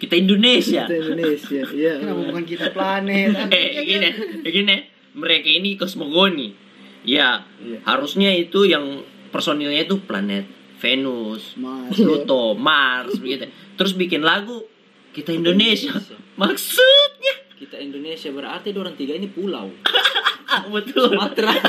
kita 0.00 0.16
Indonesia. 0.16 0.88
Kita 0.88 0.96
Indonesia. 0.96 1.62
Iya. 1.70 1.92
kenapa 2.00 2.20
bukan 2.26 2.44
kita 2.48 2.66
planet 2.72 3.28
eh 3.54 3.68
gini, 3.86 4.08
eh, 4.42 4.50
gini, 4.50 4.76
mereka 5.14 5.46
ini 5.46 5.76
kosmogoni. 5.78 6.56
Ya, 7.02 7.44
Iya. 7.60 7.82
harusnya 7.84 8.30
itu 8.34 8.64
yang 8.66 9.02
personilnya 9.28 9.86
itu 9.86 9.98
planet 10.02 10.61
Venus, 10.82 11.54
Mars. 11.54 11.94
Pluto, 11.94 12.58
Mars 12.58 13.14
begitu. 13.22 13.46
Terus 13.78 13.94
bikin 13.94 14.26
lagu 14.26 14.66
kita 15.14 15.30
Indonesia. 15.30 15.94
Maksudnya 16.42 17.54
Kita 17.62 17.78
Indonesia 17.78 18.26
berarti 18.34 18.74
orang 18.74 18.98
tiga 18.98 19.14
ini 19.14 19.30
pulau. 19.30 19.70
betul. 20.74 21.14
Sumatera. 21.14 21.54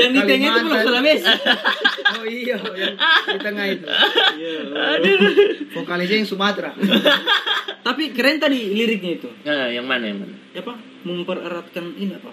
yang 0.00 0.10
di 0.16 0.20
tengah 0.24 0.48
itu 0.48 0.60
pulau. 0.64 0.80
Sulawesi. 0.80 1.28
oh 2.14 2.24
iya 2.24 2.56
yang 2.56 2.96
di 3.28 3.38
tengah 3.42 3.64
itu 3.68 3.86
Iya. 4.40 4.60
vokalisnya 5.76 6.16
yang 6.24 6.28
Sumatera 6.28 6.70
Tapi 7.84 8.16
keren 8.16 8.40
tadi 8.40 8.72
liriknya 8.72 9.20
itu. 9.20 9.28
Nah, 9.44 9.68
yang 9.68 9.84
mana 9.84 10.08
yang 10.08 10.24
mana? 10.24 10.32
Apa? 10.56 10.72
Mempereratkan 11.04 11.84
ini 12.00 12.16
apa? 12.16 12.32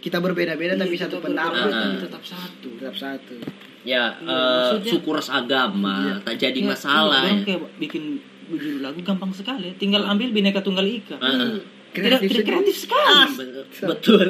Kita 0.00 0.18
berbeda-beda 0.18 0.74
tapi 0.74 0.94
Iya, 0.94 1.06
satu 1.06 1.20
pendapat 1.20 1.60
berbeda, 1.62 1.70
Ah. 1.70 1.84
tapi 1.86 1.96
tetap 2.00 2.22
satu. 2.22 2.68
tetap 2.74 2.96
satu 2.96 3.34
Ya, 3.80 4.12
Iya, 4.18 4.28
eh, 4.28 4.28
maksudnya- 4.28 4.92
suku 4.92 5.08
ras 5.10 5.28
agama 5.30 5.96
tak 6.20 6.36
jadi 6.36 6.58
Ya, 6.58 6.66
masalah 6.66 7.22
iya, 7.22 7.32
ya. 7.34 7.44
kayak 7.46 7.60
bikin 7.76 8.02
judul 8.50 8.82
lagu 8.82 9.00
gampang 9.00 9.30
sekali. 9.30 9.72
Tinggal 9.74 10.04
ambil 10.04 10.28
bineka 10.30 10.60
tunggal 10.60 10.82
ika. 10.82 11.16
Ah, 11.16 11.56
Tidak, 11.90 12.22
Kreatif 12.22 12.30
sekali. 12.30 12.46
kreatif 12.46 12.76
sekali. 12.78 13.32
be- 13.34 13.66
betul. 13.84 14.26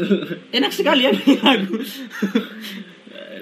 Enak 0.50 0.70
sekali 0.70 1.02
ya 1.02 1.12
bikin 1.12 1.38
lagu. 1.40 1.76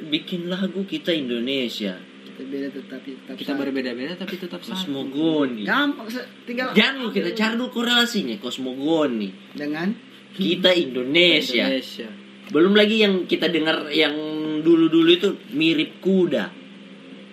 bikin 0.08 0.40
lagu 0.46 0.80
kita 0.84 1.12
Indonesia. 1.12 1.94
kita 2.24 2.42
beda 2.46 2.68
tetapi 2.72 3.08
tetap 3.18 3.34
Kita 3.36 3.52
berbeda-beda 3.52 4.14
tapi 4.14 4.34
tetap 4.36 4.60
satu. 4.60 4.78
Kosmogoni. 4.80 5.62
gampang 5.62 6.06
tinggal 6.44 6.70
Jangan 6.70 7.10
kita 7.10 7.30
cari 7.32 7.52
dulu 7.52 7.66
korelasinya 7.68 8.38
kosmogoni. 8.38 9.28
dengan 9.52 9.90
Kita 10.38 10.70
Indonesia. 10.70 11.66
Indonesia. 11.66 12.06
Belum 12.48 12.72
lagi 12.72 12.98
yang 12.98 13.24
kita 13.24 13.46
dengar 13.46 13.88
yang 13.90 14.14
dulu-dulu 14.62 15.08
itu 15.10 15.28
mirip 15.50 15.98
kuda. 15.98 16.48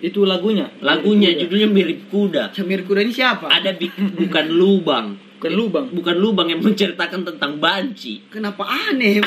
Itu 0.01 0.23
lagunya. 0.23 0.69
Lagunya 0.81 1.31
Lagunya. 1.31 1.39
judulnya 1.39 1.67
mirip 1.69 1.99
kuda. 2.09 2.51
Samir 2.51 2.81
Kuda 2.81 2.99
ini 2.99 3.11
siapa 3.11 3.45
Ada 3.47 3.71
bi- 3.71 3.91
bukan 3.93 4.45
lubang. 4.49 5.05
Bukan 5.37 5.51
lubang. 5.51 5.85
Bukan 5.87 6.15
lubang 6.15 6.47
yang 6.47 6.59
menceritakan 6.59 7.23
tentang 7.23 7.57
banci. 7.57 8.23
kenapa 8.27 8.65
aneh 8.65 9.21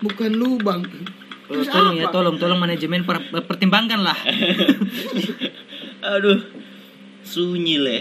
bukan 0.00 0.30
lubang 0.32 0.80
Oh, 1.44 1.54
Terus 1.54 1.68
tolong 1.68 1.94
ya, 1.94 2.08
apa? 2.08 2.10
tolong, 2.10 2.36
tolong 2.40 2.56
manajemen 2.56 3.04
per- 3.04 3.28
pertimbangkan 3.44 4.00
lah. 4.00 4.16
Aduh. 6.16 6.40
Sunyi 7.20 7.76
le. 7.76 7.98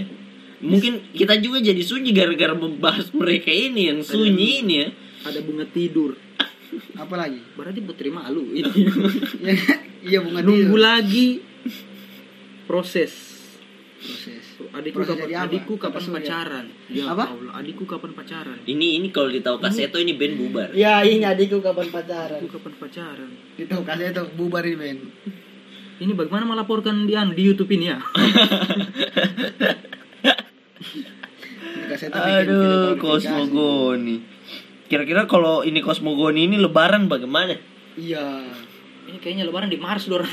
Mungkin 0.64 1.12
kita 1.12 1.36
juga 1.44 1.60
jadi 1.60 1.84
sunyi 1.84 2.16
gara-gara 2.16 2.56
membahas 2.56 3.12
mereka 3.12 3.52
ini 3.52 3.92
yang 3.92 4.00
sunyi 4.00 4.64
ini 4.64 4.74
ya. 4.80 4.88
Ada 5.28 5.44
bunga 5.44 5.68
tidur. 5.68 6.16
apa 7.04 7.16
lagi 7.20 7.38
Berarti 7.54 7.80
putri 7.84 8.10
malu. 8.10 8.50
Ini. 8.58 8.72
Ya, 9.44 9.54
iya 10.02 10.20
bunga 10.24 10.42
Nunggu 10.42 10.74
tidur. 10.74 10.80
lagi 10.82 11.28
proses. 12.66 13.12
proses 14.04 14.44
Adikku 14.74 15.06
Proses 15.06 15.16
kapan, 15.22 15.48
adikku 15.48 15.74
kapan 15.78 16.02
Kata 16.02 16.12
pacaran? 16.18 16.66
Ya 16.90 17.06
Apa? 17.14 17.30
Allah, 17.30 17.54
adikku 17.62 17.86
kapan 17.86 18.12
pacaran? 18.18 18.58
Ini 18.66 18.98
ini 18.98 19.08
kalau 19.14 19.30
ditahu 19.30 19.62
kaseto 19.62 20.02
ini 20.02 20.18
band 20.18 20.34
bubar. 20.34 20.74
ya 20.74 21.06
ini 21.06 21.22
adikku 21.22 21.62
kapan 21.62 21.88
pacaran 21.94 22.42
Adikku 22.42 22.58
kapan 22.58 22.74
pacaran? 22.82 23.30
kasih 23.60 24.06
itu 24.10 24.24
bubar 24.34 24.64
ini 24.66 24.76
Ben 24.76 24.98
Ini 26.02 26.12
bagaimana 26.18 26.44
melaporkan 26.50 27.06
di 27.06 27.14
anu 27.14 27.38
di 27.38 27.44
YouTube 27.46 27.70
ini 27.70 27.86
ya? 27.94 28.02
Ini 28.10 28.10
kasih 28.10 30.02
itu 30.10 30.34
bikin 30.34 30.73
Aduh, 32.14 32.96
kosmogoni. 32.98 34.22
Kira-kira 34.86 35.26
kalau 35.26 35.62
ini 35.62 35.80
kosmogoni 35.80 36.46
ini 36.46 36.58
lebaran 36.58 37.08
bagaimana? 37.08 37.56
iya 37.94 38.42
Ini 39.04 39.18
kayaknya 39.18 39.46
lebaran 39.46 39.68
di 39.68 39.78
Mars 39.78 40.06
dorang. 40.06 40.30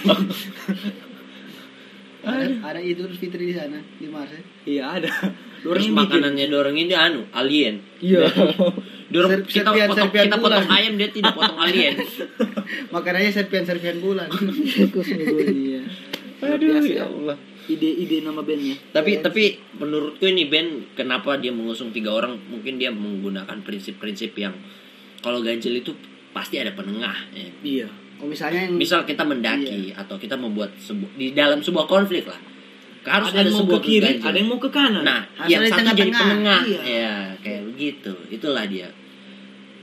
ada, 2.20 2.44
ada 2.62 2.80
Idul 2.80 3.10
Fitri 3.12 3.48
di 3.48 3.54
sana 3.54 3.80
di 3.96 4.06
Mars 4.06 4.28
ya. 4.28 4.42
iya 4.64 4.84
ada. 4.94 5.08
Terus 5.60 5.62
Dorang 5.62 5.80
ini 5.82 5.88
bikin. 5.88 6.00
makanannya 6.00 6.46
dorong 6.48 6.76
ini 6.78 6.94
anu, 6.94 7.20
alien. 7.30 7.74
Iya. 7.98 8.28
Dorong 9.08 9.30
Ser- 9.34 9.44
kita 9.44 9.60
serpian- 9.66 9.88
potong, 9.88 9.98
serpian 10.06 10.24
kita 10.24 10.36
potong 10.38 10.64
bulan. 10.64 10.76
ayam 10.76 10.92
dia 10.96 11.08
tidak 11.10 11.32
potong 11.32 11.58
alien. 11.58 11.94
makanannya 12.94 13.30
serpian 13.30 13.64
serpian 13.64 13.96
bulan 13.98 14.28
Kosmogoni 14.94 15.64
ya. 15.70 15.82
Aduh, 16.42 16.80
ya 16.82 17.04
Allah. 17.04 17.36
Ide-ide 17.66 18.24
nama 18.24 18.40
bandnya. 18.40 18.76
Tapi 18.90 19.20
tapi 19.20 19.44
menurutku 19.76 20.24
ini 20.24 20.46
band 20.46 20.94
kenapa 20.94 21.36
dia 21.36 21.50
mengusung 21.50 21.90
tiga 21.90 22.14
orang? 22.14 22.38
Mungkin 22.48 22.78
dia 22.78 22.88
menggunakan 22.88 23.60
prinsip-prinsip 23.60 24.32
yang 24.36 24.54
kalau 25.20 25.44
ganjil 25.44 25.76
itu 25.76 25.92
pasti 26.30 26.56
ada 26.56 26.72
penengah. 26.72 27.28
ya. 27.34 27.50
Iya. 27.60 27.88
oh 28.20 28.28
misalnya 28.28 28.68
yang 28.68 28.76
Misal 28.76 29.04
kita 29.04 29.24
mendaki 29.24 29.96
atau 29.96 30.16
kita 30.16 30.36
membuat 30.36 30.76
sebu- 30.76 31.08
di 31.16 31.32
dalam 31.32 31.60
sebuah 31.60 31.88
konflik 31.88 32.28
lah. 32.28 32.36
Harus 33.00 33.32
ada 33.32 33.40
ada, 33.40 33.48
yang 33.48 33.64
mau 33.64 33.80
ke 33.80 33.80
kiri, 33.80 34.04
ganjil. 34.20 34.28
ada 34.28 34.36
yang 34.36 34.48
mau 34.52 34.60
ke 34.60 34.68
kanan. 34.68 35.00
Nah, 35.00 35.24
Harus 35.40 35.48
yang 35.48 35.62
satu 35.64 35.88
jadi 35.96 36.12
penengah. 36.12 36.60
Iya. 36.68 36.80
Ya, 36.84 37.14
kayak 37.40 37.62
begitu. 37.72 38.12
Itulah 38.28 38.64
dia. 38.68 38.92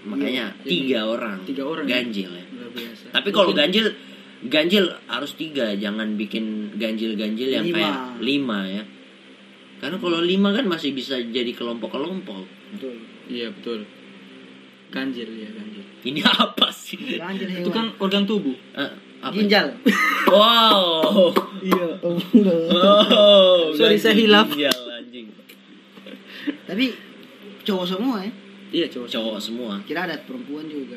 Makanya 0.06 0.54
Iya, 0.62 0.70
tiga 0.70 1.00
orang. 1.04 1.38
tiga 1.44 1.64
orang 1.66 1.86
ya. 1.90 1.98
ganjil 1.98 2.30
ya. 2.30 2.46
Tapi 3.10 3.30
kalau 3.34 3.52
ganjil 3.58 3.90
ganjil 4.46 4.86
harus 5.10 5.34
tiga, 5.34 5.74
jangan 5.74 6.14
bikin 6.14 6.78
ganjil-ganjil 6.78 7.50
yang 7.50 7.66
Lima. 7.66 7.78
kayak 7.78 7.96
lima 8.22 8.60
ya. 8.70 8.84
Karena 9.78 9.98
kalau 9.98 10.22
lima 10.22 10.54
kan 10.54 10.66
masih 10.66 10.94
bisa 10.94 11.18
jadi 11.18 11.50
kelompok-kelompok. 11.54 12.46
betul 12.74 12.98
Iya 13.28 13.50
betul. 13.50 13.86
Ganjil 14.90 15.30
ya 15.34 15.50
ganjil. 15.50 15.84
Ini 16.06 16.22
apa 16.46 16.70
sih? 16.70 17.18
ganjil 17.18 17.66
Itu 17.66 17.70
kan 17.74 17.94
organ 17.98 18.24
tubuh. 18.24 18.54
Eh, 18.74 18.92
apa? 19.22 19.34
ginjal 19.34 19.74
Wow. 20.30 21.34
Iya. 21.58 21.98
Oh, 22.06 23.74
Sorry, 23.74 23.98
saya 23.98 24.14
hilaf. 24.14 24.54
Ginjal, 24.54 24.78
anjing. 24.94 25.28
tapi 26.64 26.94
cowok 27.66 27.86
semua 27.90 28.22
ya 28.24 28.32
Iya 28.68 28.86
cowok. 28.88 29.08
Cowok 29.10 29.38
semua. 29.42 29.74
kira 29.84 30.06
ada 30.06 30.16
perempuan 30.22 30.70
juga 30.70 30.96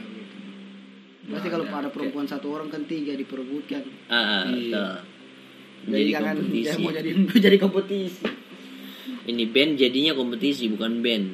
pasti 1.22 1.46
Nah, 1.46 1.52
kalau 1.52 1.66
ada. 1.66 1.78
ada 1.78 1.90
perempuan 1.90 2.24
satu 2.24 2.46
orang 2.50 2.68
kan 2.68 2.82
tiga 2.84 3.12
diperebutkan 3.12 3.82
Ah, 4.06 4.46
Iya. 4.46 4.50
betul. 4.50 4.94
jadi 5.82 5.92
Jadi 5.92 6.10
jangan 6.10 6.34
kompetisi. 6.34 6.64
jangan 6.64 6.80
mau 6.80 6.92
jadi 6.92 7.10
mau 7.14 7.38
jadi 7.38 7.56
kompetisi 7.58 8.24
Ini 9.22 9.44
band 9.46 9.72
jadinya 9.76 10.12
kompetisi 10.14 10.64
bukan 10.68 10.92
band. 11.00 11.26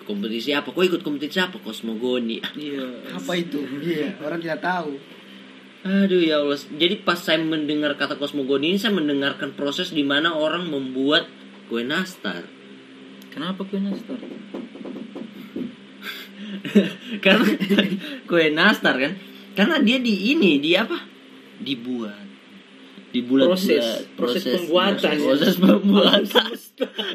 Kompetisi 0.00 0.50
apa? 0.50 0.68
Kok 0.68 0.84
ikut 0.84 1.02
kompetisi 1.02 1.38
apa? 1.38 1.56
Kosmogoni. 1.56 2.40
Iya. 2.56 2.86
apa 3.10 3.32
itu 3.34 3.60
iya 3.80 4.16
orang 4.18 4.38
tidak 4.38 4.60
tahu 4.60 4.98
Aduh 5.80 6.18
ya 6.18 6.42
Allah. 6.42 6.58
Jadi 6.58 6.98
pas 6.98 7.16
saya 7.16 7.38
mendengar 7.38 7.94
kata 7.94 8.18
kosmogoni 8.18 8.74
ini 8.74 8.78
saya 8.78 8.90
mendengarkan 8.90 9.54
proses 9.54 9.90
di 9.90 10.02
mana 10.02 10.34
orang 10.34 10.66
membuat 10.66 11.30
kue 11.66 11.86
nastar. 11.86 12.42
Kenapa 13.30 13.62
kue 13.62 13.78
nastar? 13.78 14.18
karena 17.24 17.48
kue 18.24 18.50
nastar 18.52 18.94
kan? 18.98 19.12
Karena 19.54 19.82
dia 19.82 19.98
di 19.98 20.32
ini 20.32 20.62
di 20.62 20.74
apa? 20.78 20.96
Dibuat. 21.58 22.26
Dibuat 23.08 23.56
Proses- 23.56 24.04
proses 24.14 24.44
pembuatan. 24.44 25.14
proses 25.26 25.54
pembuatan. 25.56 26.52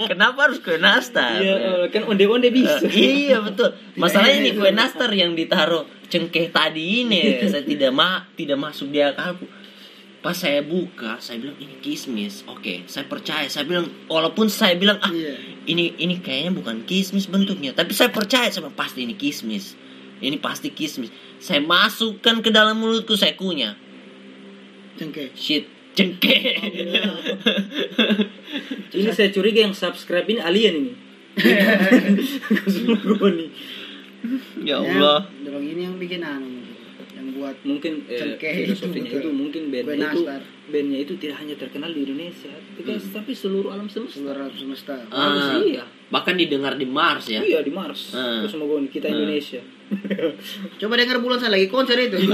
Kenapa 0.09 0.49
harus 0.49 0.59
kue 0.59 0.81
nastar? 0.81 1.39
Iya, 1.39 1.87
kan 1.93 2.09
onde-onde 2.09 2.49
bisa. 2.49 2.81
Eh, 2.89 3.29
iya 3.31 3.39
betul. 3.39 3.71
Masalahnya 3.95 4.41
ini 4.43 4.51
kue 4.59 4.73
nastar 4.73 5.13
yang 5.13 5.37
ditaruh 5.37 5.85
cengkeh 6.09 6.53
tadi 6.53 7.05
ini 7.05 7.41
saya 7.49 7.65
tidak 7.65 7.89
ma 7.89 8.21
tidak 8.37 8.61
masuk 8.61 8.93
di 8.93 9.01
akalku 9.01 9.49
pas 10.23 10.31
saya 10.31 10.63
buka 10.63 11.19
saya 11.19 11.43
bilang 11.43 11.59
ini 11.59 11.75
kismis. 11.83 12.47
Oke 12.47 12.87
saya 12.87 13.03
percaya. 13.11 13.43
Saya 13.51 13.67
bilang 13.67 13.91
walaupun 14.07 14.47
saya 14.47 14.79
bilang 14.79 14.95
ah 15.03 15.11
Iya. 15.11 15.35
ini 15.67 15.99
ini 15.99 16.23
kayaknya 16.23 16.55
bukan 16.55 16.87
kismis 16.87 17.27
bentuknya. 17.27 17.75
Tapi 17.75 17.91
saya 17.91 18.07
percaya 18.07 18.47
sama 18.47 18.71
pasti 18.71 19.03
ini 19.03 19.19
kismis. 19.19 19.75
Ini 20.23 20.39
pasti 20.39 20.71
kismis. 20.71 21.11
Saya 21.43 21.59
masukkan 21.59 22.39
ke 22.39 22.55
dalam 22.55 22.79
mulutku 22.79 23.19
saya 23.19 23.35
kunyah. 23.35 23.75
Cengkeh. 24.95 25.35
shit 25.35 25.67
cengkeh 25.97 26.53
Ini 28.93 29.09
saya 29.17 29.33
curiga 29.33 29.65
yang 29.67 29.75
subscribe 29.75 30.23
ini 30.31 30.39
alien 30.39 30.87
ini. 30.87 30.93
Ya 34.63 34.79
Allah. 34.79 35.27
Ya, 35.43 35.51
ini 35.59 35.83
yang 35.83 35.99
bikin 35.99 36.23
anu 36.23 36.62
buat 37.43 37.55
Mungkin 37.61 38.07
eh, 38.07 38.39
filosofinya 38.39 39.11
itu, 39.11 39.19
itu 39.19 39.29
mungkin 39.29 39.61
bandnya 39.67 40.09
itu 40.09 40.23
bandnya 40.63 40.99
itu 41.01 41.13
tidak 41.19 41.35
hanya 41.37 41.55
terkenal 41.55 41.91
di 41.91 42.01
Indonesia, 42.01 42.47
tapi, 42.47 42.81
kan- 42.87 43.11
tapi 43.13 43.31
seluruh 43.33 43.69
alam 43.69 43.85
semesta. 43.85 44.15
seluruh 44.15 44.39
alam 44.39 44.55
semesta. 44.55 44.95
Ah, 45.09 45.59
iya. 45.59 45.83
bahkan 46.07 46.33
didengar 46.33 46.73
di 46.73 46.85
Mars 46.85 47.27
ya 47.27 47.41
Iya 47.41 47.59
di 47.59 47.69
Mars. 47.69 48.13
Ah. 48.13 48.41
Kosmogoni 48.41 48.87
kita 48.87 49.07
Ah. 49.07 49.13
Indonesia. 49.13 49.59
Coba 50.79 50.93
dengar 50.95 51.19
bulan 51.19 51.37
saya 51.37 51.51
lagi 51.51 51.67
konser 51.67 51.99
itu. 51.99 52.15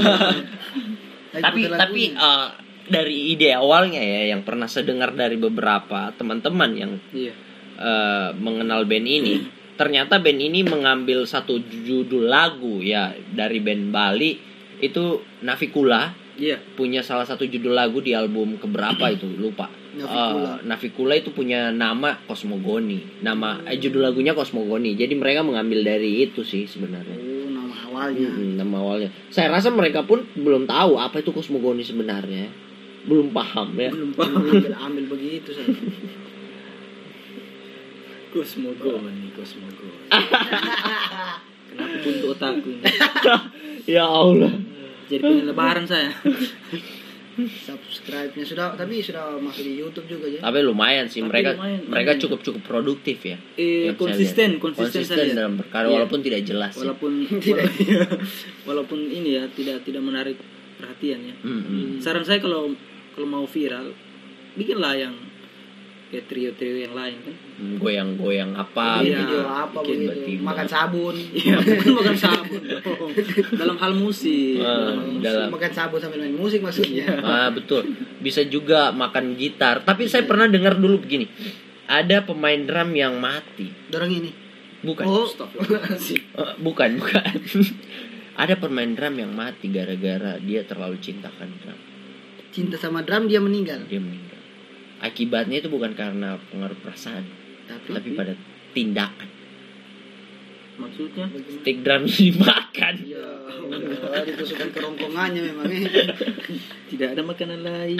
Lagi 1.29 1.41
tapi 1.41 1.59
tapi 1.67 2.01
eh, 2.11 2.47
dari 2.85 3.17
ide 3.31 3.49
awalnya 3.51 3.97
ya 3.97 4.29
yang 4.29 4.41
pernah 4.41 4.65
saya 4.65 4.81
dengar 4.83 5.13
dari 5.13 5.37
beberapa 5.37 6.09
teman-teman 6.11 6.71
yang 6.73 6.91
Iya. 7.09 7.33
eh, 7.75 8.29
mengenal 8.35 8.83
band 8.83 9.05
ini 9.05 9.35
ternyata 9.75 10.17
band 10.17 10.41
ini 10.41 10.59
mengambil 10.61 11.23
satu 11.23 11.55
judul 11.61 12.27
lagu 12.27 12.81
ya 12.81 13.13
dari 13.29 13.61
band 13.61 13.89
Bali 13.89 14.31
itu 14.79 15.23
Navikula 15.43 16.15
Iya. 16.39 16.55
punya 16.79 17.03
salah 17.03 17.27
satu 17.27 17.43
judul 17.43 17.75
lagu 17.75 17.99
di 17.99 18.15
album 18.15 18.55
keberapa 18.55 19.11
itu 19.11 19.27
lupa 19.27 19.67
Navikula. 19.91 20.63
Eh, 20.63 20.71
Navikula 20.71 21.13
itu 21.19 21.35
punya 21.35 21.67
nama 21.75 22.15
Kosmogoni 22.23 23.19
nama 23.19 23.59
eh, 23.67 23.75
judul 23.75 24.07
lagunya 24.07 24.31
Kosmogoni 24.31 24.95
jadi 24.95 25.11
mereka 25.19 25.43
mengambil 25.43 25.83
dari 25.83 26.23
itu 26.23 26.47
sih 26.47 26.63
sebenarnya 26.63 27.19
Oh, 27.19 27.51
nama 27.51 27.75
awalnya. 27.91 28.29
Mm, 28.31 28.53
nama 28.55 28.75
awalnya. 28.79 29.09
Saya 29.27 29.51
rasa 29.51 29.67
mereka 29.73 30.07
pun 30.07 30.23
belum 30.37 30.63
tahu 30.69 30.95
apa 30.95 31.19
itu 31.19 31.35
kosmogoni 31.35 31.83
sebenarnya. 31.83 32.47
Belum 33.03 33.33
paham 33.35 33.73
ya. 33.75 33.91
Belum 33.91 34.13
paham. 34.15 34.41
ambil, 34.45 34.73
ambil 34.73 35.05
begitu 35.17 35.51
saja. 35.53 35.69
Kosmogoni, 38.33 39.33
Kosmogoni. 39.33 40.07
Kenapa 41.69 42.05
untuk 42.05 42.29
otakku? 42.37 42.71
ya 43.89 44.05
Allah. 44.05 44.53
Jadi 45.09 45.19
pengen 45.19 45.45
lebaran 45.47 45.83
saya. 45.83 46.13
Subscribe-nya 47.39 48.43
sudah 48.43 48.75
tapi 48.75 48.99
sudah 48.99 49.39
masuk 49.39 49.63
di 49.63 49.79
YouTube 49.79 50.05
juga 50.05 50.27
ya. 50.27 50.39
Tapi 50.39 50.59
lumayan 50.59 51.07
sih 51.07 51.19
Tapi 51.19 51.29
mereka 51.31 51.49
lumayan, 51.55 51.81
mereka 51.87 52.11
lumayan. 52.11 52.21
cukup 52.21 52.39
cukup 52.43 52.61
produktif 52.61 53.17
ya. 53.23 53.37
Eh, 53.55 53.95
konsisten, 53.95 54.59
konsisten, 54.59 54.99
konsisten 54.99 55.03
saya 55.07 55.31
dalam 55.33 55.55
berkarya 55.55 55.87
Iya. 55.87 55.95
walaupun 55.97 56.19
tidak 56.19 56.41
jelas. 56.43 56.73
ya. 56.75 56.79
Walaupun 56.83 57.11
Tidak. 57.39 57.65
walaupun 58.65 58.99
ini 59.01 59.29
ya 59.33 59.47
tidak 59.49 59.81
tidak 59.81 60.03
menarik 60.03 60.35
perhatian 60.75 61.19
ya. 61.23 61.35
Mm-mm. 61.39 62.03
Saran 62.03 62.27
saya 62.27 62.37
kalau 62.37 62.75
kalau 63.15 63.27
mau 63.29 63.45
viral, 63.47 63.95
bikinlah 64.53 64.99
yang 64.99 65.15
kayak 66.09 66.25
trio-trio 66.25 66.75
yang 66.81 66.93
lain 66.93 67.15
kan. 67.21 67.35
Mm, 67.55 67.75
Goyang-goyang 67.77 68.51
apa 68.53 68.99
Iya. 68.99 69.21
video 69.21 69.41
apa 69.45 69.77
bikin 69.79 69.99
begitu. 70.09 70.41
Makan 70.41 70.65
sabun. 70.65 71.15
Iya, 71.15 71.55
bukan 71.61 71.87
bukan 71.95 72.15
sabun. 72.17 72.61
Dalam 73.61 73.77
hal 73.77 73.93
musik. 73.93 74.57
Ah, 74.57 74.65
dalam 74.65 74.89
hal 74.89 75.05
musik. 75.05 75.21
dalam 75.21 75.47
Makan 75.49 75.71
sabun 75.71 75.99
sambil 75.99 76.19
main 76.19 76.33
musik 76.33 76.59
maksudnya. 76.59 77.05
Ah 77.21 77.49
betul. 77.49 77.85
Bisa 78.17 78.41
juga 78.43 78.89
makan 78.89 79.33
gitar. 79.33 79.81
Tapi 79.81 80.09
saya 80.09 80.25
pernah 80.25 80.49
dengar 80.49 80.75
dulu 80.75 80.97
begini. 80.99 81.29
Ada 81.85 82.21
pemain 82.21 82.57
drum 82.59 82.89
yang 82.91 83.17
mati. 83.17 83.69
Dorong 83.87 84.09
ini. 84.11 84.31
Bukan. 84.79 85.05
Oh, 85.05 85.25
Astagfirullahaladzim. 85.25 86.21
Eh, 86.39 86.53
bukan, 86.57 86.89
bukan. 86.97 87.33
Ada 88.33 88.55
pemain 88.55 88.87
drum 88.87 89.13
yang 89.13 89.29
mati 89.29 89.67
gara-gara 89.67 90.39
dia 90.39 90.63
terlalu 90.63 90.97
cintakan 90.97 91.49
drum. 91.59 91.79
cinta 92.49 92.77
sama 92.77 93.01
drum 93.01 93.25
dia 93.25 93.37
meninggal. 93.37 93.83
Dia 93.85 93.99
meninggal. 93.99 94.28
Akibatnya 94.99 95.63
itu 95.63 95.71
bukan 95.71 95.95
karena 95.95 96.35
pengaruh 96.51 96.75
perasaan, 96.79 97.23
Tapi, 97.65 97.87
tapi 97.95 98.09
pada 98.13 98.33
tindakan. 98.71 99.29
Maksudnya? 100.79 101.27
Stick 101.59 101.83
drum 101.83 102.03
dimakan. 102.11 102.95
Ya, 103.03 103.23
Allah, 103.47 104.23
ditusukkan 104.23 104.71
kerongkongannya 104.71 105.41
memang. 105.43 105.67
Tidak 106.87 107.15
ada 107.15 107.21
makanan 107.21 107.59
lain. 107.63 107.99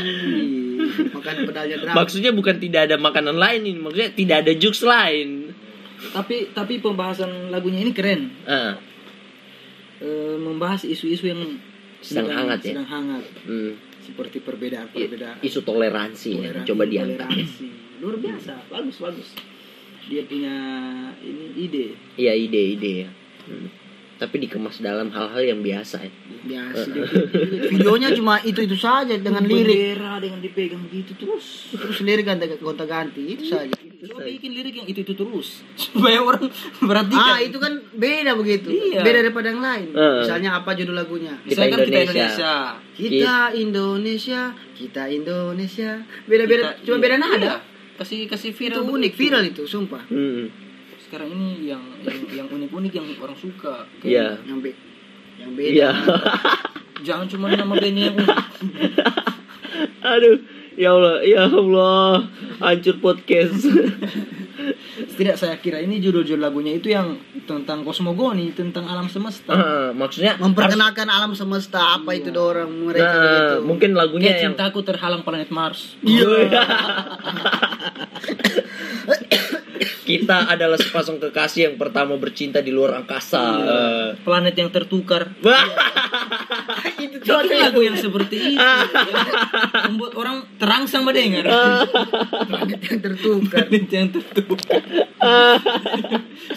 Makan 1.12 1.36
pedalnya 1.44 1.76
drum. 1.80 1.96
Maksudnya 1.96 2.32
bukan 2.32 2.56
tidak 2.58 2.88
ada 2.88 2.96
makanan 2.96 3.36
lain 3.36 3.62
ini, 3.64 3.80
maksudnya 3.80 4.12
tidak 4.12 4.38
ada 4.48 4.54
jokes 4.56 4.84
lain. 4.84 5.52
tapi 6.00 6.48
tapi 6.56 6.80
pembahasan 6.80 7.52
lagunya 7.52 7.84
ini 7.84 7.92
keren. 7.92 8.32
Ah, 8.48 8.80
Eh, 10.00 10.40
membahas 10.40 10.88
isu-isu 10.88 11.28
yang 11.28 11.60
Sedang 12.00 12.32
hangat 12.32 12.64
ya? 12.64 12.72
sedang 12.72 12.88
hangat 12.88 13.20
hmm. 13.44 13.76
Seperti 14.10 14.42
perbedaan-perbedaan 14.42 15.46
Isu 15.46 15.62
toleransi, 15.62 16.30
ya. 16.34 16.50
toleransi, 16.50 16.68
coba 16.74 16.84
diangkat. 16.90 17.30
toleransi. 17.30 17.68
luar 18.00 18.16
biasa 18.18 18.54
bagus 18.72 18.98
bagus 18.98 19.30
dia 20.10 20.26
punya 20.26 20.56
ini 21.22 21.46
ide 21.54 21.86
Iya 22.18 22.34
ide-ide 22.34 22.92
ya. 23.06 23.10
Hmm. 23.46 23.70
Tapi 24.20 24.36
dikemas 24.44 24.84
dalam 24.84 25.08
hal-hal 25.16 25.44
yang 25.48 25.62
biasa 25.64 26.04
ya. 26.04 26.12
biasa 26.44 26.88
dia 26.92 27.08
videonya 27.72 28.10
cuma 28.16 28.40
itu 28.44 28.60
itu 28.64 28.76
saja 28.76 29.16
dengan 29.16 29.44
lirik 29.48 29.76
bendera 29.96 30.20
dengan 30.24 30.40
dipegang 30.40 30.84
gitu 30.92 31.12
terus 31.20 31.72
terus 31.76 32.00
lirik 32.04 32.28
ganti 32.28 32.48
gonta 32.60 32.84
ganti 32.88 33.36
itu 33.36 33.44
saja 33.48 33.76
coba 34.02 34.24
bikin 34.24 34.52
lirik 34.52 34.74
yang 34.74 34.88
itu 34.88 35.00
itu 35.02 35.14
terus 35.14 35.60
supaya 35.84 36.20
orang 36.20 36.48
perhatikan 36.80 37.20
ah 37.30 37.38
itu 37.38 37.58
kan 37.58 37.74
beda 37.92 38.32
begitu 38.34 38.70
Iya. 38.70 39.02
beda 39.02 39.20
daripada 39.22 39.48
yang 39.48 39.60
lain 39.60 39.88
Heeh. 39.90 40.20
misalnya 40.22 40.50
apa 40.56 40.72
judul 40.74 40.96
lagunya 40.96 41.36
misalkan 41.42 41.80
kita 41.82 42.00
Indonesia. 42.00 42.08
Indonesia 42.08 42.54
kita 42.96 43.36
Indonesia 43.54 44.42
kita 44.74 45.04
Indonesia 45.10 45.92
beda 46.26 46.44
beda 46.46 46.64
Kita- 46.66 46.76
cuma 46.82 46.96
iya, 46.96 47.04
beda 47.04 47.16
nada 47.18 47.38
iya. 47.38 47.56
kasih 47.96 48.20
kasih 48.26 48.50
itu 48.50 48.58
viral 48.58 48.82
unik 48.82 48.92
begitu. 49.10 49.20
viral 49.20 49.44
itu 49.46 49.62
sumpah 49.66 50.04
Hmm. 50.08 50.48
sekarang 51.02 51.30
ini 51.30 51.68
yang 51.68 51.84
yang 52.00 52.18
yang 52.34 52.48
unik 52.48 52.70
unik 52.72 52.94
yang 52.94 53.08
orang 53.18 53.36
suka 53.36 53.84
Kayak 53.98 54.08
Iya. 54.08 54.28
yang 54.46 54.60
be 54.60 54.72
yang 55.36 55.52
beda 55.54 55.74
Iya. 55.74 55.90
jangan 57.02 57.28
cuma 57.28 57.46
nama 57.50 57.74
bandnya 57.74 58.04
yang 58.06 58.16
unik 58.16 58.38
Aduh, 60.02 60.36
ya 60.80 60.96
Allah, 60.96 61.20
ya 61.28 61.44
Allah, 61.44 62.32
hancur 62.64 62.96
podcast. 63.04 63.68
tidak 65.20 65.36
saya 65.36 65.56
kira 65.60 65.84
ini 65.84 66.00
judul-judul 66.00 66.40
lagunya 66.40 66.76
itu 66.76 66.92
yang 66.92 67.20
tentang 67.44 67.84
kosmogoni 67.84 68.56
tentang 68.56 68.88
alam 68.88 69.12
semesta. 69.12 69.52
Ah, 69.52 69.92
maksudnya 69.92 70.40
memperkenalkan 70.40 71.12
alam 71.12 71.36
semesta 71.36 72.00
apa 72.00 72.16
itu 72.16 72.32
dorong 72.32 72.88
mereka 72.88 73.12
Nah, 73.12 73.60
mungkin 73.60 73.92
lagunya 73.96 74.32
Kayak 74.32 74.40
yang 74.40 74.56
cintaku 74.56 74.80
terhalang 74.88 75.28
planet 75.28 75.52
Mars. 75.52 76.00
Iya. 76.00 76.48
Kita 80.10 80.50
adalah 80.50 80.74
sepasang 80.82 81.22
kekasih 81.22 81.70
yang 81.70 81.76
pertama 81.78 82.18
bercinta 82.18 82.66
di 82.66 82.74
luar 82.74 82.98
angkasa. 82.98 83.46
Eh, 83.62 84.08
planet 84.26 84.58
yang 84.58 84.74
tertukar. 84.74 85.38
Wah. 85.46 85.66
itu 87.06 87.22
Bikin 87.22 87.62
lagu 87.62 87.86
yang 87.86 87.94
seperti 87.94 88.58
itu. 88.58 88.58
Yang 88.58 89.86
membuat 89.94 90.14
orang 90.18 90.50
terangsang 90.58 91.06
mendengar 91.06 91.46
planet 92.50 92.82
yang 92.90 93.00
tertukar. 93.06 93.70
Planet 93.70 93.86
yang 93.94 94.08
tertukar. 94.10 94.82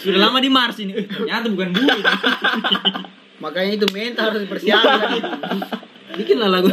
Sudah 0.01 0.19
lama 0.25 0.41
di 0.41 0.49
Mars 0.49 0.81
ini. 0.81 0.97
Eh, 0.97 1.05
ternyata 1.05 1.45
bukan 1.53 1.69
bumi 1.77 2.01
makanya 3.43 3.71
itu 3.75 3.87
mental 3.91 4.31
harus 4.31 4.47
dipersiapkan. 4.47 5.19
Bikinlah 6.15 6.49
lagu 6.49 6.71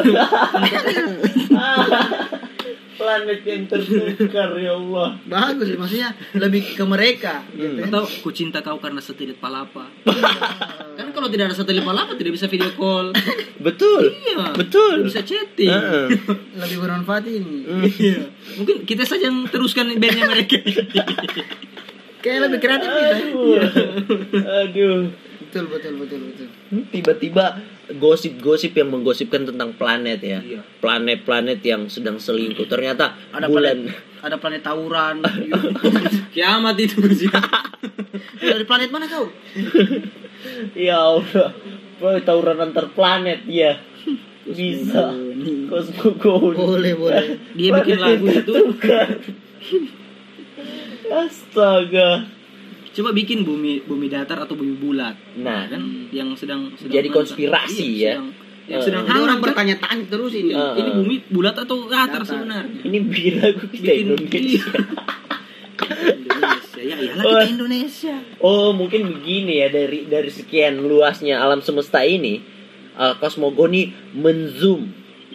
Planet 3.01 3.41
yang 3.41 3.65
tertukar 3.65 4.53
ya 4.55 4.73
Allah. 4.73 5.17
bagus 5.23 5.67
sih 5.67 5.75
maksudnya 5.75 6.13
lebih 6.35 6.63
ke 6.71 6.85
mereka 6.85 7.41
gitu. 7.51 7.81
atau 7.83 8.05
ku 8.21 8.29
cinta 8.31 8.61
kau 8.61 8.77
karena 8.77 9.01
satelit 9.01 9.35
palapa 9.35 9.89
kan 10.99 11.09
kalau 11.11 11.27
tidak 11.27 11.49
ada 11.49 11.57
satelit 11.57 11.81
palapa 11.81 12.13
tidak 12.15 12.37
bisa 12.37 12.45
video 12.45 12.69
call 12.73 13.17
Betul. 13.67 14.13
iya 14.21 14.53
Betul. 14.53 15.01
tidak 15.01 15.09
bisa 15.09 15.23
chatting 15.25 15.73
Heeh. 15.73 16.07
lebih 16.61 16.77
bermanfaat 16.79 17.25
ini 17.25 17.59
Iya. 17.89 18.29
mungkin 18.55 18.85
kita 18.85 19.03
saja 19.03 19.27
yang 19.27 19.49
teruskan 19.49 19.97
bandnya 19.97 20.29
mereka 20.29 20.61
kayak 22.21 22.41
lebih 22.45 22.59
kreatif 22.59 22.85
kita 22.87 23.09
Aduh. 23.17 23.57
Aduh. 24.61 24.99
Betul 25.51 25.67
betul 25.67 25.93
betul 25.99 26.21
betul. 26.31 26.49
Tiba-tiba 26.95 27.59
gosip-gosip 27.99 28.71
yang 28.79 28.95
menggosipkan 28.95 29.43
tentang 29.43 29.75
planet 29.75 30.23
ya. 30.23 30.39
Iya. 30.39 30.63
planet-planet 30.79 31.59
yang 31.67 31.91
sedang 31.91 32.23
selingkuh. 32.23 32.71
Ternyata 32.71 33.19
ada 33.35 33.51
bulan 33.51 33.91
planet 33.91 34.23
ada 34.23 34.37
planet 34.39 34.63
tawuran. 34.63 35.27
Kiamat 36.35 36.79
itu 36.79 37.03
sih. 37.11 37.27
dari 38.39 38.63
planet 38.63 38.95
mana 38.95 39.11
kau? 39.11 39.27
Ya 40.79 41.03
Allah. 41.03 41.51
Bro, 41.99 42.23
tawuran 42.23 42.63
antar 42.63 42.95
planet 42.95 43.43
ya. 43.51 43.75
Bisa. 44.47 45.11
Kosmogoni 45.67 46.57
boleh 46.57 46.93
boleh. 46.95 47.27
Dia 47.59 47.71
bikin 47.83 47.99
lagu 47.99 48.25
itu. 48.31 48.55
astaga 51.11 52.23
Coba 52.93 53.11
bikin 53.11 53.43
bumi 53.43 53.81
bumi 53.81 54.07
datar 54.07 54.41
atau 54.41 54.53
bumi 54.53 54.75
bulat. 54.75 55.15
nah 55.37 55.65
Kan 55.65 56.11
yang 56.11 56.35
sedang, 56.35 56.75
sedang 56.75 56.91
Jadi 56.93 57.09
konspirasi 57.09 57.87
Iya, 57.89 57.95
ya. 57.97 58.13
Sedang, 58.13 58.29
yang 58.67 58.79
Eh. 58.79 58.85
sedang 58.85 59.05
hangat 59.05 59.23
orang 59.25 59.39
bertanya-tanya 59.41 60.05
terus 60.07 60.33
ini 60.33 60.51
Eh. 60.51 60.75
Ini 60.77 60.91
bumi 60.93 61.15
bulat 61.29 61.57
atau 61.57 61.85
datar 61.85 62.19
Datar. 62.19 62.23
sebenarnya? 62.25 62.81
ini 62.83 62.99
bikin 63.01 63.35
lagu 63.39 63.65
kita 63.65 63.85
Bikin- 63.85 64.03
Indonesia 64.05 64.71
Indonesia. 65.81 66.81
Ya 66.81 66.97
iyalah 66.97 67.23
Oh. 67.23 67.31
kita 67.37 67.49
Indonesia. 67.51 68.15
Oh 68.39 68.69
mungkin 68.73 69.01
begini 69.13 69.61
ya 69.61 69.69
dari 69.69 70.07
dari 70.07 70.29
sekian 70.29 70.81
luasnya 70.81 71.37
alam 71.37 71.61
semesta 71.61 72.01
ini 72.01 72.41
uh, 72.95 73.15
kosmogoni 73.17 73.83
menzoom 74.13 74.89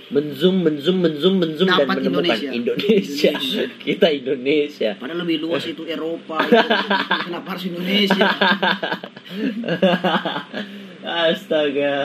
menzoom 0.06 0.62
menzoom 0.62 0.98
menzoom 1.00 1.36
menzoom 1.38 1.66
dan 1.68 1.88
menemukan 1.88 2.38
Indonesia. 2.38 2.50
Indonesia. 2.52 3.32
kita 3.80 4.08
Indonesia 4.12 4.90
padahal 4.96 5.20
lebih 5.22 5.42
luas 5.42 5.64
itu 5.64 5.82
Eropa 5.84 6.38
itu. 6.42 6.58
kenapa 7.26 7.48
harus 7.52 7.66
Indonesia 7.66 8.28
astaga 11.02 11.96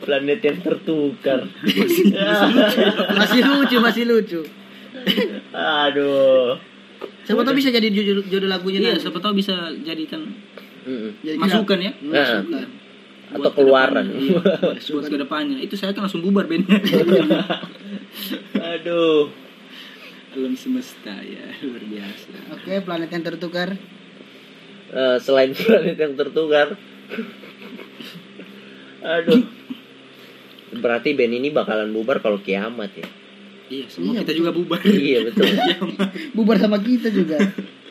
planet 0.00 0.40
yang 0.40 0.58
tertukar 0.60 1.46
masih 3.12 3.40
lucu 3.44 3.76
masih 3.78 4.04
lucu 4.04 4.40
aduh 5.52 6.58
siapa 7.22 7.42
tahu 7.42 7.54
bisa 7.54 7.70
jadi 7.70 7.86
judul, 7.86 8.22
judul 8.24 8.46
lagunya 8.46 8.78
Iya, 8.80 8.98
siapa 8.98 9.18
tahu 9.18 9.34
bisa 9.34 9.54
jadikan 9.80 10.22
Mm-mm. 10.86 11.18
Jadi 11.18 11.34
masukan 11.36 11.78
ya. 11.80 11.90
kita- 11.92 12.14
masukan. 12.14 12.66
Atau 13.26 13.50
keluaran. 13.50 14.06
ke 14.06 14.14
depannya, 14.14 14.78
iya. 14.78 14.90
buat 14.94 15.06
ke 15.10 15.18
depannya. 15.18 15.58
Itu 15.62 15.74
saya 15.74 15.90
kan 15.92 16.06
langsung 16.06 16.22
bubar 16.22 16.46
bandnya. 16.46 16.78
Aduh. 18.76 19.30
Alam 20.36 20.54
semesta 20.54 21.16
ya. 21.24 21.46
Luar 21.64 21.82
biasa. 21.82 22.34
Oke 22.54 22.72
planet 22.84 23.10
yang 23.10 23.24
tertukar. 23.24 23.68
Eh, 24.92 25.16
selain 25.18 25.50
planet 25.56 25.96
yang 25.98 26.14
tertukar. 26.14 26.76
Aduh. 29.02 29.42
Berarti 30.76 31.16
band 31.16 31.34
ini 31.34 31.48
bakalan 31.50 31.90
bubar 31.90 32.20
kalau 32.20 32.38
kiamat 32.38 32.92
ya? 32.94 33.08
Iya 33.66 33.86
semua 33.90 34.14
Iya, 34.14 34.22
kita 34.22 34.30
betul. 34.30 34.38
juga 34.38 34.50
bubar. 34.54 34.80
Iya 34.86 35.18
betul. 35.26 35.46
Bubar 36.38 36.56
sama 36.62 36.78
kita 36.78 37.08
juga 37.10 37.38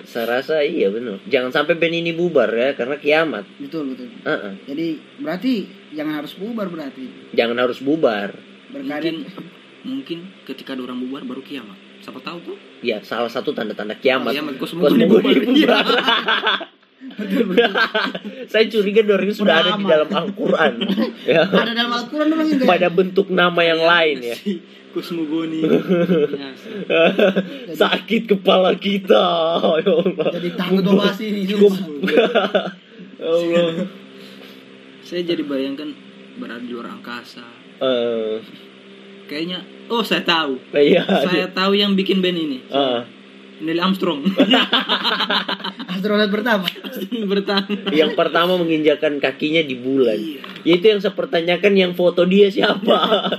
saya 0.05 0.39
rasa 0.39 0.61
iya 0.61 0.87
benar. 0.89 1.19
Jangan 1.27 1.51
sampai 1.51 1.75
band 1.75 1.95
ini 1.95 2.11
bubar 2.13 2.49
ya 2.49 2.73
karena 2.73 2.95
kiamat. 2.97 3.45
Betul 3.59 3.93
betul. 3.93 4.07
Heeh. 4.23 4.53
jadi 4.69 4.87
berarti 5.19 5.53
jangan 5.93 6.13
harus 6.23 6.33
bubar 6.37 6.67
berarti. 6.69 7.33
Jangan 7.33 7.57
harus 7.59 7.79
bubar. 7.81 8.33
Mungkin 8.71 9.15
mungkin 9.85 10.17
ketika 10.45 10.73
ada 10.73 10.81
orang 10.85 11.01
bubar 11.03 11.21
baru 11.25 11.41
kiamat. 11.41 11.77
Siapa 12.01 12.21
tahu 12.21 12.37
tuh? 12.45 12.57
Ya 12.85 13.01
salah 13.01 13.29
satu 13.29 13.51
tanda-tanda 13.51 13.97
kiamat. 13.97 14.33
Kiamat, 14.33 14.61
kosmogoni 14.61 15.05
Kosmogoni 15.09 15.41
bubar. 15.41 15.83
bubar. 15.83 15.85
saya 18.51 18.65
curiga 18.67 19.01
dua 19.05 19.21
ini 19.23 19.33
sudah 19.33 19.55
ada 19.63 19.71
di 19.79 19.83
dalam 19.85 20.09
Al-Quran. 20.11 20.73
Ya. 21.25 21.41
Ada 21.41 21.71
dalam 21.73 21.93
Al-Quran 21.93 22.27
yang 22.29 22.69
pada 22.69 22.87
bentuk 22.93 23.27
nama 23.33 23.61
yang 23.65 23.81
lain 23.81 24.17
ya. 24.21 24.35
Si 24.37 24.61
kosmogoni 24.93 25.65
biasa 25.65 26.69
sakit 27.81 28.29
kepala 28.29 28.77
kita. 28.77 29.25
Ya 29.81 29.93
Allah. 29.93 30.29
Jadi 30.37 30.49
nih 31.33 31.43
Gua- 31.57 31.73
sumpah. 31.73 32.09
ya 33.19 33.27
Allah. 33.27 33.67
Saya 35.05 35.21
jadi 35.25 35.43
bayangkan 35.45 35.89
berada 36.37 36.61
di 36.61 36.71
luar 36.73 36.93
angkasa. 36.93 37.45
Eh, 37.81 38.37
kayaknya 39.27 39.65
oh 39.89 40.05
saya 40.05 40.21
tahu. 40.23 40.61
Iya. 40.71 41.03
Saya 41.05 41.49
tahu 41.51 41.73
yang 41.75 41.97
bikin 41.97 42.21
band 42.21 42.37
ini. 42.37 42.59
Ah, 42.69 43.03
Neil 43.63 43.79
Armstrong. 43.79 44.25
Astronot 45.95 46.27
pertama. 46.27 46.67
Bertahan 47.07 47.91
yang 47.95 48.11
pertama 48.13 48.59
menginjakan 48.59 49.23
kakinya 49.23 49.63
di 49.63 49.75
bulan. 49.79 50.19
Iya. 50.19 50.41
yaitu 50.65 50.85
yang 50.91 50.99
saya 50.99 51.13
pertanyakan 51.13 51.73
yang 51.77 51.91
foto 51.93 52.25
dia 52.25 52.49
siapa? 52.51 53.29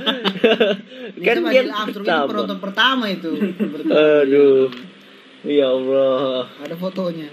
Kan 1.27 1.37
dia 1.51 1.69
Armstrong 1.69 1.91
itu 1.91 1.99
pertama. 2.01 2.29
penonton 2.31 2.59
pertama 2.63 3.05
itu. 3.13 3.31
Pertama. 3.57 3.95
aduh. 4.25 4.69
Ya 5.47 5.67
Allah. 5.71 6.49
Ada 6.65 6.77
fotonya. 6.81 7.29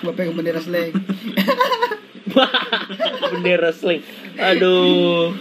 Coba 0.00 0.12
pegang 0.16 0.32
bendera 0.32 0.60
slang 0.64 0.96
bendera 3.32 3.70
sling 3.74 4.00
aduh. 4.38 5.34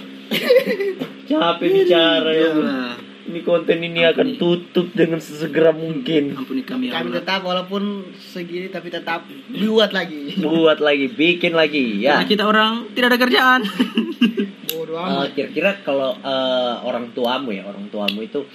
Capek 1.30 1.70
bicara 1.70 2.32
ya. 2.34 2.50
Allah. 2.54 3.09
Ini 3.30 3.46
konten 3.46 3.78
ini 3.86 4.02
akan 4.10 4.42
tutup 4.42 4.90
dengan 4.98 5.22
sesegera 5.22 5.70
mungkin. 5.70 6.34
Ampuni 6.34 6.66
kami 6.66 6.90
ya 6.90 6.98
kami 6.98 7.14
Allah. 7.14 7.22
tetap 7.22 7.40
walaupun 7.46 8.10
segini 8.18 8.74
tapi 8.74 8.90
tetap 8.90 9.30
buat 9.54 9.94
lagi. 9.94 10.42
Buat 10.42 10.82
lagi 10.82 11.06
bikin 11.14 11.54
lagi 11.54 12.02
ya. 12.02 12.18
Karena 12.18 12.28
kita 12.28 12.44
orang 12.50 12.90
tidak 12.98 13.08
ada 13.14 13.20
kerjaan. 13.22 13.62
Bodoh 14.70 14.98
amat. 15.02 15.34
kira-kira 15.38 15.82
kalau 15.86 16.18
eh, 16.18 16.76
orang 16.86 17.14
tuamu 17.14 17.50
ya 17.54 17.66
orang 17.66 17.90
tuamu 17.90 18.22
itu 18.26 18.46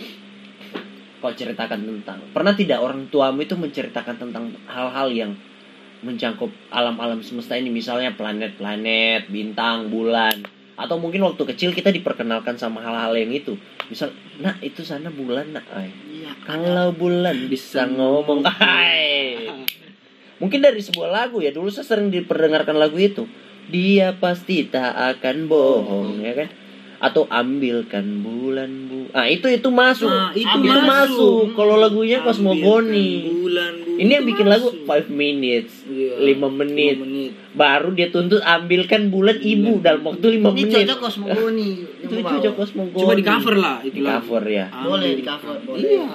kau 1.18 1.32
ceritakan 1.32 1.80
tentang 1.88 2.20
pernah 2.30 2.52
tidak 2.52 2.84
orang 2.84 3.08
tuamu 3.08 3.42
itu 3.42 3.56
menceritakan 3.56 4.20
tentang 4.20 4.54
hal-hal 4.68 5.08
yang 5.10 5.32
mencakup 6.04 6.52
alam-alam 6.68 7.24
semesta 7.24 7.56
ini? 7.56 7.72
Misalnya 7.72 8.12
planet-planet 8.12 9.32
bintang 9.32 9.88
bulan 9.88 10.44
atau 10.74 10.98
mungkin 10.98 11.22
waktu 11.22 11.42
kecil 11.54 11.70
kita 11.70 11.94
diperkenalkan 11.94 12.58
sama 12.58 12.82
hal-hal 12.82 13.14
yang 13.14 13.30
itu 13.30 13.54
misal 13.88 14.12
nah 14.40 14.56
itu 14.64 14.82
sana 14.82 15.12
bulan 15.12 15.54
nak. 15.54 15.66
Ay. 15.72 15.90
iya 16.10 16.32
kalau 16.44 16.92
bulan 16.94 17.48
bisa 17.48 17.86
ngomong 17.88 18.44
ay. 18.60 19.50
mungkin 20.40 20.60
dari 20.64 20.80
sebuah 20.82 21.08
lagu 21.12 21.38
ya 21.40 21.54
dulu 21.54 21.70
saya 21.70 21.86
sering 21.86 22.08
diperdengarkan 22.12 22.76
lagu 22.76 22.96
itu. 22.96 23.24
Dia 23.64 24.12
pasti 24.20 24.68
tak 24.68 24.92
akan 24.92 25.48
bohong 25.48 26.20
ya 26.20 26.36
kan 26.36 26.48
atau 27.04 27.28
ambilkan 27.28 28.00
bulan 28.18 28.88
bu. 28.88 29.12
Ah 29.12 29.28
itu 29.28 29.44
itu 29.46 29.68
masuk. 29.68 30.08
Nah, 30.08 30.32
itu 30.32 30.48
itu 30.48 30.56
masuk. 30.64 30.88
masuk. 30.88 31.42
Kalau 31.52 31.76
lagunya 31.76 32.18
Ambilkan 32.18 32.40
kosmogoni 32.40 33.08
bulan, 33.36 33.72
bulan. 33.76 34.00
ini 34.00 34.10
yang 34.10 34.24
bikin 34.24 34.46
lagu 34.48 34.72
masuk. 34.72 35.04
5 35.04 35.12
minutes 35.12 35.72
Iya, 35.84 36.16
5 36.16 36.48
menit 36.50 36.96
lima 36.96 37.04
menit. 37.04 37.30
baru 37.52 37.92
dia 37.92 38.08
tuntut 38.08 38.40
ambilkan 38.40 39.12
bulan 39.12 39.36
ibu 39.36 39.78
dalam 39.78 40.00
waktu 40.02 40.26
5 40.32 40.48
ini 40.48 40.64
menit. 40.64 40.72
cocok 40.80 40.98
kosmogoni 40.98 41.70
itu 42.04 42.14
cocok 42.16 42.54
kosmogoni 42.56 42.98
coba 42.98 43.14
di 43.14 43.22
cover 43.22 43.54
lah 43.54 43.76
itu 43.80 43.94
di 43.94 44.02
cover 44.02 44.42
ya. 44.44 44.66
Boleh 44.72 45.10
di 45.12 45.22
cover, 45.22 45.56
boleh. 45.62 45.80
iya. 45.84 46.06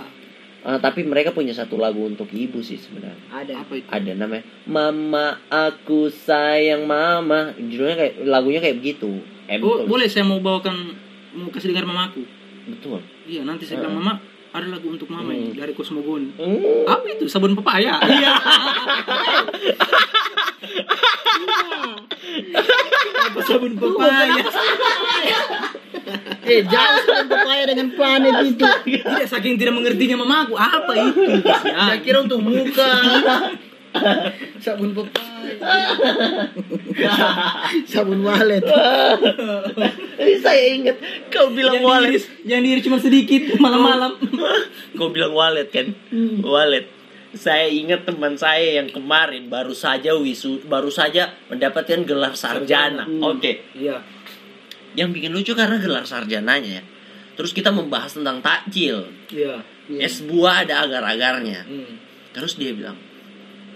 Ah, 0.60 0.76
tapi 0.76 1.08
mereka 1.08 1.32
punya 1.32 1.56
satu 1.56 1.78
lagu 1.78 2.04
untuk 2.04 2.28
ibu 2.28 2.60
sih 2.60 2.76
sebenarnya. 2.76 3.16
Ada. 3.32 3.54
Apa 3.64 3.80
itu? 3.80 3.88
Ada 3.88 4.12
namanya 4.12 4.44
Mama 4.66 5.40
aku 5.48 6.12
sayang 6.12 6.84
mama. 6.84 7.56
Judulnya 7.56 7.96
kayak 7.96 8.16
lagunya 8.26 8.60
kayak 8.60 8.76
begitu 8.76 9.24
Oh, 9.58 9.82
boleh 9.84 10.06
saya 10.06 10.22
mau 10.22 10.38
bawakan 10.38 10.94
mau 11.32 11.50
kasih 11.50 11.74
dengar 11.74 11.84
mamaku. 11.84 12.22
Betul. 12.68 13.02
Iya 13.26 13.42
nanti 13.42 13.66
saya 13.66 13.82
bilang 13.82 13.98
mama 13.98 14.14
ada 14.50 14.66
lagu 14.68 14.90
untuk 14.90 15.06
mama 15.08 15.30
ini 15.30 15.50
Hmm. 15.52 15.58
dari 15.58 15.74
kosmogoni 15.74 16.34
Hmm. 16.36 16.86
apa 16.86 17.06
itu? 17.08 17.26
Sabun 17.26 17.54
pepaya? 17.56 17.98
Iya. 18.10 18.34
Apa 23.20 23.40
sabun 23.42 23.74
pepaya? 23.76 24.38
eh 26.50 26.66
jangan 26.66 26.96
sebut 27.00 27.26
pepaya 27.28 27.64
dengan 27.66 27.88
planet 27.94 28.34
itu. 28.44 28.66
Tidak 28.66 29.26
saking 29.26 29.56
tidak 29.56 29.74
mengertinya 29.76 30.18
mamaku 30.20 30.58
apa 30.58 30.92
itu? 31.00 31.22
Saya 31.44 31.98
kira 32.02 32.22
untuk 32.22 32.42
muka 32.42 32.90
sabun 34.64 34.94
pepaya 34.94 35.54
sabun 37.92 38.22
walet. 38.22 38.64
Eh, 40.20 40.38
saya 40.42 40.64
ingat 40.78 40.98
kau 41.34 41.50
bilang 41.50 41.80
yang 41.80 41.86
wallet 41.86 42.12
diri, 42.14 42.22
yang 42.46 42.62
diri 42.62 42.80
cuma 42.86 43.02
sedikit 43.02 43.58
malam-malam. 43.58 44.14
Kau 45.00 45.16
bilang 45.16 45.32
wallet 45.32 45.72
kan? 45.72 45.96
Wallet 46.44 47.00
saya 47.30 47.70
ingat 47.70 48.10
teman 48.10 48.34
saya 48.34 48.82
yang 48.82 48.90
kemarin 48.90 49.54
baru 49.54 49.78
saja 49.78 50.18
wisu 50.18 50.66
baru 50.66 50.90
saja 50.90 51.38
mendapatkan 51.48 52.02
gelar 52.02 52.34
sarjana. 52.34 53.06
Oke. 53.06 53.70
Iya. 53.78 54.02
Yang 54.98 55.10
bikin 55.22 55.32
lucu 55.38 55.54
karena 55.54 55.78
gelar 55.78 56.10
sarjananya 56.10 56.82
ya. 56.82 56.84
Terus 57.38 57.54
kita 57.54 57.70
membahas 57.70 58.18
tentang 58.18 58.42
takjil. 58.42 59.14
Iya. 59.30 59.62
Es 60.02 60.26
buah 60.26 60.66
ada 60.66 60.86
agar-agarnya. 60.86 61.66
Hmm. 61.66 61.96
terus 62.30 62.62
dia 62.62 62.70
bilang 62.78 62.94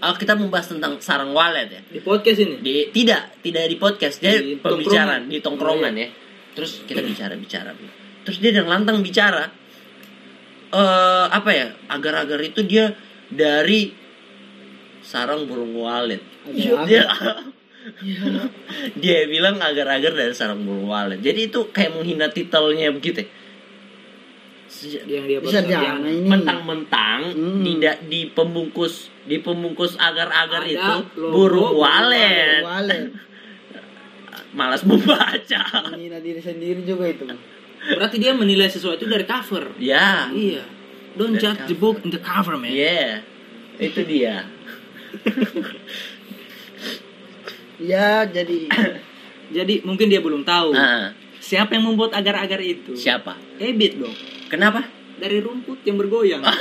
oh, 0.06 0.16
kita 0.16 0.34
membahas 0.34 0.68
tentang 0.68 0.98
sarang 0.98 1.32
walet 1.32 1.68
ya. 1.68 1.80
Di 1.86 2.00
podcast 2.00 2.38
ini. 2.38 2.56
Di 2.60 2.74
tidak, 2.90 3.40
tidak 3.40 3.64
di 3.66 3.76
podcast, 3.76 4.16
dia 4.18 4.36
Di 4.36 4.56
pembicaraan 4.58 5.24
tongkrongan. 5.24 5.32
di 5.32 5.38
tongkrongan 5.40 5.94
ya. 5.96 6.08
Terus 6.54 6.72
kita 6.84 7.00
bicara-bicara. 7.00 7.70
Terus 8.24 8.38
dia 8.40 8.50
dengan 8.50 8.70
lantang 8.72 9.00
bicara 9.00 9.48
eh 10.70 11.26
apa 11.28 11.50
ya? 11.50 11.66
Agar-agar 11.86 12.40
itu 12.40 12.62
dia 12.62 12.94
dari 13.28 13.94
sarang 15.00 15.46
burung 15.46 15.74
walet. 15.76 16.22
Agar-agar. 16.48 16.84
Dia 16.88 17.02
dia 19.02 19.18
bilang 19.28 19.60
agar-agar 19.60 20.12
dari 20.16 20.32
sarang 20.32 20.64
burung 20.64 20.88
walet. 20.88 21.20
Jadi 21.20 21.52
itu 21.52 21.68
kayak 21.70 21.94
menghina 21.94 22.26
titelnya 22.28 22.90
begitu. 22.90 23.22
ya. 23.22 25.00
Yang 25.06 25.24
dia 25.28 25.38
Bisa 25.40 25.60
yang- 25.64 26.02
mentang-mentang 26.26 27.20
Hmm. 27.32 27.62
tidak 27.62 28.04
di 28.04 28.26
pembungkus 28.28 29.08
di 29.24 29.40
pembungkus 29.40 29.96
agar-agar 29.96 30.62
itu 30.64 30.94
logo 31.16 31.32
burung 31.32 31.72
burung 31.72 31.80
walet 31.80 32.60
Walet. 32.60 33.02
malas 34.58 34.84
membaca 34.84 35.62
Menghina 35.90 36.22
diri 36.22 36.38
sendiri 36.38 36.84
juga 36.84 37.10
itu. 37.10 37.26
Berarti 37.84 38.16
dia 38.16 38.32
menilai 38.32 38.68
sesuatu 38.68 39.02
dari 39.04 39.24
cover. 39.24 39.74
ya 39.76 40.30
Iya. 40.30 40.62
Don't 41.14 41.34
Dari 41.34 41.42
judge 41.42 41.62
the 41.66 41.74
book 41.74 41.98
in 42.00 42.10
the 42.10 42.20
cover, 42.20 42.54
man. 42.54 42.70
yeah 42.70 43.20
itu 43.74 44.00
dia 44.10 44.46
Ya, 47.82 48.22
jadi 48.24 48.70
Jadi 49.56 49.84
mungkin 49.84 50.08
dia 50.08 50.18
belum 50.18 50.42
tahu. 50.42 50.72
Ah, 50.72 51.12
Siapa 51.36 51.76
yang 51.76 51.84
membuat 51.84 52.16
agar-agar 52.16 52.56
itu? 52.58 52.96
siapa 52.96 53.36
Ebit 53.58 54.00
dong. 54.00 54.14
kenapa 54.48 54.86
Dari 55.14 55.38
rumput 55.38 55.82
yang 55.84 55.94
bergoyang. 55.94 56.42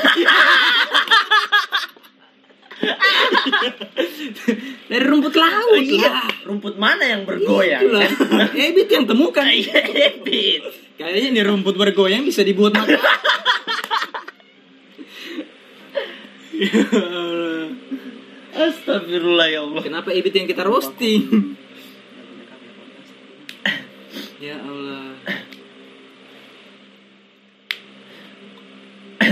Dari 4.92 5.06
rumput 5.08 5.36
laut 5.36 5.84
iya 5.84 6.10
lah. 6.10 6.28
rumput 6.46 6.76
mana 6.78 7.04
yang 7.04 7.26
bergoyang 7.26 7.82
Itulah. 7.84 8.10
Ebit 8.54 8.90
yang 8.92 9.06
temukan. 9.08 9.46
Iya, 9.64 9.78
Ebit. 10.14 10.62
Kayaknya 10.98 11.30
ini 11.30 11.42
rumput 11.46 11.76
bergoyang 11.78 12.26
bisa 12.26 12.42
dibuat 12.42 12.74
makanan. 12.74 13.00
Astagfirullah 18.54 19.48
ya 19.50 19.60
Allah 19.66 19.82
Kenapa 19.82 20.14
Ebit 20.14 20.34
yang 20.38 20.48
kita 20.48 20.64
roasting? 20.66 21.58
ya 24.38 24.60
Allah. 24.60 25.13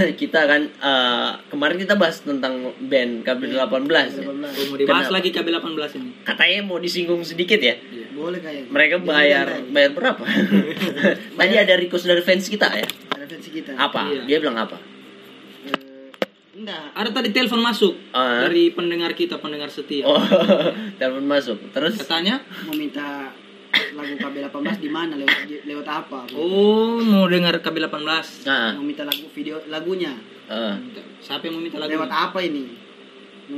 kita 0.22 0.40
kan 0.44 0.62
eh, 0.64 1.30
kemarin 1.48 1.78
kita 1.78 1.96
bahas 1.96 2.20
tentang 2.20 2.54
band 2.82 3.22
KB18 3.22 3.60
ya. 4.12 4.24
Oh, 4.24 4.34
mau 4.34 4.76
dibahas 4.76 5.06
Kenapa? 5.06 5.16
lagi 5.16 5.30
KB18 5.32 5.92
ini. 5.96 6.12
katanya 6.24 6.60
mau 6.62 6.78
disinggung 6.78 7.22
sedikit 7.22 7.58
ya 7.58 7.76
boleh 8.12 8.38
kayak 8.38 8.68
mereka 8.68 8.96
bayar 9.00 9.48
bayar 9.66 9.92
berapa 9.92 10.24
tadi 11.40 11.54
ada 11.56 11.74
request 11.76 12.06
dari 12.06 12.22
fans 12.22 12.46
kita 12.46 12.68
ya 12.72 12.88
ada 13.10 13.26
versi 13.26 13.50
kita. 13.50 13.72
apa 13.74 14.02
Iya. 14.08 14.22
dia 14.26 14.38
bilang 14.38 14.60
apa 14.60 14.78
Eh, 15.62 16.10
enggak. 16.56 16.90
Ada 16.92 17.10
tadi 17.12 17.30
telepon 17.30 17.62
masuk 17.62 17.94
Ah. 18.12 18.44
dari 18.44 18.70
pendengar 18.70 19.14
kita, 19.14 19.38
pendengar 19.38 19.70
setia. 19.70 20.04
oh 20.04 20.18
telepon 21.00 21.24
masuk 21.24 21.58
terus 21.70 21.98
Katanya, 21.98 22.42
Mau 22.66 22.74
minta 22.74 23.30
lagu 23.92 24.14
KB18 24.16 24.52
di 24.78 24.90
mana 24.90 25.14
lewat 25.16 25.38
lewat 25.62 25.88
apa? 25.88 26.20
oh 26.32 27.00
mau 27.02 27.26
dengar 27.26 27.58
KB18. 27.58 28.46
nah, 28.46 28.74
Mau 28.74 28.84
minta 28.84 29.04
lagu 29.04 29.26
video 29.30 29.60
lagunya. 29.68 30.14
eh, 30.48 30.74
Siapa 31.20 31.44
yang 31.44 31.56
mau 31.56 31.64
minta 31.64 31.78
lagu? 31.78 31.92
Lewat 31.92 32.10
apa 32.10 32.40
ini? 32.40 32.66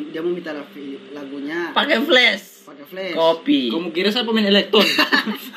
Dia 0.09 0.19
mau 0.19 0.33
minta 0.33 0.49
lag- 0.49 0.73
lagunya 1.11 1.69
pakai 1.69 2.01
flash 2.01 2.65
pakai 2.65 2.85
flash. 2.87 3.13
kopi 3.13 3.69
Kamu 3.69 3.91
kira 3.91 4.09
siapa 4.09 4.29
main 4.29 4.47
elektron? 4.47 4.81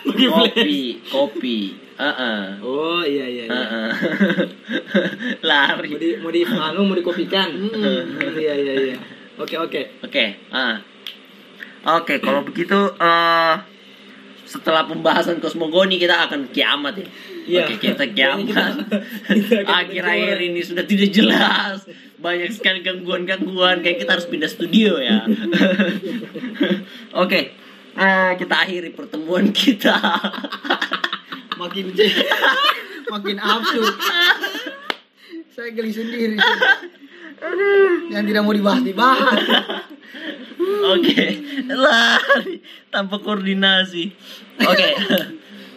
Pakai 0.04 0.28
flash. 0.28 0.52
kopi 0.52 0.80
kopi 1.06 1.58
Heeh. 1.96 2.60
Oh 2.60 3.00
iya 3.00 3.24
iya. 3.24 3.44
iya. 3.44 3.56
Heeh. 3.56 3.88
Mau 5.40 5.48
lari 5.48 5.90
di 5.96 6.08
mau 6.18 6.28
di 6.28 6.44
anu 6.44 6.84
mau 6.84 6.92
dikopikan. 6.92 7.48
Hmm, 7.48 8.20
iya 8.36 8.52
iya 8.54 8.72
iya. 8.76 8.96
Oke 9.36 9.56
oke. 9.56 10.04
Oke, 10.04 10.36
ah. 10.50 10.76
Oke, 11.96 12.20
kalau 12.20 12.44
begitu 12.44 12.76
eh 12.92 13.54
setelah 14.46 14.86
pembahasan 14.86 15.42
kosmogoni 15.42 15.98
kita 15.98 16.30
akan 16.30 16.54
kiamat 16.54 16.94
ya. 16.96 17.06
Iya. 17.46 17.62
Oke, 17.66 17.74
kita 17.82 18.04
kiamat. 18.14 18.46
Kita 18.46 19.66
akan 19.66 19.66
Akhir-akhir 19.66 20.38
ini 20.38 20.60
sudah 20.62 20.86
tidak 20.86 21.10
jelas. 21.10 21.82
Banyak 22.22 22.54
sekali 22.54 22.80
gangguan-gangguan 22.86 23.82
kayak 23.82 24.06
kita 24.06 24.16
harus 24.16 24.30
pindah 24.30 24.48
studio 24.48 25.02
ya. 25.02 25.26
Oke. 27.22 27.58
eh, 27.96 28.32
kita 28.38 28.54
akhiri 28.54 28.94
pertemuan 28.94 29.50
kita. 29.50 29.98
Makin 31.56 31.96
makin 33.12 33.36
absurd. 33.40 33.96
Saya 35.56 35.70
geli 35.72 35.92
sendiri. 35.92 36.36
Yang 38.08 38.24
tidak 38.26 38.42
mau 38.42 38.52
dibahas 38.52 38.82
dibahas. 38.82 39.40
Oke, 40.88 41.20
lari 41.66 42.54
tanpa 42.88 43.16
koordinasi. 43.18 44.04
Oke. 44.60 44.88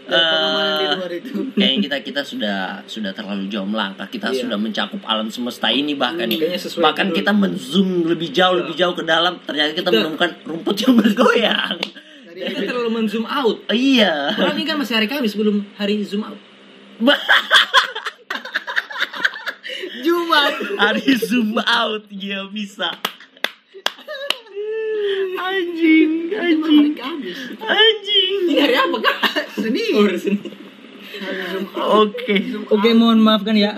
Pengalaman 0.10 0.66
di 0.74 0.86
Eh, 0.90 1.54
kayaknya 1.54 1.80
kita 1.86 1.98
kita 2.02 2.22
sudah 2.24 2.58
sudah 2.84 3.14
terlalu 3.14 3.46
jauh 3.46 3.62
melangkah 3.62 4.10
kita 4.10 4.34
Iya. 4.34 4.42
sudah 4.42 4.58
mencakup 4.58 4.98
alam 5.06 5.30
semesta 5.30 5.70
ini 5.70 5.94
bahkan 5.94 6.26
Hmm, 6.26 6.50
sesuai 6.50 6.82
bahkan 6.82 7.14
kita 7.14 7.30
menzoom 7.30 8.10
lebih 8.10 8.34
jauh 8.34 8.58
Iya. 8.58 8.62
lebih 8.66 8.74
jauh 8.74 8.96
ke 8.96 9.06
dalam 9.06 9.38
ternyata 9.40 9.70
kita 9.72 9.94
menemukan 9.94 10.34
rumput 10.42 10.82
yang 10.82 10.98
bergoyang 10.98 11.78
Kita 12.26 12.58
terlalu 12.58 12.90
men-zoom 12.90 13.30
out. 13.30 13.62
iya 13.70 14.34
Orang 14.34 14.58
ini 14.58 14.66
kan 14.66 14.82
masih 14.82 14.98
hari 14.98 15.06
Kamis 15.06 15.38
belum 15.38 15.62
hari 15.78 16.02
zoom 16.02 16.26
out. 16.26 16.42
Jumat. 20.04 20.54
hari 20.80 21.14
zoom 21.18 21.58
out 21.60 22.06
ya 22.10 22.48
bisa 22.48 22.90
anjing 25.40 26.30
anjing 26.34 26.94
anjing 27.60 28.34
Ini 28.50 28.56
hari 28.60 28.76
apa 28.76 28.98
kak? 29.02 29.18
Senin. 29.56 29.92
Oh, 29.96 30.08
Jumat. 30.08 31.76
oke 31.76 32.36
Oke, 32.70 32.90
mohon 32.94 33.20
maafkan 33.20 33.56
ya. 33.58 33.74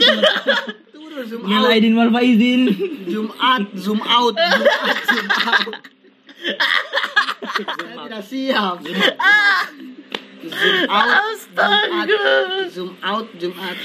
Turun 0.91 1.25
zoom 1.25 1.47
out. 1.47 1.71
aidin 1.71 1.93
wal 1.95 2.11
faizin. 2.11 2.61
Jumat, 3.07 3.63
zoom 3.75 4.01
out, 4.03 4.35
Jumat, 4.35 4.97
zoom 5.09 5.27
out. 5.47 5.73
Saya 7.51 7.95
tidak 8.07 8.23
siap. 8.25 8.75
Zoom 8.81 9.01
out, 9.19 9.70
astaga. 10.49 12.17
zoom 12.67 12.97
out, 12.99 13.27
Jumat. 13.35 13.77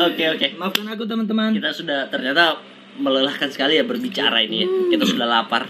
oke 0.00 0.24
oke. 0.30 0.46
Maafkan 0.56 0.86
aku 0.88 1.04
teman-teman. 1.04 1.52
kita 1.52 1.70
sudah 1.70 2.08
ternyata 2.08 2.56
melelahkan 2.92 3.48
sekali 3.48 3.76
ya 3.76 3.84
berbicara 3.84 4.40
ini 4.40 4.62
ya. 4.62 4.68
kita 4.90 5.04
sudah 5.06 5.26
lapar. 5.26 5.68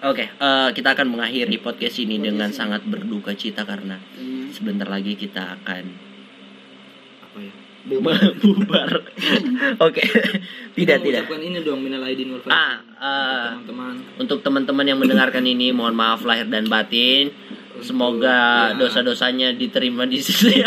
Oke 0.00 0.24
eh, 0.26 0.68
kita 0.72 0.96
akan 0.96 1.12
mengakhiri 1.12 1.60
podcast 1.60 2.00
ini 2.00 2.16
dengan 2.16 2.48
sangat 2.50 2.80
berduka 2.82 3.32
cita 3.32 3.64
karena 3.64 4.00
sebentar 4.50 4.88
lagi 4.88 5.12
kita 5.14 5.60
akan 5.60 5.84
Apa 7.22 7.38
ya? 7.38 7.52
bubar. 8.40 8.90
Oke. 9.80 10.00
Tidak 10.76 10.76
Kita 10.76 10.94
tidak. 10.96 11.24
mengucapkan 11.26 11.40
ini 11.42 11.58
dong 11.60 11.80
minal 11.80 12.00
aidin 12.02 12.28
wal 12.30 12.40
ah 12.46 12.80
eh, 12.80 13.48
teman-teman. 13.60 13.94
untuk 14.16 14.38
teman-teman 14.40 14.86
yang 14.86 14.98
mendengarkan 14.98 15.44
ini 15.44 15.68
mohon 15.70 15.92
maaf 15.92 16.24
lahir 16.24 16.44
dan 16.46 16.64
batin 16.64 17.28
semoga 17.82 18.38
Ya. 18.68 18.76
dosa-dosanya 18.76 19.52
diterima 19.52 20.04
di 20.04 20.18
sisi 20.18 20.60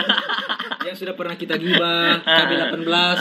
yang 0.84 0.94
sudah 0.94 1.14
pernah 1.14 1.34
kita 1.34 1.56
gibah 1.56 2.20
KB18 2.20 2.86
Ah, 2.92 3.18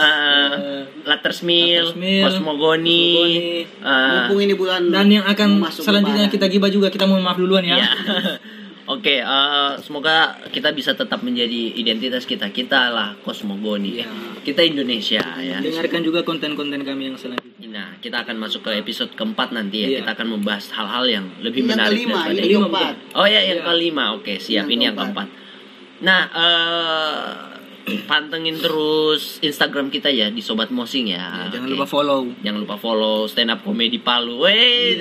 eh, 0.51 0.81
Latersmil, 1.03 1.89
Latersmil, 1.89 2.23
Kosmogoni, 2.25 3.03
Kosmogoni. 3.15 3.37
ah, 3.81 4.27
Mumpung 4.27 4.39
ini 4.41 4.53
bulan 4.53 4.81
dan 4.87 5.07
yang 5.07 5.23
akan 5.23 5.49
selanjutnya 5.69 6.27
kita 6.27 6.45
gibah 6.47 6.67
juga 6.67 6.87
kita 6.87 7.03
mohon 7.03 7.21
maaf 7.21 7.35
duluan 7.35 7.61
ya. 7.61 7.77
Iya. 7.77 7.87
Oke, 8.83 9.23
eh, 9.23 9.71
semoga 9.79 10.35
kita 10.51 10.75
bisa 10.75 10.91
tetap 10.91 11.23
menjadi 11.23 11.71
identitas 11.79 12.27
kita. 12.27 12.51
Kita 12.51 12.91
lah 12.91 13.15
kosmogoni. 13.23 14.03
Iya. 14.03 14.07
Kita 14.43 14.59
Indonesia 14.59 15.23
ya. 15.39 15.63
Dengarkan 15.63 16.03
juga 16.03 16.27
konten-konten 16.27 16.83
kami 16.83 17.07
yang 17.07 17.15
selanjutnya. 17.15 17.69
Nah, 17.71 17.89
kita 18.03 18.27
akan 18.27 18.43
masuk 18.43 18.67
ke 18.67 18.75
episode 18.75 19.15
keempat 19.15 19.55
nanti 19.55 19.87
ya. 19.87 19.87
Iya. 19.87 19.97
Kita 20.03 20.11
akan 20.19 20.27
membahas 20.35 20.67
hal-hal 20.75 21.05
yang 21.07 21.25
lebih 21.39 21.63
yang 21.63 21.79
menarik 21.79 21.95
kelima, 22.03 22.11
daripada 22.27 22.33
ini 22.35 22.43
Kelima, 22.43 22.59
keempat. 22.67 22.95
Oh 23.15 23.27
ya, 23.27 23.39
yang 23.39 23.59
Iya. 23.63 23.67
kelima. 23.71 24.03
Oke, 24.19 24.33
siap. 24.37 24.67
Yang 24.67 24.69
ini 24.75 24.83
yang 24.83 24.95
keempat. 24.99 25.27
keempat. 25.31 26.01
Nah, 26.03 26.21
eh 26.35 27.52
pantengin 28.09 28.55
terus 28.59 29.39
Instagram 29.43 29.91
kita 29.91 30.07
ya 30.07 30.31
di 30.31 30.39
Sobat 30.39 30.71
Mosing 30.71 31.11
ya. 31.11 31.51
Jangan 31.51 31.67
Oke. 31.67 31.73
lupa 31.75 31.87
follow. 31.87 32.19
Jangan 32.39 32.59
lupa 32.63 32.75
follow 32.79 33.27
stand 33.27 33.51
up 33.51 33.63
comedy 33.63 33.99
Palu. 33.99 34.43
Weh. 34.43 34.99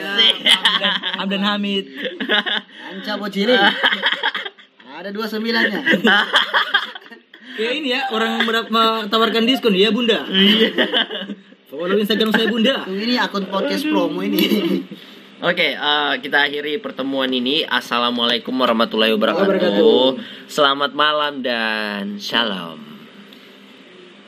Hamdan 1.18 1.42
Hamid. 1.46 1.86
Anca 2.90 3.14
Bocili. 3.18 3.54
Ada 5.02 5.10
dua 5.10 5.26
sembilannya. 5.26 5.80
Kayak 7.56 7.74
ini 7.80 7.88
ya 7.90 8.06
orang 8.12 8.44
berapa 8.44 9.08
tawarkan 9.08 9.48
diskon 9.48 9.74
ya 9.74 9.90
bunda. 9.90 10.22
Follow 11.72 11.96
Instagram 11.96 12.30
saya 12.30 12.46
bunda. 12.46 12.84
Ini 12.86 13.18
akun 13.18 13.48
podcast 13.48 13.88
promo 13.88 14.20
ini. 14.22 14.38
Oke, 15.42 15.74
eh, 15.74 16.14
kita 16.22 16.46
akhiri 16.46 16.78
pertemuan 16.78 17.26
ini. 17.34 17.66
Assalamualaikum 17.66 18.54
warahmatullahi. 18.54 19.10
Wabarakatuh. 19.18 20.22
Selamat 20.46 20.94
malam 20.94 21.42
dan 21.42 22.14
shalom. 22.22 22.91